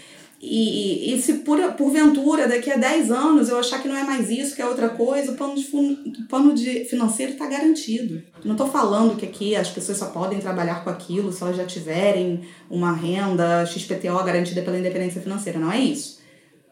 E, 0.40 1.14
e, 1.14 1.22
se 1.22 1.34
por, 1.34 1.58
porventura 1.72 2.46
daqui 2.46 2.70
a 2.70 2.76
10 2.76 3.10
anos 3.10 3.48
eu 3.48 3.58
achar 3.58 3.80
que 3.80 3.88
não 3.88 3.96
é 3.96 4.04
mais 4.04 4.28
isso, 4.30 4.54
que 4.54 4.60
é 4.60 4.66
outra 4.66 4.90
coisa, 4.90 5.32
o 5.32 5.34
plano 5.34 5.54
de, 5.54 5.64
o 5.64 6.28
plano 6.28 6.54
de 6.54 6.84
financeiro 6.84 7.32
está 7.32 7.46
garantido. 7.46 8.22
Não 8.44 8.52
estou 8.52 8.68
falando 8.68 9.16
que 9.16 9.24
aqui 9.24 9.56
as 9.56 9.70
pessoas 9.70 9.96
só 9.96 10.06
podem 10.06 10.38
trabalhar 10.38 10.84
com 10.84 10.90
aquilo 10.90 11.32
se 11.32 11.42
elas 11.42 11.56
já 11.56 11.64
tiverem 11.64 12.42
uma 12.68 12.92
renda 12.92 13.64
XPTO 13.64 14.22
garantida 14.24 14.60
pela 14.60 14.78
independência 14.78 15.22
financeira. 15.22 15.58
Não 15.58 15.72
é 15.72 15.80
isso. 15.80 16.20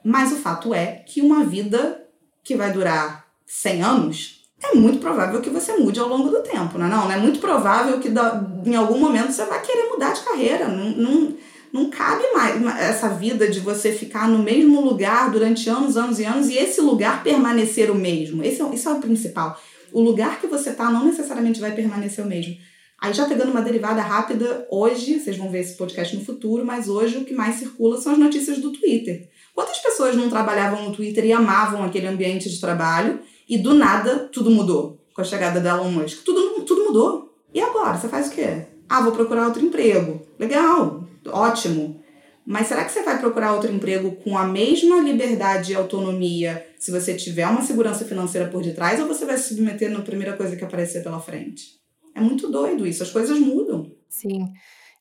Mas 0.04 0.30
o 0.32 0.36
fato 0.36 0.74
é 0.74 1.02
que 1.06 1.22
uma 1.22 1.42
vida 1.44 2.04
que 2.42 2.54
vai 2.54 2.70
durar 2.70 3.24
100 3.46 3.82
anos 3.82 4.44
é 4.62 4.74
muito 4.74 4.98
provável 4.98 5.40
que 5.40 5.50
você 5.50 5.74
mude 5.76 5.98
ao 5.98 6.08
longo 6.08 6.28
do 6.28 6.42
tempo, 6.42 6.78
não 6.78 6.86
é? 6.86 6.88
Não, 6.88 7.12
é 7.12 7.16
muito 7.16 7.38
provável 7.38 7.98
que 7.98 8.08
em 8.08 8.76
algum 8.76 8.98
momento 8.98 9.32
você 9.32 9.44
vai 9.46 9.60
querer 9.62 9.88
mudar 9.88 10.12
de 10.12 10.22
carreira. 10.22 10.68
Não, 10.68 10.90
não 10.90 11.34
Não 11.74 11.90
cabe 11.90 12.22
mais 12.32 12.64
essa 12.78 13.08
vida 13.08 13.50
de 13.50 13.58
você 13.58 13.90
ficar 13.90 14.28
no 14.28 14.38
mesmo 14.38 14.80
lugar 14.80 15.28
durante 15.32 15.68
anos, 15.68 15.96
anos 15.96 16.20
e 16.20 16.24
anos 16.24 16.48
e 16.48 16.56
esse 16.56 16.80
lugar 16.80 17.24
permanecer 17.24 17.90
o 17.90 17.96
mesmo. 17.96 18.44
Esse 18.44 18.62
é, 18.62 18.72
isso 18.72 18.88
é 18.88 18.92
o 18.92 19.00
principal. 19.00 19.60
O 19.92 20.00
lugar 20.00 20.40
que 20.40 20.46
você 20.46 20.72
tá 20.72 20.88
não 20.88 21.04
necessariamente 21.04 21.58
vai 21.58 21.72
permanecer 21.72 22.24
o 22.24 22.28
mesmo. 22.28 22.56
Aí 23.00 23.12
já 23.12 23.26
pegando 23.26 23.50
uma 23.50 23.60
derivada 23.60 24.00
rápida, 24.00 24.68
hoje, 24.70 25.18
vocês 25.18 25.36
vão 25.36 25.50
ver 25.50 25.62
esse 25.62 25.76
podcast 25.76 26.16
no 26.16 26.24
futuro, 26.24 26.64
mas 26.64 26.88
hoje 26.88 27.18
o 27.18 27.24
que 27.24 27.34
mais 27.34 27.56
circula 27.56 28.00
são 28.00 28.12
as 28.12 28.18
notícias 28.18 28.58
do 28.58 28.70
Twitter. 28.70 29.28
Quantas 29.52 29.78
pessoas 29.78 30.14
não 30.14 30.30
trabalhavam 30.30 30.84
no 30.84 30.94
Twitter 30.94 31.24
e 31.24 31.32
amavam 31.32 31.82
aquele 31.82 32.06
ambiente 32.06 32.48
de 32.48 32.60
trabalho 32.60 33.18
e 33.48 33.58
do 33.58 33.74
nada 33.74 34.28
tudo 34.32 34.48
mudou 34.48 35.04
com 35.12 35.22
a 35.22 35.24
chegada 35.24 35.58
da 35.58 35.70
Elon 35.70 35.90
Musk? 35.90 36.22
Tudo, 36.24 36.62
tudo 36.62 36.84
mudou. 36.84 37.34
E 37.52 37.60
agora? 37.60 37.98
Você 37.98 38.06
faz 38.06 38.28
o 38.28 38.30
quê? 38.30 38.66
Ah, 38.88 39.00
vou 39.00 39.10
procurar 39.10 39.46
outro 39.46 39.64
emprego. 39.64 40.24
Legal, 40.38 41.03
ótimo. 41.26 42.02
Mas 42.46 42.66
será 42.66 42.84
que 42.84 42.92
você 42.92 43.02
vai 43.02 43.18
procurar 43.18 43.54
outro 43.54 43.72
emprego 43.72 44.12
com 44.16 44.36
a 44.36 44.44
mesma 44.44 45.00
liberdade 45.00 45.72
e 45.72 45.74
autonomia 45.74 46.66
se 46.78 46.90
você 46.90 47.14
tiver 47.14 47.46
uma 47.46 47.62
segurança 47.62 48.04
financeira 48.04 48.48
por 48.48 48.62
detrás 48.62 49.00
ou 49.00 49.08
você 49.08 49.24
vai 49.24 49.38
se 49.38 49.54
submeter 49.54 49.90
na 49.90 50.02
primeira 50.02 50.36
coisa 50.36 50.54
que 50.54 50.64
aparecer 50.64 51.02
pela 51.02 51.20
frente? 51.20 51.80
É 52.14 52.20
muito 52.20 52.50
doido 52.50 52.86
isso, 52.86 53.02
as 53.02 53.10
coisas 53.10 53.38
mudam. 53.38 53.90
Sim. 54.08 54.52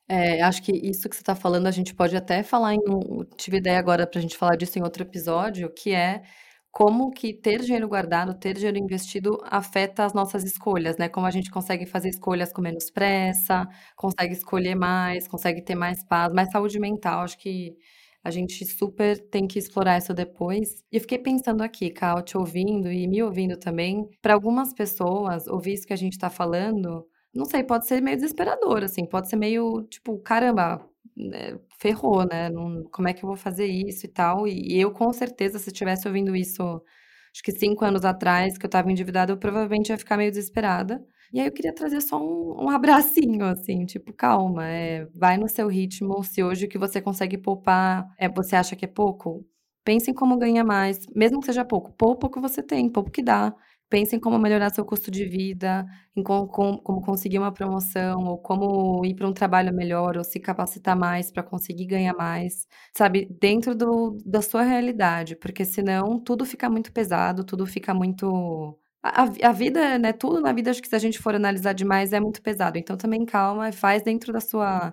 É, 0.08 0.42
acho 0.42 0.62
que 0.62 0.72
isso 0.72 1.08
que 1.08 1.16
você 1.16 1.22
está 1.22 1.34
falando, 1.34 1.66
a 1.66 1.70
gente 1.70 1.94
pode 1.94 2.16
até 2.16 2.42
falar 2.42 2.74
em. 2.74 2.80
Tive 3.36 3.58
ideia 3.58 3.78
agora 3.78 4.06
para 4.06 4.18
a 4.18 4.22
gente 4.22 4.36
falar 4.36 4.56
disso 4.56 4.78
em 4.78 4.82
outro 4.82 5.02
episódio, 5.02 5.70
que 5.70 5.92
é 5.92 6.22
como 6.74 7.12
que 7.12 7.32
ter 7.32 7.60
dinheiro 7.60 7.88
guardado, 7.88 8.34
ter 8.34 8.54
dinheiro 8.54 8.76
investido 8.76 9.38
afeta 9.44 10.04
as 10.04 10.12
nossas 10.12 10.42
escolhas, 10.42 10.96
né? 10.96 11.08
Como 11.08 11.24
a 11.24 11.30
gente 11.30 11.48
consegue 11.48 11.86
fazer 11.86 12.08
escolhas 12.08 12.52
com 12.52 12.60
menos 12.60 12.90
pressa, 12.90 13.64
consegue 13.96 14.32
escolher 14.32 14.74
mais, 14.74 15.28
consegue 15.28 15.62
ter 15.62 15.76
mais 15.76 16.04
paz, 16.04 16.32
mais 16.32 16.50
saúde 16.50 16.80
mental. 16.80 17.20
Acho 17.20 17.38
que 17.38 17.76
a 18.24 18.30
gente 18.30 18.64
super 18.66 19.16
tem 19.30 19.46
que 19.46 19.56
explorar 19.56 19.98
isso 19.98 20.12
depois. 20.12 20.82
E 20.90 20.96
eu 20.96 21.00
fiquei 21.00 21.18
pensando 21.18 21.62
aqui, 21.62 21.90
Cal, 21.90 22.22
te 22.24 22.36
ouvindo 22.36 22.90
e 22.90 23.06
me 23.06 23.22
ouvindo 23.22 23.56
também. 23.56 24.08
Para 24.20 24.34
algumas 24.34 24.74
pessoas, 24.74 25.46
ouvir 25.46 25.74
isso 25.74 25.86
que 25.86 25.92
a 25.92 25.96
gente 25.96 26.14
está 26.14 26.28
falando, 26.28 27.06
não 27.32 27.44
sei, 27.44 27.62
pode 27.62 27.86
ser 27.86 28.00
meio 28.02 28.16
desesperador, 28.16 28.82
assim, 28.82 29.06
pode 29.06 29.28
ser 29.28 29.36
meio 29.36 29.84
tipo, 29.84 30.18
caramba, 30.18 30.84
né, 31.16 31.58
ferrou, 31.78 32.24
né? 32.26 32.48
Não, 32.50 32.84
como 32.92 33.08
é 33.08 33.12
que 33.14 33.24
eu 33.24 33.28
vou 33.28 33.36
fazer 33.36 33.66
isso 33.66 34.06
e 34.06 34.08
tal? 34.08 34.46
E, 34.48 34.74
e 34.76 34.80
eu, 34.80 34.90
com 34.92 35.12
certeza, 35.12 35.58
se 35.58 35.68
estivesse 35.70 36.06
ouvindo 36.08 36.34
isso, 36.36 36.62
acho 37.32 37.42
que 37.42 37.52
cinco 37.52 37.84
anos 37.84 38.04
atrás, 38.04 38.56
que 38.58 38.64
eu 38.66 38.68
estava 38.68 38.90
endividada, 38.90 39.32
eu 39.32 39.36
provavelmente 39.38 39.90
ia 39.90 39.98
ficar 39.98 40.16
meio 40.16 40.30
desesperada. 40.30 41.02
E 41.32 41.40
aí 41.40 41.46
eu 41.46 41.52
queria 41.52 41.74
trazer 41.74 42.00
só 42.00 42.18
um, 42.22 42.64
um 42.66 42.70
abracinho, 42.70 43.44
assim, 43.46 43.84
tipo, 43.86 44.12
calma, 44.12 44.66
é, 44.68 45.06
vai 45.14 45.36
no 45.36 45.48
seu 45.48 45.66
ritmo. 45.68 46.22
Se 46.22 46.42
hoje 46.44 46.66
o 46.66 46.68
que 46.68 46.78
você 46.78 47.00
consegue 47.00 47.36
poupar, 47.38 48.06
é, 48.18 48.28
você 48.28 48.54
acha 48.56 48.76
que 48.76 48.84
é 48.84 48.88
pouco, 48.88 49.44
pense 49.84 50.10
em 50.10 50.14
como 50.14 50.36
ganhar 50.38 50.64
mais, 50.64 51.00
mesmo 51.14 51.40
que 51.40 51.46
seja 51.46 51.64
pouco. 51.64 51.92
Poupa 51.92 52.26
o 52.28 52.30
que 52.30 52.40
você 52.40 52.62
tem, 52.62 52.88
pouco 52.90 53.10
que 53.10 53.22
dá. 53.22 53.52
Pense 53.94 54.16
em 54.16 54.18
como 54.18 54.40
melhorar 54.40 54.70
seu 54.70 54.84
custo 54.84 55.08
de 55.08 55.24
vida, 55.24 55.86
em 56.16 56.22
como, 56.24 56.48
como, 56.48 56.82
como 56.82 57.00
conseguir 57.00 57.38
uma 57.38 57.52
promoção, 57.52 58.24
ou 58.24 58.36
como 58.38 59.04
ir 59.06 59.14
para 59.14 59.28
um 59.28 59.32
trabalho 59.32 59.72
melhor, 59.72 60.16
ou 60.18 60.24
se 60.24 60.40
capacitar 60.40 60.98
mais 60.98 61.30
para 61.30 61.44
conseguir 61.44 61.86
ganhar 61.86 62.12
mais, 62.12 62.66
sabe? 62.92 63.28
Dentro 63.40 63.72
do, 63.72 64.18
da 64.26 64.42
sua 64.42 64.62
realidade, 64.64 65.36
porque 65.36 65.64
senão 65.64 66.18
tudo 66.18 66.44
fica 66.44 66.68
muito 66.68 66.90
pesado, 66.92 67.44
tudo 67.44 67.64
fica 67.66 67.94
muito. 67.94 68.76
A, 69.00 69.22
a 69.48 69.52
vida, 69.52 69.96
né? 69.96 70.12
Tudo 70.12 70.40
na 70.40 70.52
vida, 70.52 70.72
acho 70.72 70.82
que 70.82 70.88
se 70.88 70.96
a 70.96 70.98
gente 70.98 71.20
for 71.20 71.32
analisar 71.36 71.72
demais, 71.72 72.12
é 72.12 72.18
muito 72.18 72.42
pesado. 72.42 72.76
Então 72.76 72.96
também 72.96 73.24
calma, 73.24 73.70
faz 73.70 74.02
dentro 74.02 74.32
da 74.32 74.40
sua 74.40 74.92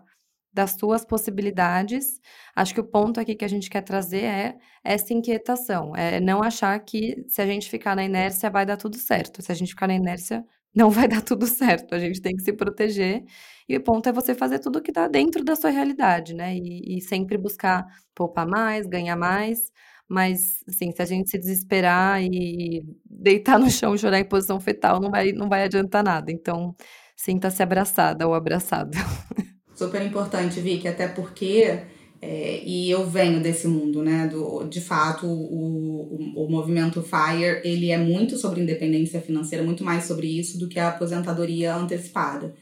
das 0.53 0.71
suas 0.71 1.05
possibilidades. 1.05 2.19
Acho 2.55 2.73
que 2.73 2.79
o 2.81 2.83
ponto 2.83 3.19
aqui 3.19 3.35
que 3.35 3.45
a 3.45 3.47
gente 3.47 3.69
quer 3.69 3.81
trazer 3.81 4.23
é 4.23 4.57
essa 4.83 5.13
inquietação, 5.13 5.95
é 5.95 6.19
não 6.19 6.43
achar 6.43 6.77
que 6.79 7.23
se 7.27 7.41
a 7.41 7.45
gente 7.45 7.69
ficar 7.69 7.95
na 7.95 8.03
inércia 8.03 8.49
vai 8.49 8.65
dar 8.65 8.77
tudo 8.77 8.97
certo. 8.97 9.41
Se 9.41 9.51
a 9.51 9.55
gente 9.55 9.69
ficar 9.69 9.87
na 9.87 9.95
inércia, 9.95 10.43
não 10.75 10.89
vai 10.89 11.07
dar 11.07 11.21
tudo 11.21 11.45
certo. 11.47 11.93
A 11.95 11.99
gente 11.99 12.21
tem 12.21 12.35
que 12.35 12.43
se 12.43 12.53
proteger. 12.53 13.23
E 13.67 13.77
o 13.77 13.83
ponto 13.83 14.07
é 14.09 14.11
você 14.11 14.33
fazer 14.35 14.59
tudo 14.59 14.79
o 14.79 14.81
que 14.81 14.91
está 14.91 15.07
dentro 15.07 15.43
da 15.43 15.55
sua 15.55 15.69
realidade, 15.69 16.33
né? 16.33 16.55
E, 16.55 16.97
e 16.97 17.01
sempre 17.01 17.37
buscar 17.37 17.85
poupar 18.15 18.47
mais, 18.47 18.85
ganhar 18.87 19.15
mais. 19.15 19.71
Mas, 20.07 20.61
assim, 20.67 20.91
se 20.91 21.01
a 21.01 21.05
gente 21.05 21.29
se 21.29 21.37
desesperar 21.39 22.21
e 22.21 22.83
deitar 23.05 23.57
no 23.57 23.69
chão 23.69 23.97
chorar 23.97 24.19
em 24.19 24.27
posição 24.27 24.59
fetal, 24.59 24.99
não 24.99 25.09
vai, 25.09 25.31
não 25.31 25.47
vai 25.47 25.63
adiantar 25.63 26.03
nada. 26.03 26.31
Então, 26.31 26.75
sinta-se 27.15 27.63
abraçada 27.63 28.27
ou 28.27 28.33
abraçado. 28.33 28.91
Super 29.81 30.05
importante, 30.05 30.59
Vicky, 30.59 30.87
até 30.87 31.07
porque, 31.07 31.79
é, 32.21 32.63
e 32.63 32.91
eu 32.91 33.09
venho 33.09 33.41
desse 33.41 33.67
mundo, 33.67 34.03
né? 34.03 34.27
Do, 34.27 34.63
de 34.65 34.79
fato, 34.79 35.25
o, 35.25 36.35
o, 36.35 36.45
o 36.45 36.51
movimento 36.51 37.01
FIRE, 37.01 37.61
ele 37.63 37.89
é 37.89 37.97
muito 37.97 38.37
sobre 38.37 38.61
independência 38.61 39.19
financeira, 39.19 39.65
muito 39.65 39.83
mais 39.83 40.03
sobre 40.03 40.27
isso 40.27 40.59
do 40.59 40.67
que 40.67 40.79
a 40.79 40.89
aposentadoria 40.89 41.75
antecipada. 41.75 42.53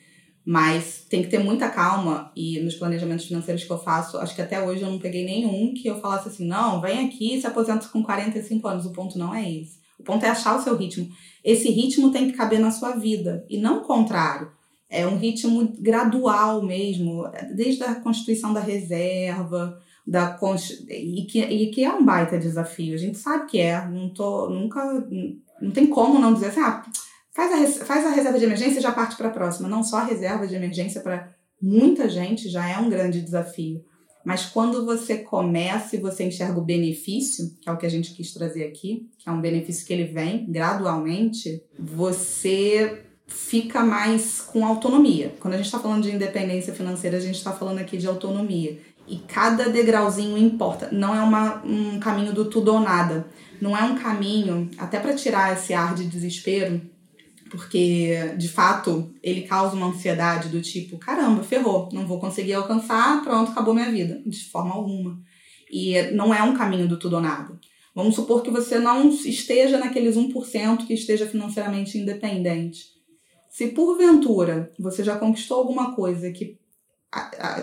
Mas 0.45 1.05
tem 1.09 1.21
que 1.21 1.27
ter 1.27 1.39
muita 1.39 1.67
calma 1.67 2.31
e 2.37 2.57
nos 2.61 2.75
planejamentos 2.75 3.25
financeiros 3.25 3.65
que 3.65 3.71
eu 3.71 3.77
faço, 3.77 4.17
acho 4.17 4.33
que 4.33 4.41
até 4.41 4.65
hoje 4.65 4.83
eu 4.83 4.89
não 4.89 4.97
peguei 4.97 5.25
nenhum 5.25 5.73
que 5.73 5.89
eu 5.89 5.99
falasse 5.99 6.29
assim, 6.29 6.47
não, 6.47 6.79
vem 6.79 7.05
aqui 7.05 7.35
e 7.35 7.41
se 7.41 7.47
aposenta 7.47 7.85
com 7.89 8.01
45 8.01 8.65
anos. 8.65 8.85
O 8.85 8.93
ponto 8.93 9.19
não 9.19 9.35
é 9.35 9.43
esse. 9.43 9.77
O 9.99 10.03
ponto 10.03 10.25
é 10.25 10.29
achar 10.29 10.57
o 10.57 10.63
seu 10.63 10.77
ritmo. 10.77 11.09
Esse 11.43 11.69
ritmo 11.69 12.11
tem 12.11 12.31
que 12.31 12.37
caber 12.37 12.61
na 12.61 12.71
sua 12.71 12.95
vida 12.95 13.45
e 13.49 13.57
não 13.57 13.79
o 13.79 13.83
contrário 13.83 14.57
é 14.89 15.05
um 15.05 15.17
ritmo 15.17 15.73
gradual 15.79 16.63
mesmo, 16.63 17.29
desde 17.55 17.83
a 17.83 17.95
constituição 17.95 18.51
da 18.51 18.59
reserva, 18.59 19.79
da 20.05 20.39
e 20.89 21.27
que, 21.29 21.39
e 21.39 21.69
que 21.69 21.83
é 21.83 21.93
um 21.93 22.03
baita 22.03 22.39
desafio. 22.39 22.95
A 22.95 22.97
gente 22.97 23.17
sabe 23.17 23.45
que 23.45 23.59
é, 23.59 23.87
não 23.87 24.09
tô 24.09 24.49
nunca 24.49 24.83
não 25.61 25.71
tem 25.71 25.85
como 25.85 26.19
não 26.19 26.33
dizer 26.33 26.47
assim, 26.47 26.61
ah, 26.61 26.83
faz 27.31 27.79
a, 27.79 27.85
faz 27.85 28.05
a 28.05 28.11
reserva 28.11 28.39
de 28.39 28.45
emergência 28.45 28.79
e 28.79 28.81
já 28.81 28.91
parte 28.91 29.15
para 29.15 29.27
a 29.27 29.31
próxima. 29.31 29.69
Não 29.69 29.83
só 29.83 29.97
a 29.97 30.05
reserva 30.05 30.47
de 30.47 30.55
emergência 30.55 31.01
para 31.01 31.29
muita 31.61 32.09
gente 32.09 32.49
já 32.49 32.67
é 32.67 32.77
um 32.79 32.89
grande 32.89 33.21
desafio. 33.21 33.83
Mas 34.25 34.45
quando 34.45 34.85
você 34.85 35.19
começa 35.19 35.95
e 35.95 35.99
você 35.99 36.25
enxerga 36.25 36.59
o 36.59 36.65
benefício, 36.65 37.45
que 37.61 37.69
é 37.69 37.71
o 37.71 37.77
que 37.77 37.85
a 37.85 37.89
gente 37.89 38.13
quis 38.13 38.33
trazer 38.33 38.65
aqui, 38.65 39.09
que 39.17 39.29
é 39.29 39.31
um 39.31 39.41
benefício 39.41 39.85
que 39.85 39.93
ele 39.93 40.05
vem 40.05 40.45
gradualmente, 40.51 41.63
você 41.77 43.05
fica 43.29 43.83
mais 43.83 44.41
com 44.41 44.65
autonomia. 44.65 45.35
Quando 45.39 45.53
a 45.53 45.57
gente 45.57 45.67
está 45.67 45.79
falando 45.79 46.03
de 46.03 46.11
independência 46.11 46.73
financeira, 46.73 47.17
a 47.17 47.21
gente 47.21 47.35
está 47.35 47.51
falando 47.51 47.79
aqui 47.79 47.97
de 47.97 48.07
autonomia. 48.07 48.79
E 49.07 49.17
cada 49.17 49.69
degrauzinho 49.69 50.37
importa. 50.37 50.89
Não 50.91 51.15
é 51.15 51.21
uma, 51.21 51.63
um 51.63 51.99
caminho 51.99 52.33
do 52.33 52.45
tudo 52.45 52.73
ou 52.73 52.79
nada. 52.79 53.25
Não 53.61 53.75
é 53.75 53.83
um 53.83 53.95
caminho, 53.95 54.69
até 54.77 54.99
para 54.99 55.15
tirar 55.15 55.53
esse 55.53 55.73
ar 55.73 55.93
de 55.93 56.05
desespero, 56.05 56.81
porque 57.49 58.33
de 58.37 58.47
fato 58.47 59.11
ele 59.21 59.41
causa 59.41 59.75
uma 59.75 59.87
ansiedade 59.87 60.49
do 60.49 60.61
tipo: 60.61 60.97
caramba, 60.97 61.43
ferrou, 61.43 61.89
não 61.91 62.07
vou 62.07 62.19
conseguir 62.19 62.53
alcançar, 62.53 63.21
pronto, 63.23 63.51
acabou 63.51 63.73
minha 63.73 63.91
vida. 63.91 64.21
De 64.25 64.45
forma 64.45 64.73
alguma. 64.73 65.19
E 65.71 66.01
não 66.11 66.33
é 66.33 66.41
um 66.41 66.55
caminho 66.55 66.87
do 66.87 66.97
tudo 66.97 67.15
ou 67.15 67.21
nada. 67.21 67.59
Vamos 67.93 68.15
supor 68.15 68.43
que 68.43 68.51
você 68.51 68.79
não 68.79 69.09
esteja 69.09 69.77
naqueles 69.77 70.15
1% 70.15 70.85
que 70.85 70.93
esteja 70.93 71.25
financeiramente 71.27 71.97
independente 71.97 72.98
se 73.49 73.67
porventura 73.67 74.71
você 74.79 75.03
já 75.03 75.17
conquistou 75.17 75.57
alguma 75.57 75.95
coisa 75.95 76.31
que 76.31 76.57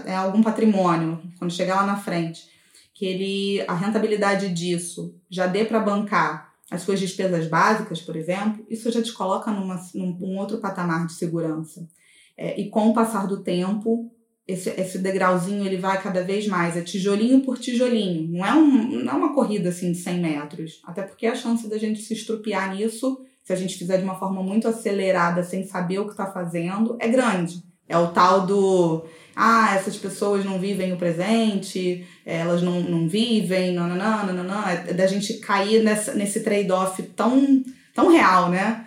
é 0.04 0.14
algum 0.14 0.42
patrimônio, 0.42 1.22
quando 1.38 1.52
chegar 1.52 1.76
lá 1.76 1.86
na 1.86 1.96
frente, 1.96 2.48
que 2.92 3.06
ele 3.06 3.64
a 3.68 3.74
rentabilidade 3.74 4.48
disso 4.52 5.14
já 5.30 5.46
dê 5.46 5.64
para 5.64 5.78
bancar 5.78 6.52
as 6.70 6.82
suas 6.82 6.98
despesas 6.98 7.46
básicas, 7.46 8.00
por 8.00 8.16
exemplo, 8.16 8.66
isso 8.68 8.90
já 8.90 9.00
te 9.00 9.12
coloca 9.12 9.52
numa, 9.52 9.80
num 9.94 10.36
outro 10.36 10.58
patamar 10.58 11.06
de 11.06 11.12
segurança. 11.12 11.88
É, 12.36 12.60
e 12.60 12.68
com 12.68 12.88
o 12.88 12.92
passar 12.92 13.28
do 13.28 13.42
tempo, 13.42 14.10
esse, 14.46 14.70
esse 14.70 14.98
degrauzinho 14.98 15.64
ele 15.64 15.76
vai 15.76 16.00
cada 16.02 16.22
vez 16.22 16.46
mais, 16.48 16.76
é 16.76 16.82
tijolinho 16.82 17.40
por 17.40 17.58
tijolinho. 17.58 18.28
Não 18.32 18.44
é, 18.44 18.52
um, 18.54 19.02
não 19.04 19.12
é 19.12 19.16
uma 19.16 19.34
corrida 19.34 19.68
assim 19.68 19.92
de 19.92 19.98
100 19.98 20.20
metros, 20.20 20.80
até 20.84 21.02
porque 21.02 21.26
a 21.26 21.36
chance 21.36 21.68
da 21.68 21.78
gente 21.78 22.00
se 22.02 22.14
estrupiar 22.14 22.74
nisso 22.74 23.24
se 23.46 23.52
a 23.52 23.56
gente 23.56 23.78
fizer 23.78 23.98
de 23.98 24.02
uma 24.02 24.18
forma 24.18 24.42
muito 24.42 24.66
acelerada, 24.66 25.44
sem 25.44 25.64
saber 25.64 26.00
o 26.00 26.06
que 26.06 26.10
está 26.10 26.26
fazendo, 26.26 26.96
é 26.98 27.06
grande. 27.06 27.62
É 27.88 27.96
o 27.96 28.08
tal 28.08 28.44
do. 28.44 29.04
Ah, 29.36 29.76
essas 29.76 29.96
pessoas 29.96 30.44
não 30.44 30.58
vivem 30.58 30.92
o 30.92 30.96
presente, 30.96 32.04
elas 32.24 32.60
não, 32.60 32.80
não 32.80 33.08
vivem, 33.08 33.72
não, 33.72 33.86
não, 33.86 34.42
não. 34.42 34.68
É 34.68 34.92
da 34.92 35.06
gente 35.06 35.34
cair 35.34 35.84
nessa, 35.84 36.12
nesse 36.14 36.42
trade-off 36.42 37.00
tão, 37.14 37.62
tão 37.94 38.10
real, 38.10 38.48
né? 38.50 38.84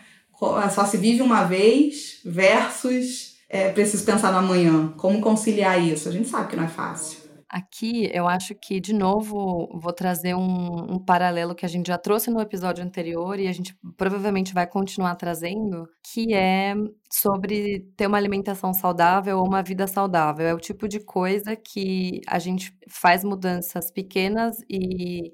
Só 0.72 0.84
se 0.86 0.98
vive 0.98 1.22
uma 1.22 1.46
vez 1.46 2.20
versus 2.26 3.38
é, 3.48 3.70
preciso 3.70 4.04
pensar 4.04 4.34
no 4.34 4.40
amanhã. 4.40 4.94
Como 4.98 5.22
conciliar 5.22 5.82
isso? 5.82 6.10
A 6.10 6.12
gente 6.12 6.28
sabe 6.28 6.50
que 6.50 6.58
não 6.58 6.66
é 6.66 6.68
fácil. 6.68 7.19
Aqui 7.50 8.10
eu 8.14 8.28
acho 8.28 8.54
que, 8.56 8.80
de 8.80 8.94
novo, 8.94 9.68
vou 9.80 9.92
trazer 9.92 10.36
um, 10.36 10.94
um, 10.96 11.00
paralelo 11.00 11.56
que 11.56 11.66
a 11.66 11.70
gente 11.70 11.88
já 11.88 11.98
trouxe 11.98 12.30
no 12.30 12.40
episódio 12.40 12.84
anterior 12.84 13.40
e 13.40 13.48
a 13.48 13.52
gente 13.52 13.76
provavelmente 13.98 14.54
vai 14.54 14.68
continuar 14.68 15.16
trazendo, 15.16 15.88
que 16.04 16.34
é 16.34 16.76
sobre 17.12 17.82
ter 17.98 18.08
uma 18.08 18.18
alimentação 18.18 18.74
saudável 18.74 19.40
ou 19.40 19.48
uma 19.48 19.64
vida 19.64 19.88
saudável. 19.88 20.46
É 20.46 20.54
o 20.54 20.60
tipo 20.60 20.88
de 20.88 21.00
coisa 21.00 21.56
que 21.56 22.22
a 22.28 22.38
gente 22.40 22.74
faz 22.88 23.24
mudanças 23.24 23.92
pequenas 23.92 24.58
e 24.70 25.34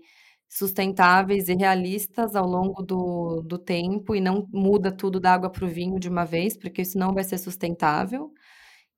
sustentáveis 0.49 1.49
e 1.49 1.55
realistas 1.55 2.35
ao 2.35 2.45
longo 2.47 2.81
do, 2.81 3.41
do 3.41 3.57
tempo 3.57 4.15
e 4.15 4.21
não 4.21 4.47
muda 4.53 4.91
tudo 4.91 5.19
da 5.19 5.33
água 5.33 5.49
para 5.49 5.65
o 5.65 5.67
vinho 5.67 5.99
de 5.99 6.07
uma 6.07 6.23
vez, 6.25 6.55
porque 6.57 6.81
isso 6.81 6.97
não 6.97 7.13
vai 7.13 7.23
ser 7.25 7.37
sustentável. 7.37 8.31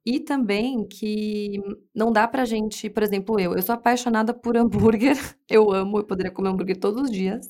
E 0.10 0.22
também 0.22 0.88
que 0.88 1.62
não 1.94 2.14
dá 2.14 2.26
pra 2.26 2.46
gente, 2.46 2.90
por 2.90 3.04
exemplo, 3.04 3.38
eu, 3.38 3.54
eu 3.54 3.62
sou 3.62 3.76
apaixonada 3.76 4.34
por 4.34 4.56
hambúrguer, 4.56 5.18
eu 5.50 5.70
amo, 5.70 6.00
eu 6.00 6.06
poderia 6.06 6.32
comer 6.32 6.48
hambúrguer 6.48 6.80
todos 6.80 7.02
os 7.02 7.12
dias, 7.12 7.46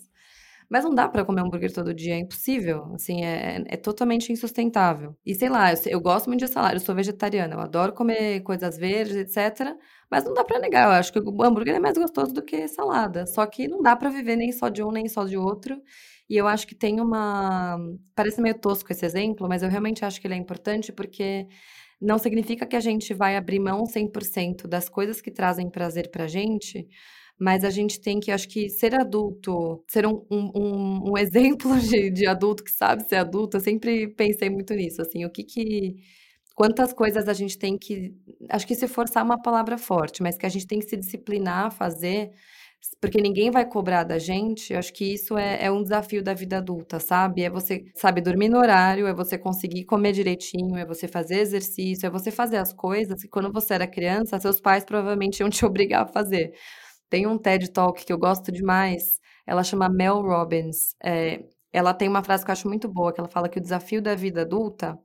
mas 0.67 0.83
não 0.83 0.95
dá 0.95 1.07
para 1.07 1.23
comer 1.23 1.41
hambúrguer 1.41 1.71
todo 1.71 1.93
dia, 1.93 2.15
é 2.15 2.17
impossível, 2.17 2.93
assim, 2.95 3.23
é, 3.23 3.63
é 3.67 3.77
totalmente 3.77 4.33
insustentável. 4.33 5.15
E 5.23 5.35
sei 5.35 5.49
lá, 5.49 5.71
eu, 5.71 5.77
eu, 5.85 6.01
gosto 6.01 6.27
muito 6.27 6.39
de 6.39 6.51
salada, 6.51 6.77
eu 6.77 6.79
sou 6.79 6.95
vegetariana, 6.95 7.53
eu 7.53 7.59
adoro 7.59 7.93
comer 7.93 8.41
coisas 8.41 8.75
verdes, 8.75 9.15
etc, 9.15 9.75
mas 10.09 10.23
não 10.25 10.33
dá 10.33 10.43
para 10.43 10.57
negar, 10.57 10.87
eu 10.87 10.93
acho 10.93 11.13
que 11.13 11.19
o 11.19 11.43
hambúrguer 11.43 11.75
é 11.75 11.79
mais 11.79 11.95
gostoso 11.95 12.33
do 12.33 12.41
que 12.43 12.67
salada, 12.67 13.27
só 13.27 13.45
que 13.45 13.67
não 13.67 13.83
dá 13.83 13.95
para 13.95 14.09
viver 14.09 14.35
nem 14.35 14.51
só 14.51 14.67
de 14.67 14.81
um 14.81 14.91
nem 14.91 15.07
só 15.07 15.25
de 15.25 15.37
outro. 15.37 15.79
E 16.29 16.35
eu 16.35 16.45
acho 16.45 16.67
que 16.67 16.75
tem 16.75 16.99
uma. 16.99 17.77
Parece 18.13 18.41
meio 18.41 18.59
tosco 18.59 18.91
esse 18.91 19.05
exemplo, 19.05 19.47
mas 19.47 19.63
eu 19.63 19.69
realmente 19.69 20.03
acho 20.03 20.19
que 20.19 20.27
ele 20.27 20.33
é 20.33 20.37
importante 20.37 20.91
porque 20.91 21.47
não 22.01 22.17
significa 22.17 22.65
que 22.65 22.75
a 22.75 22.79
gente 22.79 23.13
vai 23.13 23.35
abrir 23.35 23.59
mão 23.59 23.83
100% 23.85 24.67
das 24.67 24.89
coisas 24.89 25.21
que 25.21 25.31
trazem 25.31 25.69
prazer 25.69 26.09
pra 26.11 26.27
gente, 26.27 26.87
mas 27.39 27.63
a 27.63 27.69
gente 27.69 27.99
tem 27.99 28.19
que, 28.19 28.31
acho 28.31 28.47
que 28.47 28.69
ser 28.69 28.99
adulto, 28.99 29.83
ser 29.87 30.05
um, 30.07 30.25
um, 30.31 31.11
um 31.11 31.17
exemplo 31.17 31.77
de, 31.79 32.09
de 32.11 32.27
adulto 32.27 32.63
que 32.63 32.71
sabe 32.71 33.03
ser 33.03 33.17
adulto, 33.17 33.57
eu 33.57 33.61
sempre 33.61 34.07
pensei 34.15 34.49
muito 34.49 34.73
nisso, 34.73 35.01
assim, 35.01 35.25
o 35.25 35.31
que 35.31 35.43
que 35.43 35.95
quantas 36.55 36.91
coisas 36.91 37.29
a 37.29 37.33
gente 37.33 37.57
tem 37.57 37.77
que. 37.77 38.15
Acho 38.49 38.65
que 38.65 38.73
se 38.73 38.87
forçar 38.87 39.21
é 39.21 39.25
uma 39.25 39.39
palavra 39.39 39.77
forte, 39.77 40.23
mas 40.23 40.37
que 40.37 40.45
a 40.45 40.49
gente 40.49 40.65
tem 40.65 40.79
que 40.79 40.89
se 40.89 40.97
disciplinar 40.97 41.67
a 41.67 41.71
fazer 41.71 42.31
porque 42.99 43.21
ninguém 43.21 43.51
vai 43.51 43.65
cobrar 43.65 44.03
da 44.03 44.17
gente, 44.17 44.73
eu 44.73 44.79
acho 44.79 44.93
que 44.93 45.13
isso 45.13 45.37
é, 45.37 45.65
é, 45.65 45.71
um 45.71 45.83
desafio 45.83 46.23
da 46.23 46.33
vida 46.33 46.57
adulta, 46.57 46.99
sabe? 46.99 47.43
É 47.43 47.49
você, 47.49 47.85
sabe, 47.95 48.21
dormir 48.21 48.49
no 48.49 48.57
horário, 48.57 49.07
é 49.07 49.13
você 49.13 49.37
conseguir 49.37 49.85
comer 49.85 50.13
direitinho, 50.13 50.75
é 50.77 50.85
você 50.85 51.07
fazer 51.07 51.39
exercício, 51.39 52.07
é 52.07 52.09
você 52.09 52.31
fazer 52.31 52.57
as 52.57 52.73
coisas 52.73 53.21
que 53.21 53.27
quando 53.29 53.51
você 53.51 53.73
era 53.75 53.87
criança, 53.87 54.39
seus 54.39 54.59
pais 54.59 54.83
provavelmente 54.83 55.39
iam 55.39 55.49
te 55.49 55.63
obrigar 55.65 56.03
a 56.03 56.07
fazer. 56.07 56.53
Tem 57.09 57.27
um 57.27 57.37
TED 57.37 57.71
Talk 57.71 58.05
que 58.05 58.11
eu 58.13 58.17
gosto 58.17 58.51
demais, 58.51 59.19
ela 59.45 59.63
chama 59.63 59.89
Mel 59.89 60.21
Robbins. 60.21 60.95
É, 61.03 61.43
ela 61.71 61.93
tem 61.93 62.07
uma 62.09 62.23
frase 62.23 62.43
que 62.43 62.51
eu 62.51 62.53
acho 62.53 62.67
muito 62.67 62.87
boa, 62.87 63.13
que 63.13 63.19
ela 63.19 63.29
fala 63.29 63.49
que 63.49 63.59
o 63.59 63.61
desafio 63.61 64.01
da 64.01 64.15
vida 64.15 64.41
adulta, 64.41 64.97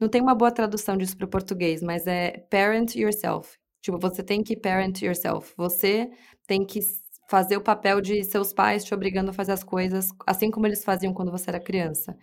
não 0.00 0.08
tem 0.08 0.20
uma 0.20 0.34
boa 0.34 0.50
tradução 0.50 0.96
disso 0.96 1.16
para 1.16 1.26
o 1.26 1.30
português, 1.30 1.82
mas 1.82 2.06
é 2.06 2.38
parent 2.50 2.94
yourself. 2.96 3.58
Tipo, 3.82 3.98
você 3.98 4.22
tem 4.22 4.42
que 4.42 4.56
parent 4.56 5.02
yourself. 5.02 5.52
Você 5.58 6.10
tem 6.46 6.64
que 6.64 6.80
fazer 7.28 7.56
o 7.56 7.60
papel 7.62 8.00
de 8.00 8.22
seus 8.24 8.52
pais 8.52 8.84
te 8.84 8.94
obrigando 8.94 9.30
a 9.30 9.34
fazer 9.34 9.52
as 9.52 9.64
coisas 9.64 10.08
assim 10.26 10.50
como 10.50 10.66
eles 10.66 10.84
faziam 10.84 11.12
quando 11.14 11.30
você 11.30 11.50
era 11.50 11.60
criança. 11.60 12.16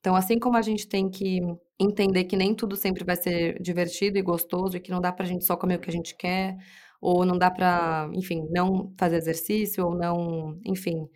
Então, 0.00 0.14
assim 0.14 0.38
como 0.38 0.56
a 0.56 0.62
gente 0.62 0.88
tem 0.88 1.10
que 1.10 1.40
entender 1.80 2.24
que 2.24 2.36
nem 2.36 2.54
tudo 2.54 2.76
sempre 2.76 3.04
vai 3.04 3.16
ser 3.16 3.60
divertido 3.60 4.18
e 4.18 4.22
gostoso 4.22 4.76
e 4.76 4.80
que 4.80 4.90
não 4.90 5.00
dá 5.00 5.12
pra 5.12 5.26
gente 5.26 5.44
só 5.44 5.56
comer 5.56 5.76
o 5.76 5.80
que 5.80 5.90
a 5.90 5.92
gente 5.92 6.16
quer, 6.16 6.56
ou 7.00 7.24
não 7.24 7.36
dá 7.36 7.50
pra, 7.50 8.08
enfim, 8.14 8.46
não 8.50 8.92
fazer 8.98 9.16
exercício, 9.16 9.84
ou 9.84 9.96
não, 9.96 10.58
enfim, 10.64 11.08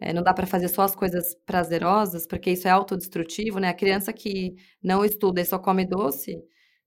é, 0.00 0.12
não 0.12 0.22
dá 0.22 0.34
para 0.34 0.46
fazer 0.46 0.68
só 0.68 0.82
as 0.82 0.94
coisas 0.94 1.34
prazerosas, 1.46 2.26
porque 2.26 2.50
isso 2.50 2.68
é 2.68 2.70
autodestrutivo, 2.70 3.58
né? 3.58 3.68
A 3.68 3.74
criança 3.74 4.12
que 4.12 4.54
não 4.82 5.04
estuda 5.04 5.40
e 5.40 5.44
só 5.44 5.58
come 5.58 5.86
doce, 5.86 6.36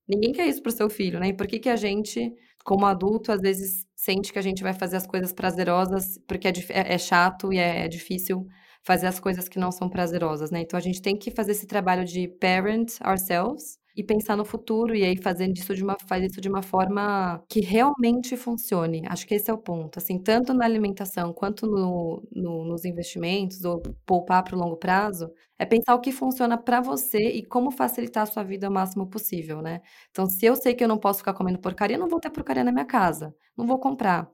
ninguém 0.08 0.32
quer 0.34 0.48
isso 0.48 0.62
pro 0.62 0.72
seu 0.72 0.90
filho, 0.90 1.20
né? 1.20 1.30
E 1.30 1.34
por 1.34 1.48
que 1.48 1.60
que 1.60 1.70
a 1.70 1.76
gente, 1.76 2.32
como 2.68 2.86
adulto, 2.86 3.32
às 3.32 3.40
vezes 3.40 3.86
sente 3.96 4.34
que 4.34 4.38
a 4.38 4.42
gente 4.42 4.62
vai 4.62 4.74
fazer 4.74 4.98
as 4.98 5.08
coisas 5.08 5.32
prazerosas 5.32 6.20
porque 6.28 6.50
é, 6.50 6.52
é, 6.52 6.96
é 6.96 6.98
chato 6.98 7.54
e 7.54 7.58
é, 7.58 7.86
é 7.86 7.88
difícil 7.88 8.46
fazer 8.84 9.08
as 9.08 9.22
coisas 9.22 9.48
que 9.48 9.58
não 9.58 9.72
são 9.72 9.90
prazerosas, 9.90 10.52
né? 10.52 10.60
Então 10.60 10.78
a 10.78 10.82
gente 10.82 11.02
tem 11.02 11.18
que 11.18 11.32
fazer 11.32 11.54
esse 11.54 11.66
trabalho 11.66 12.04
de 12.04 12.28
parent 12.28 13.00
ourselves 13.00 13.80
e 13.98 14.04
pensar 14.04 14.38
no 14.38 14.46
futuro 14.46 14.96
e 14.96 15.04
aí 15.04 15.18
fazendo 15.18 15.58
isso 15.58 15.74
de 15.74 15.84
uma 15.84 15.98
faz 16.08 16.24
isso 16.24 16.40
de 16.40 16.48
uma 16.48 16.62
forma 16.62 17.44
que 17.50 17.62
realmente 17.62 18.38
funcione. 18.38 19.02
Acho 19.08 19.26
que 19.26 19.34
esse 19.34 19.50
é 19.50 19.54
o 19.54 19.58
ponto. 19.58 19.98
Assim, 19.98 20.20
tanto 20.20 20.54
na 20.54 20.64
alimentação 20.66 21.34
quanto 21.34 21.66
no, 21.66 22.24
no 22.32 22.64
nos 22.66 22.86
investimentos 22.86 23.64
ou 23.66 23.82
poupar 24.06 24.44
para 24.44 24.56
o 24.56 24.60
longo 24.60 24.78
prazo, 24.78 25.32
é 25.58 25.66
pensar 25.66 25.96
o 25.96 26.00
que 26.00 26.12
funciona 26.12 26.58
para 26.58 26.80
você 26.80 27.18
e 27.18 27.44
como 27.44 27.72
facilitar 27.72 28.24
a 28.24 28.26
sua 28.28 28.44
vida 28.44 28.70
o 28.70 28.72
máximo 28.72 29.08
possível, 29.10 29.62
né? 29.62 29.82
Então, 30.12 30.28
se 30.28 30.46
eu 30.46 30.56
sei 30.56 30.76
que 30.76 30.84
eu 30.84 30.88
não 30.88 31.00
posso 31.00 31.20
ficar 31.20 31.34
comendo 31.34 31.58
porcaria, 31.60 31.98
não 31.98 32.08
vou 32.08 32.20
ter 32.20 32.30
porcaria 32.30 32.64
na 32.64 32.72
minha 32.72 32.86
casa, 32.86 33.34
não 33.58 33.66
vou 33.66 33.80
comprar. 33.80 34.30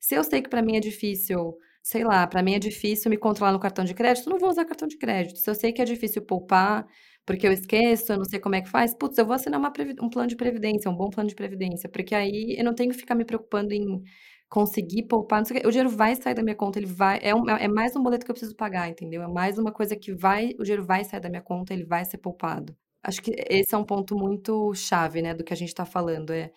Se 0.00 0.14
eu 0.14 0.22
sei 0.22 0.40
que 0.42 0.48
para 0.48 0.62
mim 0.62 0.76
é 0.76 0.80
difícil 0.80 1.56
sei 1.82 2.04
lá, 2.04 2.26
para 2.26 2.42
mim 2.42 2.54
é 2.54 2.58
difícil 2.58 3.10
me 3.10 3.16
controlar 3.16 3.50
no 3.52 3.58
cartão 3.58 3.82
de 3.82 3.94
crédito, 3.94 4.28
não 4.28 4.38
vou 4.38 4.50
usar 4.50 4.66
cartão 4.66 4.86
de 4.86 4.98
crédito. 4.98 5.38
Se 5.38 5.48
eu 5.48 5.54
sei 5.54 5.72
que 5.72 5.80
é 5.80 5.84
difícil 5.86 6.20
poupar, 6.20 6.86
porque 7.28 7.46
eu 7.46 7.52
esqueço, 7.52 8.10
eu 8.10 8.16
não 8.16 8.24
sei 8.24 8.40
como 8.40 8.54
é 8.54 8.62
que 8.62 8.70
faz, 8.70 8.94
putz, 8.94 9.18
eu 9.18 9.26
vou 9.26 9.34
assinar 9.34 9.60
uma 9.60 9.70
um 10.00 10.08
plano 10.08 10.26
de 10.26 10.34
previdência, 10.34 10.90
um 10.90 10.96
bom 10.96 11.10
plano 11.10 11.28
de 11.28 11.34
previdência, 11.34 11.86
porque 11.86 12.14
aí 12.14 12.56
eu 12.58 12.64
não 12.64 12.74
tenho 12.74 12.90
que 12.90 12.96
ficar 12.96 13.14
me 13.14 13.22
preocupando 13.22 13.74
em 13.74 14.02
conseguir 14.48 15.02
poupar, 15.02 15.42
o 15.42 15.70
dinheiro 15.70 15.90
vai 15.90 16.16
sair 16.16 16.32
da 16.32 16.42
minha 16.42 16.56
conta, 16.56 16.78
ele 16.78 16.86
vai, 16.86 17.18
é, 17.20 17.34
um, 17.34 17.46
é 17.50 17.68
mais 17.68 17.94
um 17.94 18.02
boleto 18.02 18.24
que 18.24 18.30
eu 18.30 18.34
preciso 18.34 18.56
pagar, 18.56 18.88
entendeu? 18.88 19.22
É 19.22 19.28
mais 19.28 19.58
uma 19.58 19.70
coisa 19.70 19.94
que 19.94 20.10
vai, 20.14 20.54
o 20.58 20.62
dinheiro 20.62 20.86
vai 20.86 21.04
sair 21.04 21.20
da 21.20 21.28
minha 21.28 21.42
conta, 21.42 21.74
ele 21.74 21.84
vai 21.84 22.02
ser 22.06 22.16
poupado. 22.16 22.74
Acho 23.02 23.20
que 23.20 23.30
esse 23.50 23.74
é 23.74 23.78
um 23.78 23.84
ponto 23.84 24.16
muito 24.16 24.72
chave, 24.74 25.20
né, 25.20 25.34
do 25.34 25.44
que 25.44 25.52
a 25.52 25.56
gente 25.56 25.68
está 25.68 25.84
falando, 25.84 26.30
é 26.30 26.50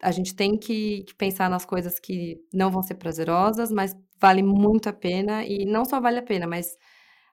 a 0.00 0.10
gente 0.10 0.34
tem 0.34 0.56
que, 0.56 1.04
que 1.04 1.14
pensar 1.14 1.50
nas 1.50 1.66
coisas 1.66 2.00
que 2.00 2.38
não 2.50 2.70
vão 2.70 2.82
ser 2.82 2.94
prazerosas, 2.94 3.70
mas 3.70 3.94
vale 4.18 4.42
muito 4.42 4.88
a 4.88 4.92
pena, 4.92 5.44
e 5.44 5.66
não 5.66 5.84
só 5.84 6.00
vale 6.00 6.18
a 6.18 6.22
pena, 6.22 6.46
mas 6.46 6.78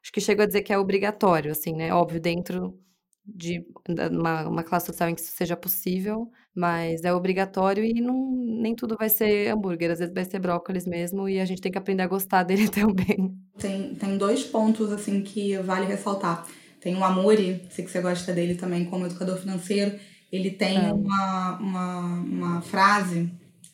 acho 0.01 0.11
que 0.11 0.21
chego 0.21 0.41
a 0.41 0.45
dizer 0.45 0.61
que 0.61 0.73
é 0.73 0.77
obrigatório, 0.77 1.51
assim, 1.51 1.73
né? 1.73 1.93
Óbvio, 1.93 2.19
dentro 2.19 2.77
de 3.25 3.63
uma, 4.11 4.47
uma 4.47 4.63
classe 4.63 4.87
social 4.87 5.09
em 5.09 5.15
que 5.15 5.21
isso 5.21 5.35
seja 5.35 5.55
possível, 5.55 6.31
mas 6.55 7.03
é 7.03 7.13
obrigatório 7.13 7.83
e 7.83 8.01
não, 8.01 8.31
nem 8.35 8.75
tudo 8.75 8.95
vai 8.97 9.09
ser 9.09 9.51
hambúrguer, 9.51 9.91
às 9.91 9.99
vezes 9.99 10.13
vai 10.13 10.25
ser 10.25 10.39
brócolis 10.39 10.85
mesmo 10.85 11.29
e 11.29 11.39
a 11.39 11.45
gente 11.45 11.61
tem 11.61 11.71
que 11.71 11.77
aprender 11.77 12.03
a 12.03 12.07
gostar 12.07 12.43
dele 12.43 12.69
também. 12.69 13.35
Tem, 13.57 13.93
tem 13.95 14.17
dois 14.17 14.43
pontos, 14.43 14.91
assim, 14.91 15.21
que 15.21 15.57
vale 15.57 15.85
ressaltar. 15.85 16.47
Tem 16.79 16.95
o 16.95 17.03
Amori, 17.03 17.61
sei 17.69 17.83
que 17.83 17.91
você 17.91 18.01
gosta 18.01 18.33
dele 18.33 18.55
também 18.55 18.85
como 18.85 19.05
educador 19.05 19.37
financeiro, 19.37 19.99
ele 20.31 20.51
tem 20.51 20.77
é. 20.77 20.93
uma, 20.93 21.57
uma, 21.59 21.99
uma 22.21 22.61
frase 22.61 23.29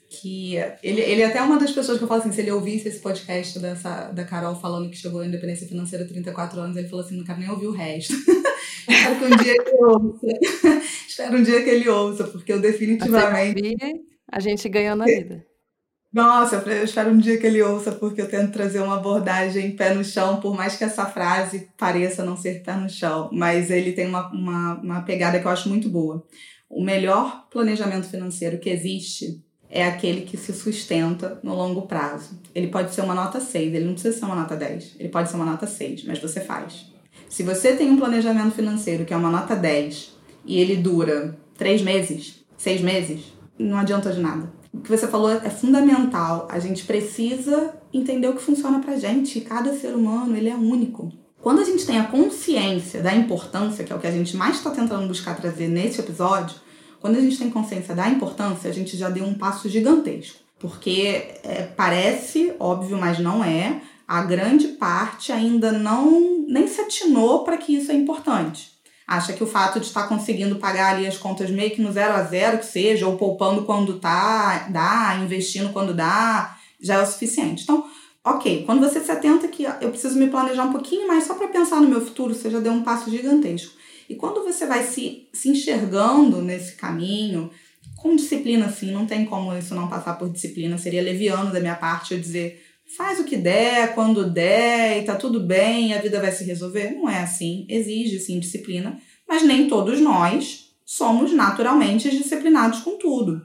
que 0.10 0.56
ele, 0.84 1.02
ele 1.02 1.22
é 1.22 1.26
até 1.26 1.42
uma 1.42 1.60
das 1.60 1.72
pessoas 1.72 1.98
que 1.98 2.04
eu 2.04 2.08
falo 2.08 2.22
assim, 2.22 2.32
se 2.32 2.42
ele 2.42 2.52
ouvisse 2.52 2.88
esse 2.88 3.00
podcast 3.00 3.60
dessa, 3.60 4.12
da 4.12 4.24
Carol 4.24 4.56
falando 4.56 4.90
que 4.90 4.98
chegou 4.98 5.22
à 5.22 5.26
independência 5.26 5.68
financeira 5.68 6.06
há 6.06 6.08
34 6.08 6.60
anos, 6.60 6.78
ele 6.78 6.88
falou 6.88 7.04
assim, 7.04 7.18
não 7.18 7.24
quero 7.24 7.40
nem 7.40 7.50
ouvir 7.50 7.68
o 7.68 7.72
resto. 7.72 8.14
Espero 8.88 9.20
que 9.20 9.26
um 9.26 9.38
dia 9.38 9.54
ele 9.54 9.84
ouça. 9.84 10.28
Espero 11.08 11.38
um 11.38 11.44
dia 11.44 11.64
que 11.64 11.70
ele 11.70 11.90
ouça, 11.90 12.24
porque 12.26 12.54
eu 12.54 12.62
definitivamente... 12.62 13.78
A 14.32 14.40
gente 14.40 14.68
ganhou 14.70 14.96
na 14.96 15.06
vida. 15.06 15.46
Nossa, 16.16 16.64
eu 16.66 16.86
espero 16.86 17.12
um 17.12 17.18
dia 17.18 17.38
que 17.38 17.46
ele 17.46 17.62
ouça, 17.62 17.92
porque 17.92 18.22
eu 18.22 18.30
tento 18.30 18.54
trazer 18.54 18.80
uma 18.80 18.96
abordagem 18.96 19.76
pé 19.76 19.94
no 19.94 20.02
chão, 20.02 20.40
por 20.40 20.56
mais 20.56 20.78
que 20.78 20.86
essa 20.86 21.06
frase 21.06 21.68
pareça 21.78 22.24
não 22.24 22.38
ser 22.38 22.64
pé 22.64 22.74
no 22.74 22.90
chão, 22.90 23.30
mas 23.34 23.70
ele 23.70 23.92
tem 23.92 24.08
uma, 24.08 24.32
uma, 24.32 24.76
uma 24.82 25.02
pegada 25.02 25.40
que 25.42 25.46
eu 25.46 25.52
acho 25.52 25.68
muito 25.68 25.90
boa. 25.90 26.26
O 26.70 26.82
melhor 26.82 27.50
planejamento 27.50 28.08
financeiro 28.08 28.60
que 28.60 28.70
existe 28.70 29.45
é 29.76 29.86
aquele 29.86 30.22
que 30.22 30.38
se 30.38 30.54
sustenta 30.54 31.38
no 31.44 31.54
longo 31.54 31.82
prazo. 31.82 32.30
Ele 32.56 32.68
pode 32.68 32.96
ser 32.96 33.02
uma 33.02 33.14
nota 33.14 33.42
6, 33.42 33.74
ele 33.74 33.84
não 33.84 33.92
precisa 33.92 34.18
ser 34.18 34.24
uma 34.24 34.36
nota 34.36 34.56
10, 34.56 34.96
ele 34.98 35.10
pode 35.10 35.30
ser 35.30 35.36
uma 35.36 35.44
nota 35.44 35.68
6, 35.68 36.06
mas 36.06 36.18
você 36.18 36.40
faz. 36.40 36.86
Se 37.28 37.44
você 37.44 37.74
tem 37.74 37.92
um 37.92 37.98
planejamento 37.98 38.56
financeiro 38.56 39.04
que 39.04 39.14
é 39.14 39.18
uma 39.18 39.30
nota 39.30 39.54
10 39.54 40.14
e 40.46 40.62
ele 40.62 40.78
dura 40.78 41.38
3 41.58 41.82
meses, 41.82 42.46
6 42.58 42.80
meses, 42.80 43.26
não 43.60 43.78
adianta 43.78 44.14
de 44.14 44.22
nada. 44.22 44.50
O 44.74 44.80
que 44.80 44.90
você 44.90 45.08
falou 45.08 45.30
é 45.30 45.50
fundamental. 45.50 46.48
A 46.50 46.60
gente 46.60 46.86
precisa 46.86 47.74
entender 47.94 48.30
o 48.30 48.36
que 48.36 48.42
funciona 48.42 48.80
pra 48.80 48.98
gente. 48.98 49.42
Cada 49.42 49.74
ser 49.74 49.94
humano, 49.94 50.38
ele 50.38 50.50
é 50.50 50.56
único. 50.56 51.12
Quando 51.42 51.60
a 51.60 51.66
gente 51.66 51.86
tem 51.86 52.00
a 52.00 52.06
consciência 52.06 53.02
da 53.02 53.14
importância, 53.14 53.84
que 53.84 53.92
é 53.92 53.96
o 53.96 54.00
que 54.00 54.08
a 54.08 54.12
gente 54.12 54.38
mais 54.38 54.56
está 54.56 54.70
tentando 54.72 55.08
buscar 55.08 55.36
trazer 55.36 55.68
nesse 55.68 56.00
episódio, 56.00 56.56
quando 57.00 57.18
a 57.18 57.22
gente 57.22 57.38
tem 57.38 57.50
consciência 57.50 57.94
da 57.96 58.10
importância, 58.10 58.70
a 58.70 58.74
gente 58.74 58.98
já 58.98 59.10
deu 59.10 59.26
um 59.26 59.34
passo 59.34 59.70
gigantesco. 59.70 60.40
Porque 60.60 61.28
é, 61.44 61.70
parece 61.76 62.54
óbvio, 62.60 62.98
mas 62.98 63.20
não 63.20 63.44
é. 63.44 63.82
A 64.08 64.22
grande 64.22 64.70
parte 64.70 65.32
ainda 65.32 65.72
não 65.72 66.46
nem 66.48 66.68
se 66.68 66.82
atinou 66.82 67.44
para 67.44 67.58
que 67.58 67.76
isso 67.76 67.92
é 67.92 67.96
importante. 67.96 68.76
Acha 69.08 69.34
que 69.34 69.44
o 69.44 69.48
fato 69.48 69.80
de 69.80 69.86
estar 69.86 70.08
conseguindo 70.08 70.56
pagar 70.56 70.96
ali 70.96 71.06
as 71.06 71.18
contas 71.18 71.52
meio 71.52 71.72
que 71.72 71.82
no 71.82 71.92
zero 71.92 72.14
a 72.14 72.24
zero, 72.24 72.58
que 72.58 72.66
seja, 72.66 73.06
ou 73.06 73.18
poupando 73.18 73.64
quando 73.64 74.00
tá, 74.00 74.68
dá, 74.70 75.20
investindo 75.24 75.72
quando 75.72 75.94
dá, 75.94 76.58
já 76.82 76.96
é 76.96 77.04
o 77.04 77.06
suficiente. 77.06 77.64
Então, 77.64 77.86
ok, 78.24 78.64
quando 78.66 78.80
você 78.80 79.00
se 79.00 79.12
atenta 79.12 79.48
que 79.48 79.64
eu 79.64 79.90
preciso 79.90 80.18
me 80.18 80.28
planejar 80.28 80.64
um 80.64 80.72
pouquinho 80.72 81.08
mais 81.08 81.26
só 81.26 81.36
para 81.36 81.48
pensar 81.50 81.80
no 81.82 81.88
meu 81.88 82.02
futuro, 82.02 82.34
você 82.34 82.50
já 82.50 82.60
deu 82.60 82.74
um 82.74 82.82
passo 82.84 83.12
gigantesco. 83.12 83.76
E 84.10 84.16
quando 84.16 84.44
você 84.44 84.66
vai 84.66 84.84
se, 84.84 85.28
se 85.34 85.50
enxergando 85.50 86.42
nesse 86.42 86.76
caminho, 86.76 87.50
com 87.96 88.16
disciplina, 88.16 88.70
sim, 88.70 88.92
não 88.92 89.06
tem 89.06 89.26
como 89.26 89.56
isso 89.58 89.74
não 89.74 89.88
passar 89.88 90.14
por 90.14 90.30
disciplina. 90.30 90.78
Seria 90.78 91.02
leviano 91.02 91.52
da 91.52 91.60
minha 91.60 91.76
parte 91.76 92.14
eu 92.14 92.20
dizer, 92.20 92.64
faz 92.96 93.20
o 93.20 93.24
que 93.24 93.36
der, 93.36 93.96
quando 93.96 94.30
der, 94.30 95.02
e 95.02 95.06
tá 95.06 95.16
tudo 95.16 95.40
bem, 95.40 95.94
a 95.94 96.02
vida 96.02 96.22
vai 96.22 96.32
se 96.32 96.44
resolver. 96.44 96.92
Não 96.92 97.10
é 97.10 97.22
assim. 97.22 97.66
Exige, 97.70 98.20
sim, 98.20 98.40
disciplina, 98.40 99.00
mas 99.28 99.44
nem 99.44 99.68
todos 99.68 100.00
nós 100.00 100.66
somos 100.86 101.34
naturalmente 101.34 102.10
disciplinados 102.12 102.82
com 102.82 102.98
tudo. 102.98 103.42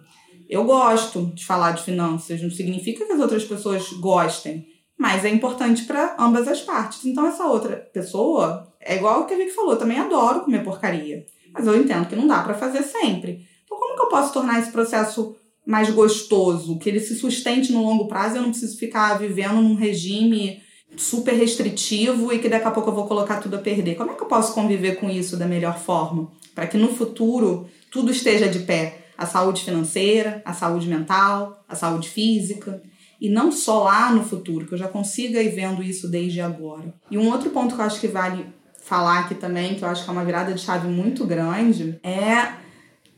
Eu 0.48 0.64
gosto 0.64 1.32
de 1.34 1.46
falar 1.46 1.72
de 1.72 1.82
finanças, 1.82 2.42
não 2.42 2.50
significa 2.50 3.06
que 3.06 3.12
as 3.12 3.20
outras 3.20 3.44
pessoas 3.44 3.90
gostem, 3.94 4.66
mas 4.98 5.24
é 5.24 5.30
importante 5.30 5.84
para 5.84 6.16
ambas 6.18 6.46
as 6.46 6.60
partes. 6.60 7.04
Então, 7.06 7.26
essa 7.26 7.46
outra 7.46 7.76
pessoa 7.76 8.69
é 8.80 8.96
igual 8.96 9.20
o 9.20 9.26
que 9.26 9.34
a 9.34 9.36
Vicky 9.36 9.50
falou, 9.50 9.76
também 9.76 9.98
adoro 9.98 10.40
comer 10.40 10.64
porcaria, 10.64 11.26
mas 11.52 11.66
eu 11.66 11.76
entendo 11.76 12.08
que 12.08 12.16
não 12.16 12.26
dá 12.26 12.42
para 12.42 12.54
fazer 12.54 12.82
sempre. 12.82 13.46
Então, 13.64 13.78
como 13.78 13.94
que 13.94 14.02
eu 14.02 14.08
posso 14.08 14.32
tornar 14.32 14.58
esse 14.58 14.70
processo 14.70 15.36
mais 15.66 15.90
gostoso, 15.90 16.78
que 16.78 16.88
ele 16.88 17.00
se 17.00 17.14
sustente 17.14 17.72
no 17.72 17.84
longo 17.84 18.08
prazo 18.08 18.34
e 18.34 18.38
eu 18.38 18.42
não 18.42 18.50
preciso 18.50 18.78
ficar 18.78 19.18
vivendo 19.18 19.60
num 19.60 19.74
regime 19.74 20.62
super 20.96 21.34
restritivo 21.34 22.32
e 22.32 22.38
que 22.38 22.48
daqui 22.48 22.66
a 22.66 22.70
pouco 22.70 22.90
eu 22.90 22.94
vou 22.94 23.06
colocar 23.06 23.40
tudo 23.40 23.56
a 23.56 23.60
perder? 23.60 23.94
Como 23.94 24.10
é 24.10 24.14
que 24.14 24.22
eu 24.22 24.26
posso 24.26 24.54
conviver 24.54 24.96
com 24.96 25.08
isso 25.08 25.36
da 25.36 25.46
melhor 25.46 25.78
forma? 25.78 26.30
Para 26.54 26.66
que 26.66 26.76
no 26.76 26.88
futuro 26.88 27.68
tudo 27.90 28.10
esteja 28.10 28.48
de 28.48 28.60
pé 28.60 29.06
a 29.16 29.26
saúde 29.26 29.62
financeira, 29.62 30.40
a 30.46 30.54
saúde 30.54 30.88
mental, 30.88 31.62
a 31.68 31.76
saúde 31.76 32.08
física. 32.08 32.82
E 33.20 33.28
não 33.28 33.52
só 33.52 33.84
lá 33.84 34.10
no 34.10 34.24
futuro, 34.24 34.66
que 34.66 34.72
eu 34.72 34.78
já 34.78 34.88
consiga 34.88 35.42
ir 35.42 35.50
vendo 35.50 35.82
isso 35.82 36.08
desde 36.08 36.40
agora. 36.40 36.94
E 37.10 37.18
um 37.18 37.30
outro 37.30 37.50
ponto 37.50 37.74
que 37.74 37.80
eu 37.82 37.84
acho 37.84 38.00
que 38.00 38.08
vale 38.08 38.46
falar 38.90 39.20
aqui 39.20 39.36
também, 39.36 39.76
que 39.76 39.84
eu 39.84 39.88
acho 39.88 40.02
que 40.02 40.10
é 40.10 40.12
uma 40.12 40.24
virada 40.24 40.52
de 40.52 40.60
chave 40.60 40.88
muito 40.88 41.24
grande, 41.24 42.00
é 42.02 42.54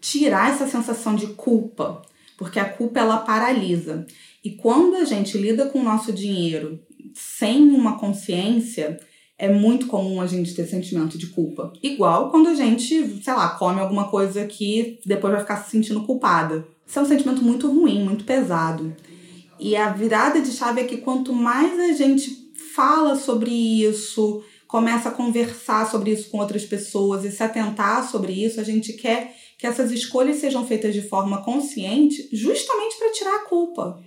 tirar 0.03 0.51
essa 0.51 0.67
sensação 0.67 1.15
de 1.17 1.29
culpa, 1.29 2.03
porque 2.37 2.61
a 2.61 2.69
culpa 2.69 3.01
ela 3.01 3.17
paralisa. 3.17 4.07
E 4.45 4.51
quando 4.51 4.97
a 4.97 5.05
gente 5.07 5.39
lida 5.39 5.65
com 5.65 5.81
o 5.81 5.83
nosso 5.83 6.13
dinheiro 6.13 6.79
sem 7.15 7.71
uma 7.71 7.99
consciência, 7.99 9.01
é 9.39 9.49
muito 9.49 9.87
comum 9.87 10.21
a 10.21 10.27
gente 10.27 10.55
ter 10.55 10.67
sentimento 10.67 11.17
de 11.17 11.29
culpa. 11.29 11.73
Igual 11.83 12.31
quando 12.31 12.49
a 12.51 12.55
gente, 12.55 13.23
sei 13.23 13.33
lá, 13.33 13.49
come 13.51 13.81
alguma 13.81 14.09
coisa 14.09 14.45
que 14.45 15.01
depois 15.07 15.33
vai 15.33 15.41
ficar 15.41 15.57
se 15.57 15.71
sentindo 15.71 16.05
culpada. 16.05 16.67
Isso 16.87 16.99
é 16.99 17.03
um 17.03 17.07
sentimento 17.07 17.43
muito 17.43 17.67
ruim, 17.67 18.05
muito 18.05 18.25
pesado. 18.25 18.95
E 19.59 19.75
a 19.75 19.89
virada 19.89 20.39
de 20.43 20.53
chave 20.53 20.83
é 20.83 20.85
que 20.85 20.99
quanto 20.99 21.33
mais 21.33 21.81
a 21.81 21.93
gente 21.95 22.53
fala 22.75 23.17
sobre 23.17 23.51
isso, 23.51 24.45
começa 24.73 25.11
a 25.11 25.13
conversar 25.13 25.91
sobre 25.91 26.13
isso 26.13 26.31
com 26.31 26.39
outras 26.39 26.65
pessoas 26.65 27.27
e 27.27 27.31
se 27.31 27.43
atentar 27.43 28.11
sobre 28.11 28.33
isso, 28.33 28.59
a 28.59 28.65
gente 28.65 28.95
quer 28.95 29.37
que 29.59 29.67
essas 29.67 29.93
escolhas 29.93 30.39
sejam 30.39 30.67
feitas 30.67 30.95
de 30.95 31.03
forma 31.03 31.45
consciente, 31.45 32.27
justamente 32.33 32.97
para 32.97 33.13
tirar 33.13 33.35
a 33.37 33.45
culpa. 33.45 34.01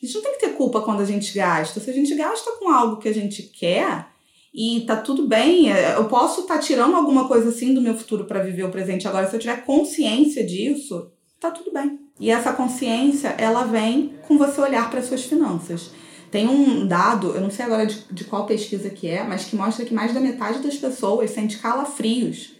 A 0.00 0.06
gente 0.06 0.14
não 0.14 0.22
tem 0.22 0.32
que 0.34 0.38
ter 0.38 0.50
culpa 0.50 0.82
quando 0.82 1.00
a 1.00 1.04
gente 1.04 1.34
gasta. 1.34 1.80
Se 1.80 1.90
a 1.90 1.92
gente 1.92 2.14
gasta 2.14 2.52
com 2.60 2.68
algo 2.68 2.98
que 2.98 3.08
a 3.08 3.12
gente 3.12 3.42
quer, 3.42 4.06
e 4.54 4.82
tá 4.86 4.94
tudo 4.94 5.26
bem. 5.26 5.72
É, 5.72 5.96
eu 5.96 6.04
posso 6.04 6.42
estar 6.42 6.54
tá 6.54 6.60
tirando 6.60 6.94
alguma 6.94 7.26
coisa 7.26 7.48
assim 7.48 7.74
do 7.74 7.80
meu 7.80 7.96
futuro 7.96 8.24
para 8.24 8.38
viver 8.38 8.62
o 8.62 8.70
presente 8.70 9.08
agora. 9.08 9.28
Se 9.28 9.34
eu 9.34 9.40
tiver 9.40 9.64
consciência 9.64 10.46
disso, 10.46 11.10
tá 11.40 11.50
tudo 11.50 11.72
bem. 11.72 11.98
E 12.20 12.30
essa 12.30 12.52
consciência, 12.52 13.34
ela 13.36 13.64
vem 13.64 14.14
com 14.28 14.38
você 14.38 14.60
olhar 14.60 14.88
para 14.92 15.02
suas 15.02 15.24
finanças. 15.24 15.90
Tem 16.34 16.48
um 16.48 16.84
dado, 16.84 17.28
eu 17.28 17.40
não 17.40 17.48
sei 17.48 17.64
agora 17.64 17.86
de, 17.86 18.06
de 18.10 18.24
qual 18.24 18.44
pesquisa 18.44 18.90
que 18.90 19.06
é, 19.06 19.22
mas 19.22 19.44
que 19.44 19.54
mostra 19.54 19.84
que 19.84 19.94
mais 19.94 20.12
da 20.12 20.18
metade 20.18 20.58
das 20.58 20.74
pessoas 20.74 21.30
sente 21.30 21.58
calafrios 21.58 22.56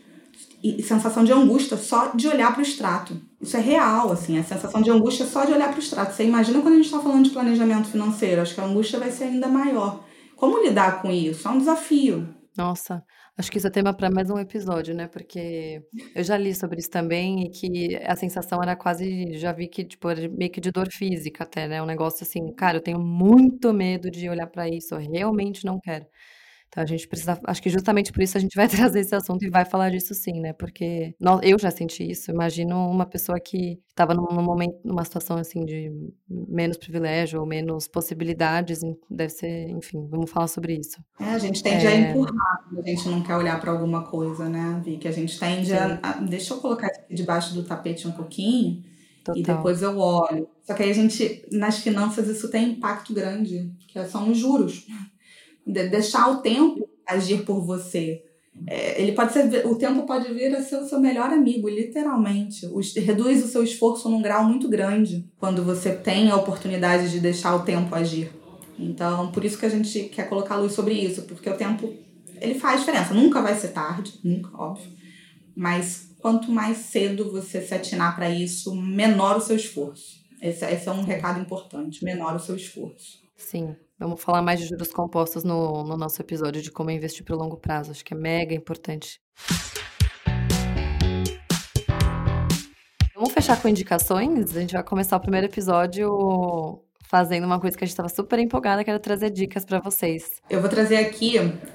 e 0.62 0.81
sensação 0.81 1.25
de 1.25 1.33
angústia 1.33 1.77
só 1.77 2.12
de 2.14 2.29
olhar 2.29 2.53
para 2.53 2.61
o 2.61 2.62
extrato. 2.62 3.20
Isso 3.41 3.57
é 3.57 3.61
real, 3.61 4.12
assim, 4.12 4.39
a 4.39 4.45
sensação 4.45 4.81
de 4.81 4.93
angústia 4.93 5.27
só 5.27 5.45
de 5.45 5.51
olhar 5.51 5.70
para 5.70 5.79
o 5.79 5.81
extrato. 5.81 6.14
Você 6.14 6.22
imagina 6.22 6.61
quando 6.61 6.75
a 6.75 6.77
gente 6.77 6.85
está 6.85 7.01
falando 7.01 7.25
de 7.25 7.31
planejamento 7.31 7.89
financeiro, 7.89 8.43
acho 8.43 8.55
que 8.55 8.61
a 8.61 8.64
angústia 8.64 9.01
vai 9.01 9.11
ser 9.11 9.25
ainda 9.25 9.49
maior. 9.49 10.05
Como 10.37 10.62
lidar 10.62 11.03
com 11.03 11.11
isso? 11.11 11.49
É 11.49 11.51
um 11.51 11.59
desafio. 11.59 12.29
Nossa, 12.57 13.03
acho 13.37 13.51
que 13.51 13.59
isso 13.59 13.66
é 13.66 13.70
tema 13.70 13.95
para 13.95 14.11
mais 14.11 14.30
um 14.30 14.39
episódio, 14.39 14.95
né? 14.95 15.09
Porque 15.09 15.82
eu 16.14 16.22
já 16.24 16.37
li 16.37 16.55
sobre 16.55 16.80
isso 16.80 16.91
também 16.91 17.45
e 17.45 17.51
que 17.51 17.97
a 18.05 18.16
sensação 18.16 18.62
era 18.62 18.76
quase, 18.76 19.35
já 19.39 19.53
vi 19.53 19.68
que 19.68 19.85
tipo 19.85 20.09
meio 20.37 20.51
que 20.51 20.61
de 20.61 20.70
dor 20.70 20.89
física 20.91 21.45
até, 21.45 21.66
né? 21.68 21.82
Um 21.82 21.87
negócio 21.87 22.24
assim, 22.24 22.53
cara, 22.55 22.78
eu 22.78 22.82
tenho 22.82 22.99
muito 23.01 23.72
medo 23.72 24.11
de 24.11 24.28
olhar 24.28 24.47
para 24.47 24.68
isso, 24.68 24.95
eu 24.95 24.99
realmente 24.99 25.64
não 25.64 25.80
quero. 25.80 26.07
Então 26.75 26.83
a 26.83 26.87
gente 26.87 27.07
precisa, 27.07 27.39
acho 27.45 27.62
que 27.62 27.70
justamente 27.70 28.12
por 28.12 28.20
isso 28.20 28.37
a 28.37 28.41
gente 28.41 28.57
vai 28.57 28.66
trazer 28.68 28.99
esse 28.99 29.14
assunto 29.14 29.45
e 29.45 29.49
vai 29.49 29.64
falar 29.64 29.91
disso 29.91 30.12
sim, 30.12 30.41
né? 30.41 30.53
Porque 30.53 31.14
nós, 31.20 31.39
eu 31.45 31.57
já 31.57 31.70
senti 31.70 32.11
isso. 32.11 32.33
Imagino 32.33 32.91
uma 32.91 33.07
pessoa 33.07 33.39
que 33.39 33.79
estava 33.89 34.12
num, 34.12 34.27
num, 34.27 34.43
momento, 34.43 34.75
numa 34.85 35.05
situação 35.05 35.37
assim 35.37 35.64
de 35.64 35.89
menos 36.29 36.77
privilégio 36.77 37.39
ou 37.39 37.47
menos 37.47 37.87
possibilidades, 37.87 38.81
deve 39.09 39.33
ser, 39.33 39.70
enfim, 39.70 40.05
vamos 40.11 40.29
falar 40.29 40.49
sobre 40.49 40.77
isso. 40.77 40.99
É, 41.20 41.27
a 41.27 41.39
gente 41.39 41.62
tende 41.62 41.87
é... 41.87 41.91
a 41.91 41.95
empurrar 41.95 42.64
a 42.77 42.83
gente 42.83 43.09
não 43.09 43.22
quer 43.22 43.37
olhar 43.37 43.61
para 43.61 43.70
alguma 43.70 44.03
coisa, 44.03 44.49
né, 44.49 44.83
Vi? 44.85 44.99
Que 44.99 45.07
a 45.07 45.12
gente 45.12 45.39
tende 45.39 45.72
a, 45.72 46.01
a, 46.03 46.12
Deixa 46.14 46.55
eu 46.55 46.59
colocar 46.59 46.89
aqui 46.89 47.14
debaixo 47.14 47.55
do 47.55 47.62
tapete 47.62 48.09
um 48.09 48.12
pouquinho. 48.12 48.83
Total. 49.25 49.41
E 49.41 49.45
depois 49.45 49.81
eu 49.81 49.97
olho. 49.97 50.49
Só 50.64 50.75
que 50.75 50.83
aí 50.83 50.91
a 50.91 50.95
gente, 50.95 51.47
nas 51.53 51.79
finanças, 51.79 52.29
isso 52.29 52.51
tem 52.51 52.72
impacto 52.72 53.14
grande, 53.14 53.72
que 53.87 54.05
são 54.07 54.29
os 54.29 54.37
juros 54.37 54.87
de 55.67 55.89
deixar 55.89 56.31
o 56.31 56.37
tempo 56.39 56.89
agir 57.07 57.45
por 57.45 57.61
você. 57.61 58.23
É, 58.67 59.01
ele 59.01 59.12
pode 59.12 59.33
ser, 59.33 59.67
o 59.67 59.75
tempo 59.75 60.07
pode 60.07 60.33
vir 60.33 60.55
a 60.55 60.62
ser 60.62 60.77
o 60.77 60.87
seu 60.87 61.01
melhor 61.01 61.31
amigo, 61.31 61.69
literalmente. 61.69 62.67
O, 62.67 62.81
reduz 63.01 63.45
o 63.45 63.49
seu 63.49 63.62
esforço 63.62 64.09
num 64.09 64.23
grau 64.23 64.45
muito 64.45 64.69
grande 64.69 65.29
quando 65.39 65.65
você 65.65 65.93
tem 65.93 66.31
a 66.31 66.37
oportunidade 66.37 67.11
de 67.11 67.19
deixar 67.19 67.57
o 67.57 67.65
tempo 67.65 67.95
agir. 67.95 68.31
Então, 68.79 69.31
por 69.33 69.45
isso 69.45 69.59
que 69.59 69.67
a 69.67 69.71
gente 69.71 70.05
quer 70.05 70.29
colocar 70.29 70.57
luz 70.57 70.73
sobre 70.73 70.95
isso, 70.95 71.23
porque 71.23 71.49
o 71.49 71.57
tempo 71.57 71.93
ele 72.41 72.55
faz 72.55 72.81
diferença. 72.81 73.15
Nunca 73.15 73.43
vai 73.43 73.55
ser 73.55 73.69
tarde, 73.69 74.12
nunca, 74.23 74.51
óbvio. 74.57 74.91
Mas 75.55 76.11
quanto 76.21 76.51
mais 76.51 76.79
cedo 76.79 77.31
você 77.31 77.61
se 77.61 77.75
atinar 77.75 78.15
para 78.15 78.31
isso, 78.31 78.75
menor 78.75 79.37
o 79.37 79.41
seu 79.41 79.57
esforço. 79.57 80.23
Esse, 80.41 80.65
esse 80.67 80.89
é 80.89 80.93
um 80.93 81.05
recado 81.05 81.41
importante: 81.41 82.05
menor 82.05 82.37
o 82.37 82.41
seu 82.41 82.57
esforço. 82.57 83.23
Sim. 83.37 83.75
Vamos 83.97 84.20
falar 84.20 84.42
mais 84.42 84.59
de 84.59 84.66
juros 84.66 84.90
compostos 84.90 85.45
no, 85.45 85.84
no 85.84 85.97
nosso 85.97 86.20
episódio 86.20 86.61
de 86.61 86.68
como 86.68 86.90
investir 86.90 87.24
para 87.24 87.36
o 87.36 87.38
longo 87.38 87.57
prazo. 87.57 87.92
Acho 87.92 88.05
que 88.05 88.12
é 88.12 88.16
mega 88.16 88.53
importante. 88.53 89.20
Vamos 93.14 93.32
fechar 93.32 93.62
com 93.62 93.68
indicações? 93.68 94.57
A 94.57 94.61
gente 94.61 94.72
vai 94.72 94.82
começar 94.82 95.16
o 95.16 95.20
primeiro 95.20 95.47
episódio 95.47 96.82
fazendo 97.05 97.45
uma 97.45 97.61
coisa 97.61 97.78
que 97.78 97.84
a 97.84 97.86
gente 97.86 97.92
estava 97.92 98.09
super 98.09 98.40
empolgada, 98.40 98.82
que 98.82 98.90
era 98.90 98.99
trazer 98.99 99.30
dicas 99.30 99.64
para 99.64 99.78
vocês. 99.78 100.42
Eu 100.51 100.61
vou 100.61 100.68
trazer 100.68 100.97
aqui, 100.97 101.34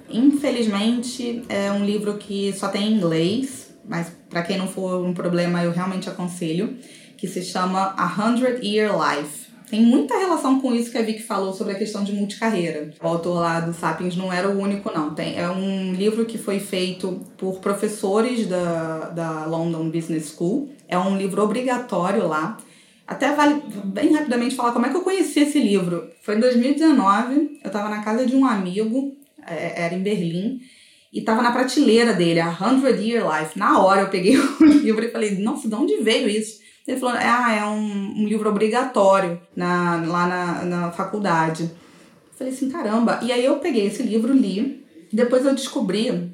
infelizmente, 0.10 1.46
é 1.48 1.72
um 1.72 1.86
livro 1.86 2.18
que 2.18 2.52
só 2.52 2.68
tem 2.68 2.92
em 2.92 2.98
inglês, 2.98 3.74
mas 3.88 4.10
para 4.30 4.44
quem 4.44 4.58
não 4.58 4.68
for 4.68 5.02
um 5.06 5.14
problema, 5.14 5.64
eu 5.64 5.72
realmente 5.72 6.10
aconselho, 6.10 6.78
que 7.16 7.28
se 7.30 7.42
chama 7.42 7.96
A 7.98 8.22
Hundred 8.22 8.66
Year 8.68 8.92
Life 8.94 9.49
tem 9.70 9.82
muita 9.82 10.18
relação 10.18 10.60
com 10.60 10.74
isso 10.74 10.92
que 10.92 10.98
a 10.98 11.02
Vicky 11.02 11.22
falou 11.22 11.54
sobre 11.54 11.74
a 11.74 11.78
questão 11.78 12.04
de 12.04 12.12
multicarreira. 12.12 12.92
O 13.02 13.08
autor 13.08 13.40
lá 13.40 13.60
do 13.60 13.72
Sapiens 13.72 14.16
não 14.16 14.34
era 14.34 14.50
o 14.50 14.60
único, 14.60 14.92
não. 14.92 15.14
Tem, 15.14 15.38
é 15.38 15.48
um 15.50 15.94
livro 15.94 16.26
que 16.26 16.40
foi 16.40 16.60
feito 16.60 17.22
por 17.38 17.60
professores 17.60 18.48
da, 18.48 19.10
da 19.10 19.46
London 19.46 19.90
Business 19.90 20.34
School. 20.36 20.72
É 20.88 20.98
um 20.98 21.16
livro 21.16 21.44
obrigatório 21.44 22.28
lá. 22.28 22.58
Até 23.06 23.34
vale 23.34 23.62
bem 23.86 24.14
rapidamente 24.14 24.56
falar 24.56 24.72
como 24.72 24.88
é 24.88 24.90
que 24.90 24.96
eu 24.96 25.02
conheci 25.02 25.42
esse 25.42 25.60
livro. 25.60 26.10
Foi 26.22 26.36
em 26.36 26.40
2019, 26.40 27.60
eu 27.64 27.68
estava 27.68 27.90
na 27.90 28.02
casa 28.02 28.26
de 28.26 28.36
um 28.36 28.46
amigo, 28.46 29.16
é, 29.48 29.84
era 29.84 29.94
em 29.94 30.02
Berlim, 30.02 30.60
e 31.14 31.20
estava 31.20 31.42
na 31.42 31.52
prateleira 31.52 32.14
dele, 32.14 32.40
A 32.40 32.50
Hundred 32.50 33.02
Year 33.02 33.24
Life. 33.24 33.58
Na 33.58 33.80
hora 33.80 34.02
eu 34.02 34.10
peguei 34.10 34.38
o 34.38 34.64
livro 34.64 35.04
e 35.04 35.10
falei, 35.10 35.38
nossa, 35.38 35.68
de 35.68 35.76
onde 35.76 35.98
veio 35.98 36.28
isso? 36.28 36.60
Ele 36.90 37.00
falou, 37.00 37.16
ah, 37.20 37.54
é 37.54 37.64
um, 37.66 38.24
um 38.24 38.28
livro 38.28 38.50
obrigatório 38.50 39.40
na, 39.56 40.04
lá 40.08 40.26
na, 40.26 40.66
na 40.66 40.92
faculdade. 40.92 41.66
Eu 41.66 42.34
falei 42.36 42.52
assim, 42.52 42.68
caramba. 42.68 43.20
E 43.22 43.32
aí 43.32 43.46
eu 43.46 43.60
peguei 43.60 43.86
esse 43.86 44.02
livro, 44.02 44.34
li. 44.34 44.84
Depois 45.14 45.46
eu 45.46 45.54
descobri 45.54 46.34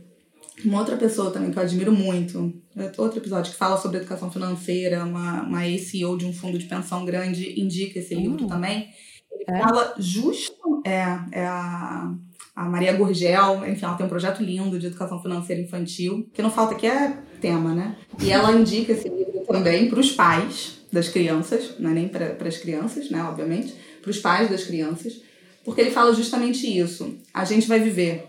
uma 0.64 0.80
outra 0.80 0.96
pessoa 0.96 1.30
também 1.30 1.52
que 1.52 1.60
eu 1.60 1.64
admiro 1.64 1.92
muito, 1.92 2.54
outro 2.98 3.20
episódio 3.20 3.52
que 3.52 3.58
fala 3.58 3.78
sobre 3.78 3.98
educação 3.98 4.32
financeira, 4.32 5.04
uma, 5.04 5.44
uma 5.44 5.78
CEO 5.78 6.18
de 6.18 6.26
um 6.26 6.32
fundo 6.32 6.58
de 6.58 6.68
pensão 6.68 7.04
grande 7.04 7.60
indica 7.60 8.00
esse 8.00 8.16
livro 8.16 8.46
hum. 8.46 8.48
também. 8.48 8.88
Ele 9.34 9.58
é? 9.58 9.62
fala 9.62 9.94
justo, 10.00 10.82
é, 10.86 11.20
é 11.34 11.46
a 11.46 12.14
a 12.56 12.64
Maria 12.70 12.94
Gurgel, 12.94 13.68
enfim, 13.68 13.84
ela 13.84 13.96
tem 13.96 14.06
um 14.06 14.10
projeto 14.10 14.42
lindo 14.42 14.80
de 14.80 14.88
educação 14.88 15.22
financeira 15.22 15.62
infantil, 15.62 16.30
que 16.34 16.42
não 16.42 16.50
falta 16.50 16.74
aqui 16.74 16.88
é 16.88 17.18
tema, 17.42 17.76
né? 17.76 17.98
E 18.22 18.32
ela 18.32 18.50
indica 18.54 18.94
esse 18.94 19.10
livro 19.10 19.35
também 19.48 19.90
para 19.90 20.00
os 20.00 20.12
pais 20.12 20.74
das 20.92 21.10
crianças, 21.10 21.72
não 21.80 21.92
é 21.92 21.94
nem 21.94 22.08
para 22.08 22.36
as 22.48 22.58
crianças, 22.58 23.10
né, 23.10 23.22
obviamente, 23.24 23.74
para 24.02 24.12
os 24.12 24.18
pais 24.20 24.50
das 24.50 24.64
crianças, 24.64 25.22
porque 25.64 25.82
ele 25.82 25.92
fala 25.92 26.14
justamente 26.14 26.66
isso. 26.66 27.18
A 27.34 27.44
gente 27.44 27.68
vai 27.68 27.80
viver. 27.80 28.26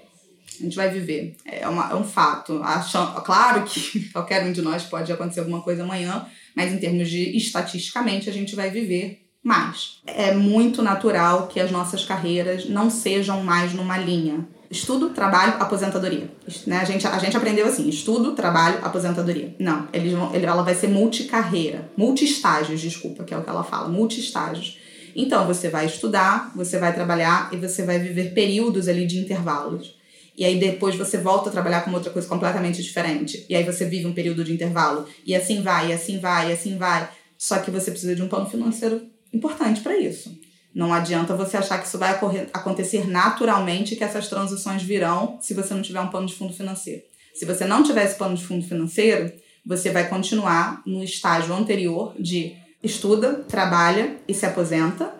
A 0.58 0.62
gente 0.62 0.74
vai 0.74 0.88
viver. 0.88 1.36
É, 1.44 1.68
uma, 1.68 1.90
é 1.90 1.94
um 1.94 2.04
fato. 2.04 2.60
Acham, 2.62 3.14
claro 3.24 3.62
que 3.64 4.08
qualquer 4.10 4.44
um 4.44 4.52
de 4.52 4.62
nós 4.62 4.84
pode 4.84 5.12
acontecer 5.12 5.40
alguma 5.40 5.60
coisa 5.60 5.82
amanhã, 5.82 6.26
mas 6.54 6.72
em 6.72 6.78
termos 6.78 7.10
de 7.10 7.36
estatisticamente, 7.36 8.30
a 8.30 8.32
gente 8.32 8.56
vai 8.56 8.70
viver 8.70 9.22
mais. 9.42 10.00
É 10.06 10.34
muito 10.34 10.82
natural 10.82 11.46
que 11.46 11.60
as 11.60 11.70
nossas 11.70 12.04
carreiras 12.04 12.68
não 12.68 12.90
sejam 12.90 13.44
mais 13.44 13.74
numa 13.74 13.98
linha. 13.98 14.48
Estudo, 14.70 15.10
trabalho, 15.10 15.54
aposentadoria. 15.60 16.30
Né? 16.66 16.78
A, 16.78 16.84
gente, 16.84 17.06
a 17.06 17.18
gente 17.18 17.36
aprendeu 17.36 17.66
assim: 17.66 17.88
estudo, 17.88 18.32
trabalho, 18.32 18.78
aposentadoria. 18.82 19.54
Não, 19.58 19.88
eles 19.92 20.12
vão, 20.12 20.34
ela 20.34 20.62
vai 20.62 20.74
ser 20.74 20.88
multicarreira, 20.88 21.90
multi-estágios, 21.96 22.80
desculpa, 22.80 23.24
que 23.24 23.32
é 23.32 23.38
o 23.38 23.42
que 23.42 23.50
ela 23.50 23.64
fala, 23.64 23.88
multi-estágios. 23.88 24.78
Então, 25.14 25.46
você 25.46 25.68
vai 25.68 25.86
estudar, 25.86 26.52
você 26.54 26.78
vai 26.78 26.92
trabalhar 26.92 27.48
e 27.52 27.56
você 27.56 27.82
vai 27.82 27.98
viver 27.98 28.34
períodos 28.34 28.86
ali 28.86 29.06
de 29.06 29.18
intervalos. 29.18 29.96
E 30.36 30.44
aí 30.44 30.58
depois 30.58 30.94
você 30.94 31.16
volta 31.16 31.48
a 31.48 31.52
trabalhar 31.52 31.80
com 31.80 31.90
outra 31.92 32.10
coisa 32.10 32.28
completamente 32.28 32.82
diferente. 32.82 33.46
E 33.48 33.56
aí 33.56 33.64
você 33.64 33.86
vive 33.86 34.06
um 34.06 34.12
período 34.12 34.44
de 34.44 34.52
intervalo. 34.52 35.06
E 35.24 35.34
assim 35.34 35.62
vai, 35.62 35.88
e 35.88 35.92
assim 35.94 36.18
vai, 36.18 36.50
e 36.50 36.52
assim 36.52 36.76
vai. 36.76 37.08
Só 37.38 37.58
que 37.58 37.70
você 37.70 37.90
precisa 37.90 38.14
de 38.14 38.22
um 38.22 38.28
plano 38.28 38.48
financeiro 38.48 39.06
importante 39.32 39.80
para 39.80 39.96
isso. 39.96 40.38
Não 40.76 40.92
adianta 40.92 41.34
você 41.34 41.56
achar 41.56 41.78
que 41.78 41.86
isso 41.86 41.96
vai 41.96 42.10
acontecer 42.52 43.08
naturalmente, 43.08 43.96
que 43.96 44.04
essas 44.04 44.28
transições 44.28 44.82
virão 44.82 45.38
se 45.40 45.54
você 45.54 45.72
não 45.72 45.80
tiver 45.80 46.02
um 46.02 46.08
plano 46.08 46.26
de 46.26 46.34
fundo 46.34 46.52
financeiro. 46.52 47.02
Se 47.34 47.46
você 47.46 47.64
não 47.64 47.82
tiver 47.82 48.04
esse 48.04 48.16
plano 48.16 48.36
de 48.36 48.44
fundo 48.44 48.62
financeiro, 48.62 49.32
você 49.64 49.90
vai 49.90 50.06
continuar 50.06 50.82
no 50.84 51.02
estágio 51.02 51.54
anterior 51.54 52.14
de 52.20 52.58
estuda, 52.82 53.36
trabalha 53.48 54.18
e 54.28 54.34
se 54.34 54.44
aposenta 54.44 55.14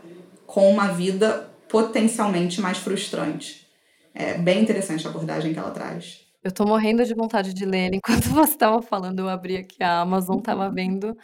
com 0.47 0.71
uma 0.71 0.89
vida 0.89 1.51
potencialmente 1.71 2.61
mais 2.61 2.77
frustrante. 2.77 3.67
É 4.15 4.35
bem 4.35 4.61
interessante 4.61 5.07
a 5.07 5.11
abordagem 5.11 5.55
que 5.55 5.59
ela 5.59 5.71
traz. 5.71 6.21
Eu 6.45 6.53
tô 6.53 6.67
morrendo 6.67 7.03
de 7.03 7.15
vontade 7.15 7.55
de 7.55 7.65
ler. 7.65 7.95
Enquanto 7.95 8.29
você 8.29 8.53
estava 8.53 8.83
falando, 8.83 9.21
eu 9.21 9.29
abri 9.31 9.57
aqui 9.57 9.83
a 9.83 10.01
Amazon, 10.01 10.39
tava 10.39 10.71
vendo. 10.71 11.17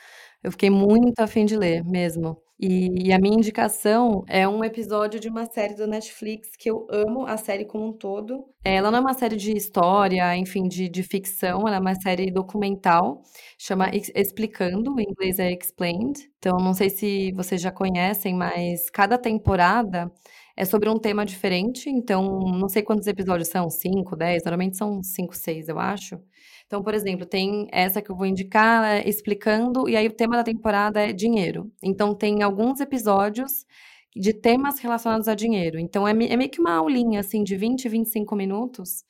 Eu 0.42 0.50
fiquei 0.50 0.70
muito 0.70 1.20
afim 1.20 1.44
de 1.44 1.54
ler 1.54 1.84
mesmo. 1.84 2.38
E, 2.64 3.08
e 3.08 3.12
a 3.12 3.18
minha 3.18 3.34
indicação 3.34 4.24
é 4.28 4.46
um 4.46 4.62
episódio 4.62 5.18
de 5.18 5.28
uma 5.28 5.46
série 5.46 5.74
do 5.74 5.84
Netflix 5.84 6.50
que 6.56 6.70
eu 6.70 6.86
amo 6.88 7.26
a 7.26 7.36
série 7.36 7.64
como 7.64 7.88
um 7.88 7.92
todo. 7.92 8.44
Ela 8.64 8.88
não 8.88 8.98
é 8.98 9.00
uma 9.00 9.14
série 9.14 9.34
de 9.34 9.50
história, 9.50 10.36
enfim, 10.36 10.68
de, 10.68 10.88
de 10.88 11.02
ficção, 11.02 11.66
ela 11.66 11.78
é 11.78 11.80
uma 11.80 11.96
série 11.96 12.30
documental, 12.30 13.20
chama 13.58 13.90
Explicando, 14.14 15.00
em 15.00 15.10
inglês 15.10 15.40
é 15.40 15.50
Explained. 15.50 16.20
Então, 16.38 16.56
não 16.58 16.72
sei 16.72 16.88
se 16.88 17.32
vocês 17.32 17.60
já 17.60 17.72
conhecem, 17.72 18.32
mas 18.32 18.88
cada 18.90 19.18
temporada 19.18 20.12
é 20.56 20.64
sobre 20.64 20.88
um 20.88 21.00
tema 21.00 21.26
diferente. 21.26 21.90
Então, 21.90 22.22
não 22.38 22.68
sei 22.68 22.82
quantos 22.82 23.08
episódios 23.08 23.48
são, 23.48 23.68
5, 23.68 24.14
10, 24.14 24.44
normalmente 24.44 24.76
são 24.76 25.02
5, 25.02 25.34
6, 25.34 25.68
eu 25.68 25.80
acho. 25.80 26.16
Então, 26.72 26.82
por 26.82 26.94
exemplo, 26.94 27.26
tem 27.26 27.68
essa 27.70 28.00
que 28.00 28.10
eu 28.10 28.16
vou 28.16 28.24
indicar 28.24 28.82
é, 28.82 29.06
explicando, 29.06 29.90
e 29.90 29.94
aí 29.94 30.06
o 30.06 30.12
tema 30.12 30.38
da 30.38 30.42
temporada 30.42 31.02
é 31.02 31.12
dinheiro. 31.12 31.70
Então, 31.82 32.14
tem 32.14 32.42
alguns 32.42 32.80
episódios 32.80 33.66
de 34.16 34.32
temas 34.32 34.78
relacionados 34.78 35.28
a 35.28 35.34
dinheiro. 35.34 35.78
Então, 35.78 36.08
é, 36.08 36.12
é 36.12 36.34
meio 36.34 36.48
que 36.48 36.62
uma 36.62 36.72
aulinha, 36.72 37.20
assim, 37.20 37.44
de 37.44 37.56
20, 37.56 37.90
25 37.90 38.34
minutos. 38.34 39.04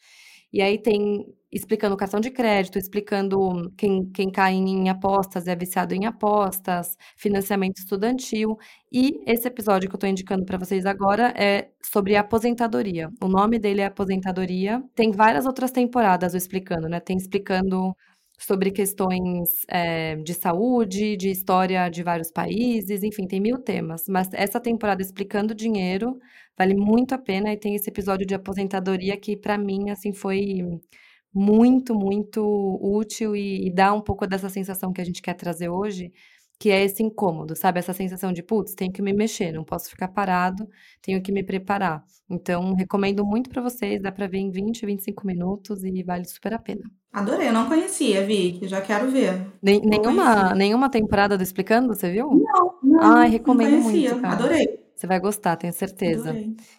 E 0.53 0.61
aí 0.61 0.77
tem 0.77 1.25
explicando 1.53 1.95
o 1.95 1.99
cartão 1.99 2.19
de 2.19 2.31
crédito, 2.31 2.79
explicando 2.79 3.71
quem, 3.77 4.11
quem 4.11 4.31
cai 4.31 4.55
em 4.55 4.89
apostas 4.89 5.47
é 5.47 5.55
viciado 5.55 5.95
em 5.95 6.07
apostas, 6.07 6.97
financiamento 7.17 7.79
estudantil. 7.79 8.57
E 8.91 9.21
esse 9.27 9.47
episódio 9.47 9.89
que 9.89 9.95
eu 9.95 9.99
estou 9.99 10.09
indicando 10.09 10.45
para 10.47 10.59
vocês 10.59 10.87
agora 10.87 11.35
é 11.37 11.69
sobre 11.85 12.17
aposentadoria. 12.17 13.11
O 13.23 13.29
nome 13.29 13.59
dele 13.59 13.83
é 13.83 13.87
Aposentadoria. 13.87 14.83
Tem 14.95 15.11
várias 15.13 15.45
outras 15.45 15.71
temporadas 15.71 16.35
explicando, 16.35 16.89
né? 16.89 17.01
Tem 17.01 17.17
explicando 17.17 17.95
sobre 18.39 18.71
questões 18.73 19.65
é, 19.69 20.17
de 20.17 20.35
saúde, 20.35 21.17
de 21.17 21.31
história 21.31 21.89
de 21.89 22.03
vários 22.03 22.31
países, 22.31 23.03
enfim, 23.03 23.27
tem 23.27 23.41
mil 23.41 23.59
temas. 23.59 24.05
Mas 24.09 24.29
essa 24.33 24.59
temporada 24.61 25.03
explicando 25.03 25.55
dinheiro 25.55 26.19
vale 26.59 26.75
muito 26.75 27.15
a 27.15 27.19
pena 27.19 27.53
e 27.53 27.57
tem 27.57 27.75
esse 27.75 27.89
episódio 27.91 28.27
de 28.27 28.35
aposentadoria 28.35 29.17
que 29.17 29.37
para 29.37 29.57
mim 29.59 29.91
assim 29.91 30.13
foi 30.13 30.81
muito, 31.35 31.95
muito 31.95 32.79
útil 32.83 33.35
e, 33.35 33.67
e 33.67 33.75
dá 33.75 33.93
um 33.93 34.01
pouco 34.01 34.27
dessa 34.27 34.49
sensação 34.49 34.93
que 34.93 35.01
a 35.01 35.05
gente 35.05 35.23
quer 35.23 35.35
trazer 35.35 35.69
hoje, 35.69 36.13
que 36.59 36.71
é 36.71 36.85
esse 36.85 37.03
incômodo, 37.03 37.57
sabe? 37.57 37.81
Essa 37.81 37.93
sensação 37.93 38.33
de, 38.33 38.43
putz, 38.43 38.75
tenho 38.75 38.93
que 38.93 39.03
me 39.03 39.13
mexer, 39.13 39.51
não 39.51 39.65
posso 39.65 39.91
ficar 39.91 40.07
parado, 40.07 40.69
tenho 41.01 41.21
que 41.21 41.33
me 41.33 41.43
preparar. 41.43 42.05
Então, 42.31 42.75
recomendo 42.75 43.25
muito 43.25 43.51
para 43.51 43.61
vocês, 43.61 44.01
dá 44.01 44.13
para 44.13 44.29
ver 44.29 44.39
em 44.39 44.51
20, 44.51 44.87
25 44.87 45.27
minutos 45.27 45.83
e 45.83 46.03
vale 46.05 46.25
super 46.25 46.55
a 46.55 46.59
pena. 46.61 46.83
Adorei, 47.13 47.49
eu 47.49 47.53
não 47.53 47.67
conhecia, 47.67 48.25
Vicky, 48.25 48.69
já 48.69 48.81
quero 48.81 49.11
ver. 49.11 49.45
Nem, 49.61 49.81
nenhuma, 49.81 50.55
nenhuma 50.55 50.89
temporada 50.89 51.37
do 51.37 51.43
Explicando, 51.43 51.89
você 51.89 52.11
viu? 52.13 52.31
Não, 52.31 52.79
não. 52.81 53.03
Ai, 53.03 53.29
recomendo 53.29 53.73
não 53.73 53.83
conhecia, 53.83 54.11
muito, 54.11 54.23
cara. 54.23 54.35
Adorei. 54.35 54.83
Você 54.95 55.07
vai 55.09 55.19
gostar, 55.19 55.57
tenho 55.57 55.73
certeza. 55.73 56.33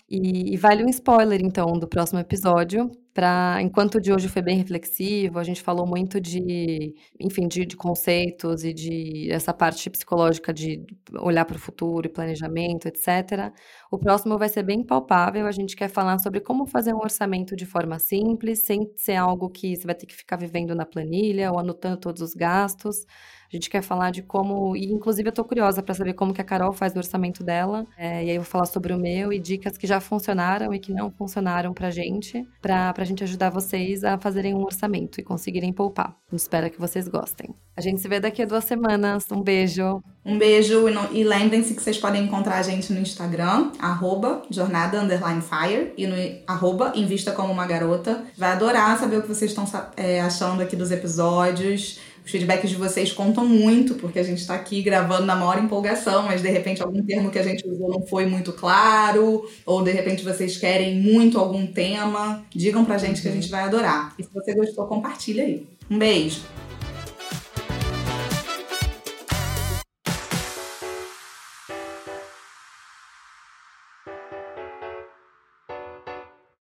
E, 0.10 0.54
e, 0.54 0.56
vale 0.56 0.82
um 0.82 0.90
spoiler, 0.90 1.42
então, 1.44 1.74
do 1.74 1.90
próximo 1.90 2.20
episódio. 2.20 2.90
Pra, 3.14 3.60
enquanto 3.62 3.96
o 3.96 4.02
de 4.02 4.12
hoje 4.12 4.28
foi 4.28 4.42
bem 4.42 4.58
reflexivo, 4.58 5.38
a 5.38 5.44
gente 5.44 5.62
falou 5.62 5.86
muito 5.86 6.20
de, 6.20 6.96
enfim, 7.20 7.48
de, 7.48 7.64
de 7.64 7.78
conceitos 7.78 8.64
e 8.64 8.74
de 8.74 9.30
essa 9.32 9.54
parte 9.54 9.88
psicológica 9.88 10.52
de 10.52 10.84
olhar 11.20 11.46
para 11.46 11.56
o 11.56 11.60
futuro 11.60 12.08
e 12.08 12.10
planejamento, 12.10 12.88
etc. 12.88 13.54
O 13.92 14.00
próximo 14.00 14.36
vai 14.38 14.50
ser 14.50 14.64
bem 14.64 14.84
palpável. 14.84 15.46
A 15.46 15.52
gente 15.52 15.76
quer 15.76 15.90
falar 15.90 16.18
sobre 16.18 16.40
como 16.42 16.66
fazer 16.66 16.92
um 16.94 16.98
orçamento 17.00 17.56
de 17.56 17.68
forma 17.68 18.00
simples, 18.00 18.66
sem 18.66 18.92
ser 18.98 19.16
algo 19.18 19.48
que 19.48 19.76
você 19.76 19.86
vai 19.86 19.94
ter 19.96 20.08
que 20.08 20.16
ficar 20.16 20.38
vivendo 20.38 20.74
na 20.74 20.86
planilha 20.86 21.52
ou 21.52 21.60
anotando 21.60 21.98
todos 21.98 22.22
os 22.22 22.34
gastos. 22.34 23.06
A 23.54 23.56
gente 23.56 23.70
quer 23.70 23.84
falar 23.84 24.10
de 24.10 24.24
como, 24.24 24.76
e 24.76 24.92
inclusive 24.92 25.30
eu 25.30 25.32
tô 25.32 25.44
curiosa 25.44 25.84
para 25.84 25.94
saber 25.94 26.14
como 26.14 26.34
que 26.34 26.42
a 26.42 26.44
Carol 26.44 26.74
faz 26.74 26.96
o 26.96 26.98
orçamento 26.98 27.44
dela. 27.44 27.86
É, 27.96 28.26
e 28.26 28.32
aí 28.32 28.36
eu 28.36 28.42
vou 28.42 28.50
falar 28.50 28.66
sobre 28.66 28.92
o 28.92 28.98
meu 28.98 29.32
e 29.32 29.38
dicas 29.38 29.78
que 29.78 29.86
já 29.86 30.00
funcionaram 30.00 30.74
e 30.74 30.80
que 30.80 30.92
não 30.92 31.12
funcionaram 31.12 31.72
pra 31.72 31.92
gente, 31.92 32.44
pra, 32.60 32.92
pra 32.92 33.06
gente 33.06 33.24
ajudar 33.24 33.52
vocês 33.52 34.04
a 34.04 34.18
fazerem 34.18 34.56
um 34.56 34.64
orçamento 34.64 35.22
e 35.22 35.24
conseguirem 35.24 35.72
poupar. 35.72 36.16
Espero 36.32 36.68
que 36.72 36.80
vocês 36.80 37.08
gostem. 37.08 37.54
A 37.78 37.82
gente 37.82 38.02
se 38.02 38.08
vê 38.08 38.20
daqui 38.20 38.42
a 38.42 38.46
duas 38.46 38.64
semanas. 38.64 39.26
Um 39.32 39.44
beijo. 39.44 40.02
Um 40.26 40.38
beijo 40.38 40.86
e, 41.12 41.24
lembrem-se 41.24 41.76
que 41.76 41.82
vocês 41.82 41.98
podem 42.00 42.24
encontrar 42.24 42.58
a 42.58 42.64
gente 42.64 42.92
no 42.92 43.00
Instagram, 43.00 43.72
arroba 43.78 44.42
jornada 44.50 45.00
underline 45.00 45.42
fire 45.42 45.94
e 45.96 46.08
no 46.08 46.16
arroba 46.48 46.94
invista 46.96 47.32
como 47.34 47.54
uma 47.54 47.68
garota. 47.68 48.24
Vai 48.36 48.54
adorar 48.54 48.98
saber 48.98 49.18
o 49.18 49.22
que 49.22 49.28
vocês 49.28 49.52
estão 49.52 49.66
é, 49.96 50.22
achando 50.22 50.62
aqui 50.62 50.76
dos 50.76 50.92
episódios. 50.92 52.00
Os 52.26 52.32
feedbacks 52.32 52.70
de 52.70 52.76
vocês 52.76 53.12
contam 53.12 53.46
muito, 53.46 53.96
porque 53.96 54.20
a 54.20 54.24
gente 54.24 54.40
está 54.40 54.56
aqui 54.56 54.82
gravando 54.82 55.26
na 55.26 55.36
maior 55.36 55.62
empolgação, 55.62 56.24
mas 56.24 56.42
de 56.42 56.50
repente 56.50 56.82
algum 56.82 57.04
termo 57.04 57.30
que 57.30 57.40
a 57.40 57.44
gente 57.44 57.68
usou 57.68 57.90
não 57.90 58.02
foi 58.02 58.26
muito 58.26 58.54
claro, 58.54 59.46
ou 59.66 59.84
de 59.84 59.92
repente 59.92 60.24
vocês 60.24 60.58
querem 60.58 60.96
muito 60.96 61.38
algum 61.38 61.68
tema, 61.68 62.44
digam 62.50 62.86
pra 62.86 62.98
gente 62.98 63.22
que 63.22 63.28
a 63.28 63.32
gente 63.32 63.50
vai 63.50 63.64
adorar. 63.64 64.14
E 64.18 64.24
se 64.24 64.30
você 64.34 64.54
gostou, 64.54 64.86
compartilha 64.88 65.44
aí. 65.44 65.68
Um 65.90 65.98
beijo! 65.98 66.42